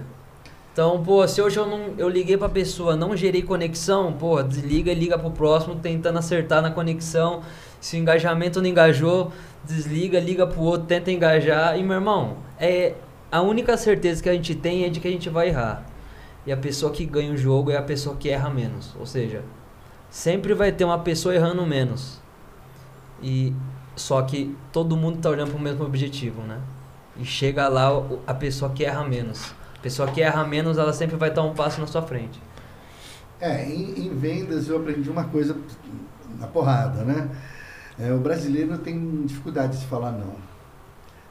[0.74, 4.90] Então, pô, se hoje eu não eu liguei pra pessoa, não gerei conexão, pô, desliga
[4.90, 7.42] e liga pro próximo tentando acertar na conexão.
[7.80, 9.30] Se o engajamento não engajou,
[9.62, 11.78] desliga, liga pro outro, tenta engajar.
[11.78, 12.94] E meu irmão, é
[13.30, 15.86] a única certeza que a gente tem é de que a gente vai errar.
[16.44, 18.96] E a pessoa que ganha o jogo é a pessoa que erra menos.
[18.98, 19.44] Ou seja,
[20.10, 22.20] sempre vai ter uma pessoa errando menos.
[23.22, 23.54] E
[23.94, 26.60] só que todo mundo tá olhando pro mesmo objetivo, né?
[27.16, 27.90] E chega lá
[28.26, 29.54] a pessoa que erra menos.
[29.84, 32.40] A pessoa que erra menos, ela sempre vai estar um passo na sua frente.
[33.38, 35.54] É, em, em vendas eu aprendi uma coisa
[36.40, 37.28] na porrada, né?
[37.98, 40.36] É, o brasileiro tem dificuldade de falar não.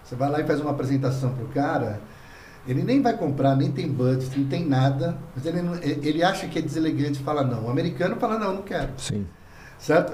[0.04, 2.00] Você vai lá e faz uma apresentação pro cara,
[2.68, 5.60] ele nem vai comprar, nem tem budget, não tem nada, mas ele,
[6.08, 7.66] ele acha que é deselegante falar não.
[7.66, 8.92] O americano fala não, não quero.
[8.98, 9.26] Sim.
[9.84, 10.14] Certo?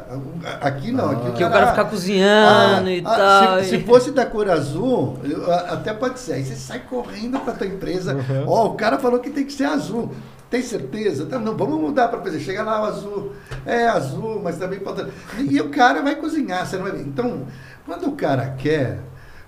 [0.61, 1.11] Aqui não.
[1.11, 3.59] Aqui Que o cara fica cozinhando Ah, e ah, tal.
[3.59, 6.33] Se, e- se fosse da cor azul, eu- até pode ser.
[6.33, 8.17] Aí você sai correndo para tua empresa.
[8.47, 10.11] Ó, o cara falou que tem que ser azul.
[10.49, 11.27] Tem certeza?
[11.27, 12.39] Tá, não, vamos mudar para coisa.
[12.39, 13.33] Chega lá o azul.
[13.63, 15.05] É azul, mas também pode.
[15.37, 17.03] E o cara vai cozinhar, você não vai ver.
[17.03, 17.45] Então,
[17.85, 18.97] quando o cara quer,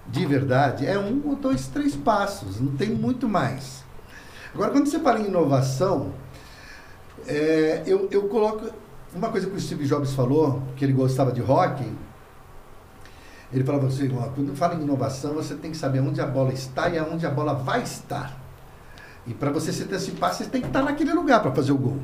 [0.06, 2.62] de verdade, é um ou dois, três passos.
[2.62, 3.84] Não tem muito mais.
[4.54, 6.12] Agora, quando você fala em inovação,
[7.28, 8.70] é, eu, eu coloco
[9.14, 11.84] uma coisa que o Steve Jobs falou, que ele gostava de rock.
[13.52, 16.90] Ele falava assim, quando fala em inovação, você tem que saber onde a bola está
[16.90, 18.40] e aonde a bola vai estar.
[19.28, 22.00] E para você se antecipar, você tem que estar naquele lugar para fazer o gol.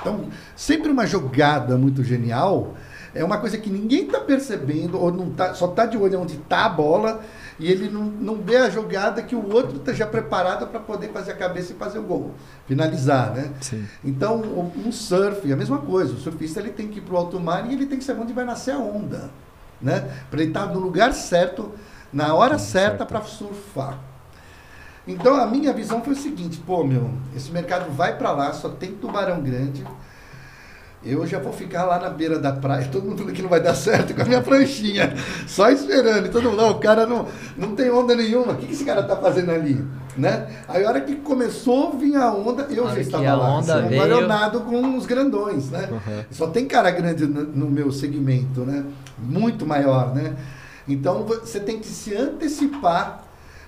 [0.00, 2.74] Então, sempre uma jogada muito genial
[3.14, 6.36] é uma coisa que ninguém está percebendo, ou não tá, só está de olho onde
[6.36, 7.20] está a bola,
[7.60, 11.32] e ele não, não vê a jogada que o outro esteja preparado para poder fazer
[11.32, 12.34] a cabeça e fazer o gol,
[12.66, 13.52] finalizar, né?
[13.60, 13.86] Sim.
[14.02, 16.14] Então, um surf, a mesma coisa.
[16.14, 18.22] O surfista ele tem que ir para o alto mar e ele tem que saber
[18.22, 19.30] onde vai nascer a onda,
[19.78, 20.10] né?
[20.30, 21.72] Para ele estar no lugar certo,
[22.10, 23.06] na hora certa certo.
[23.06, 23.98] para surfar.
[25.06, 28.70] Então, a minha visão foi o seguinte: pô, meu, esse mercado vai para lá, só
[28.70, 29.84] tem tubarão grande.
[31.02, 33.62] Eu já vou ficar lá na beira da praia, todo mundo falando que não vai
[33.62, 35.14] dar certo com a minha pranchinha,
[35.46, 36.26] só esperando.
[36.26, 38.84] E todo mundo, não, o cara não, não tem onda nenhuma, o que que esse
[38.84, 39.82] cara tá fazendo ali?
[40.14, 40.46] Né?
[40.68, 43.74] Aí a hora que começou a vir a onda, eu A já estava lá, onda
[43.78, 45.88] assim, veio- marionado com os grandões, né?
[46.30, 48.84] Só tem cara grande no, no meu segmento, né?
[49.18, 50.34] Muito maior, né?
[50.86, 53.22] Então você tem que se antecipar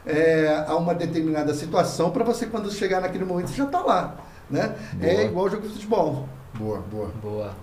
[0.05, 4.17] é, a uma determinada situação para você quando chegar naquele momento você já está lá,
[4.51, 4.75] né?
[5.01, 6.29] É igual jogo de futebol.
[6.55, 7.11] Boa, boa.
[7.23, 7.55] Boa.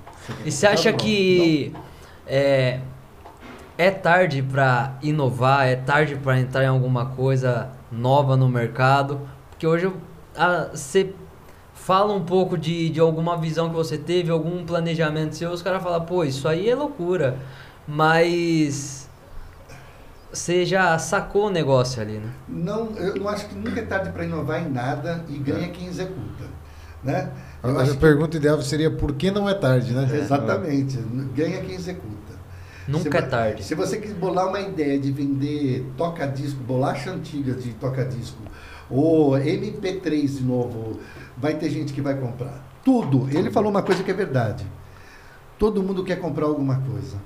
[0.45, 1.73] E você acha Tá que
[2.27, 2.79] é,
[3.77, 9.21] é tarde pra inovar, é tarde pra entrar em alguma coisa nova no mercado?
[9.51, 9.91] Porque hoje
[10.71, 11.13] você
[11.73, 15.81] fala um pouco de, de alguma visão que você teve, algum planejamento seu, os caras
[15.81, 17.37] falam, pô, isso aí é loucura.
[17.87, 19.09] Mas
[20.31, 22.29] você já sacou o negócio ali, né?
[22.47, 25.87] Não, eu não acho que nunca é tarde para inovar em nada e ganha quem
[25.87, 26.43] executa,
[27.03, 27.29] né?
[27.63, 30.07] Eu A, acho a que- pergunta ideal seria por que não é tarde, né?
[30.13, 30.97] Exatamente,
[31.35, 32.17] ganha quem executa.
[32.87, 33.63] Nunca Se é tarde.
[33.63, 38.41] Se você quis bolar uma ideia de vender toca-disco, bolacha antiga de toca-disco,
[38.89, 40.99] ou MP3 de novo,
[41.37, 42.65] vai ter gente que vai comprar.
[42.83, 43.27] Tudo.
[43.31, 44.65] Ele falou uma coisa que é verdade.
[45.59, 47.17] Todo mundo quer comprar alguma coisa.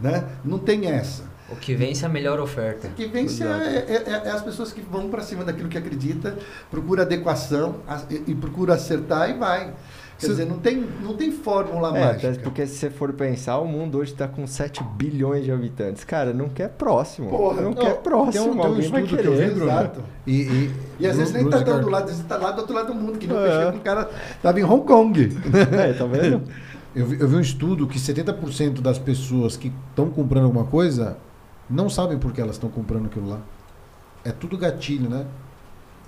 [0.00, 0.24] Né?
[0.44, 1.24] Não tem essa.
[1.50, 2.88] O que vence é a melhor oferta.
[2.88, 5.76] O que vence é, é- é- é as pessoas que vão para cima daquilo que
[5.76, 6.36] acredita,
[6.70, 9.72] procura adequação a- e, e procura acertar e vai.
[10.18, 12.40] Quer dizer, não tem, não tem fórmula É, mágica.
[12.42, 16.02] porque se você for pensar, o mundo hoje está com 7 bilhões de habitantes.
[16.04, 17.28] Cara, não quer próximo.
[17.28, 17.60] Porra.
[17.60, 18.32] não Não, quer próximo.
[18.32, 19.48] tem um- tem um alguém vai estudo que eu querer.
[19.48, 19.70] vi, Bruno.
[19.70, 20.00] Exato.
[20.26, 22.60] E, e, E às vezes nem tá Ricardo, do lado, às vezes tá lá do
[22.60, 23.50] outro lado do mundo, que não É.
[23.50, 24.08] fechou com um cara
[24.40, 25.28] tava em Hong Kong.
[25.72, 26.42] É, tá vendo?
[26.94, 31.16] Eu vi, eu vi um estudo que 70% das pessoas que estão comprando alguma coisa
[31.68, 33.40] não sabem por que elas estão comprando aquilo lá.
[34.24, 35.26] É tudo gatilho, né?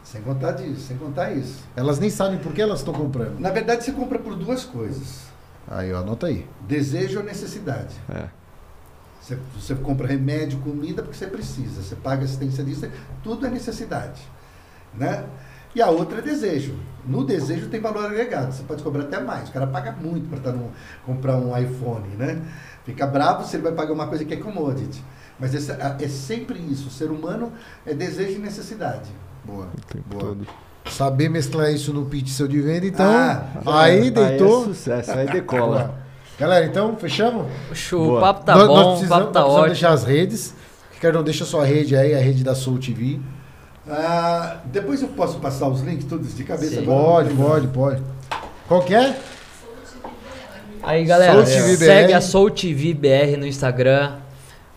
[0.02, 1.64] Sem contar disso, sem contar isso.
[1.74, 3.40] Elas nem sabem por que elas estão comprando.
[3.40, 5.24] Na verdade, você compra por duas coisas:
[5.68, 6.46] Aí, ó, anota aí.
[6.60, 7.94] desejo ou necessidade.
[8.08, 8.28] É.
[9.20, 11.82] Você, você compra remédio, comida porque você precisa.
[11.82, 12.88] Você paga assistência disso,
[13.24, 14.22] tudo é necessidade,
[14.94, 15.24] né?
[15.74, 16.74] E a outra é desejo.
[17.04, 18.52] No desejo tem valor agregado.
[18.52, 19.48] Você pode cobrar até mais.
[19.48, 20.54] O cara paga muito para
[21.04, 22.40] comprar um iPhone, né?
[22.84, 25.04] Fica bravo se ele vai pagar uma coisa que é commodity.
[25.38, 26.88] Mas esse- é, é sempre isso.
[26.88, 27.52] O ser humano
[27.86, 29.10] é desejo e necessidade.
[29.44, 29.66] Boa.
[29.66, 30.22] O tempo Boa.
[30.24, 30.46] todo.
[30.90, 33.04] Saber mesclar isso no pitch seu de venda, então.
[33.06, 34.62] Ah, aí Aí deitou.
[34.62, 35.94] é sucesso, aí decola.
[36.38, 37.46] Galera, então, fechamos?
[37.72, 38.18] Show, Boa.
[38.18, 39.68] o papo tá nós, bom, nós o precisamos, papo tá nós precisamos ótimo.
[39.74, 40.54] deixar as redes.
[40.92, 43.18] Ricardão, deixa a sua rede aí, a rede da Soul TV.
[43.88, 46.82] Ah, depois eu posso passar os links todos de cabeça?
[46.82, 48.02] Pode, pode, pode.
[48.68, 49.18] Qual que é?
[50.82, 52.14] Aí galera, Soul TV segue BR.
[52.16, 54.12] a Soul TV BR no Instagram.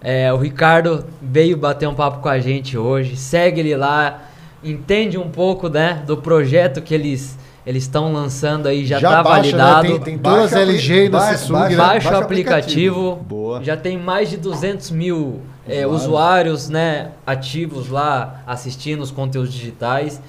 [0.02, 3.16] É, o Ricardo veio bater um papo com a gente hoje.
[3.18, 4.22] Segue ele lá,
[4.64, 9.56] entende um pouco né, do projeto que eles eles estão lançando aí, já, tá baixa,
[9.56, 9.64] né?
[9.64, 9.88] validado.
[9.88, 11.76] Tem, tem todas as Baixa o LG e da Samsung, baixa- né?
[11.78, 13.16] Baixa o aplicativo.
[13.18, 13.64] Boa.
[13.64, 16.02] Já tem mais de 200 mil é, Usuários.
[16.04, 20.20] usuários né, ativos lá assistindo os conteúdos digitais.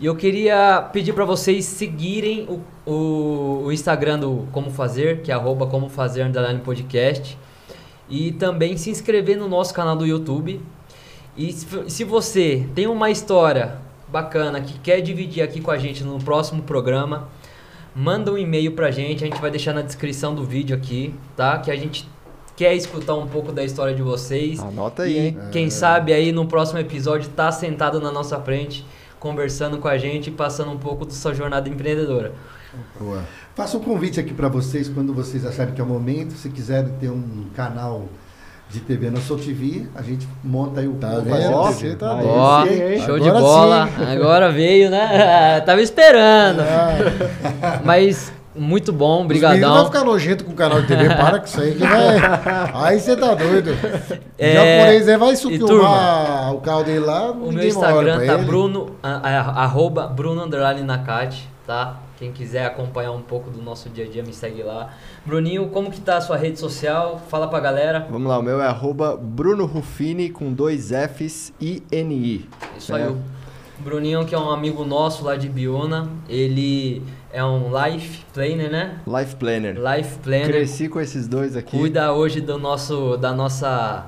[0.00, 5.30] E eu queria pedir para vocês seguirem o, o, o Instagram do Como Fazer, que
[5.30, 7.36] é arroba Como Fazer underline podcast.
[8.08, 10.60] E também se inscrever no nosso canal do YouTube.
[11.36, 13.78] E se, você tem uma história
[14.08, 17.28] bacana que quer dividir aqui com a gente no próximo programa,
[17.94, 21.58] manda um e-mail pra gente, a gente vai deixar na descrição do vídeo aqui, tá?
[21.58, 22.08] Que a gente
[22.56, 24.58] quer escutar um pouco da história de vocês.
[24.58, 25.38] Anota aí, e hein?
[25.52, 28.84] quem sabe aí no próximo episódio tá sentado na nossa frente
[29.20, 32.32] conversando com a gente e passando um pouco da sua jornada empreendedora.
[32.98, 33.24] Boa.
[33.58, 36.92] Faço um convite aqui para vocês, quando vocês acharem que é o momento, se quiserem
[37.00, 38.04] ter um canal
[38.70, 41.96] de TV na Soul TV, a gente monta aí o Tá vendo?
[41.96, 42.24] tá Aí.
[42.24, 43.02] Ó, hein?
[43.04, 43.88] show de bola.
[43.88, 44.04] sim.
[44.14, 45.60] Agora veio, né?
[45.66, 46.60] Tava esperando.
[46.60, 49.86] Ah, Mas muito bom, Os meninos vão brigadão.
[49.86, 52.16] ficar nojento com o canal de TV, para com isso aí que vai.
[52.74, 53.70] Aí você tá doido.
[53.72, 53.74] O
[54.38, 58.44] É, japonês aí vai e filmar o carro dele lá, O meu Instagram tá ele.
[58.44, 61.96] Bruno, a- a- arroba Bruno Underline Nakati, tá?
[62.18, 64.92] Quem quiser acompanhar um pouco do nosso dia a dia, me segue lá.
[65.24, 67.22] Bruninho, como que tá a sua rede social?
[67.28, 68.08] Fala pra galera.
[68.10, 72.48] Vamos lá, o meu é arroba Bruno Rufini com dois Fs e N-I.
[72.76, 73.18] Isso aí, o
[73.78, 78.98] Bruninho, que é um amigo nosso lá de Biona, ele é um life planner, né?
[79.06, 79.76] Life Planner.
[79.76, 80.48] Life planner.
[80.48, 81.78] Cresci com esses dois aqui.
[81.78, 84.06] Cuida hoje do nosso, da nossa...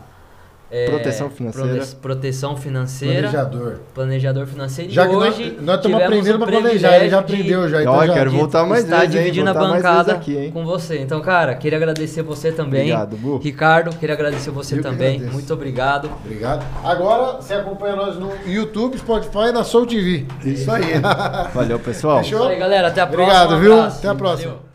[0.70, 1.68] é, Proteção financeira.
[1.76, 3.28] prote- Proteção financeira.
[3.28, 3.78] Planejador.
[3.94, 4.90] Planejador financeiro.
[4.90, 7.80] Já e que nós- hoje nós estamos aprendendo o pra planejar, ele já aprendeu já.
[7.82, 9.20] Então já quero voltar mais está vezes, hein?
[9.22, 10.50] dividindo a bancada aqui, hein?
[10.52, 10.98] com você.
[10.98, 12.82] Então, cara, queria agradecer você também.
[12.92, 13.38] Obrigado, Bu.
[13.38, 15.20] Ricardo, queria agradecer você Eu também.
[15.20, 16.10] Muito obrigado.
[16.24, 16.64] Obrigado.
[16.84, 20.26] Agora você acompanha nós no YouTube, Spotify e na Soul TV.
[20.44, 21.00] Isso aí.
[21.52, 22.18] Valeu, pessoal.
[22.22, 22.40] Fechou?
[22.40, 22.88] Isso aí, galera.
[22.88, 23.56] Até a Obrigado, próxima.
[23.56, 23.82] Um viu?
[23.82, 24.52] Até a próxima.
[24.52, 24.69] Valeu.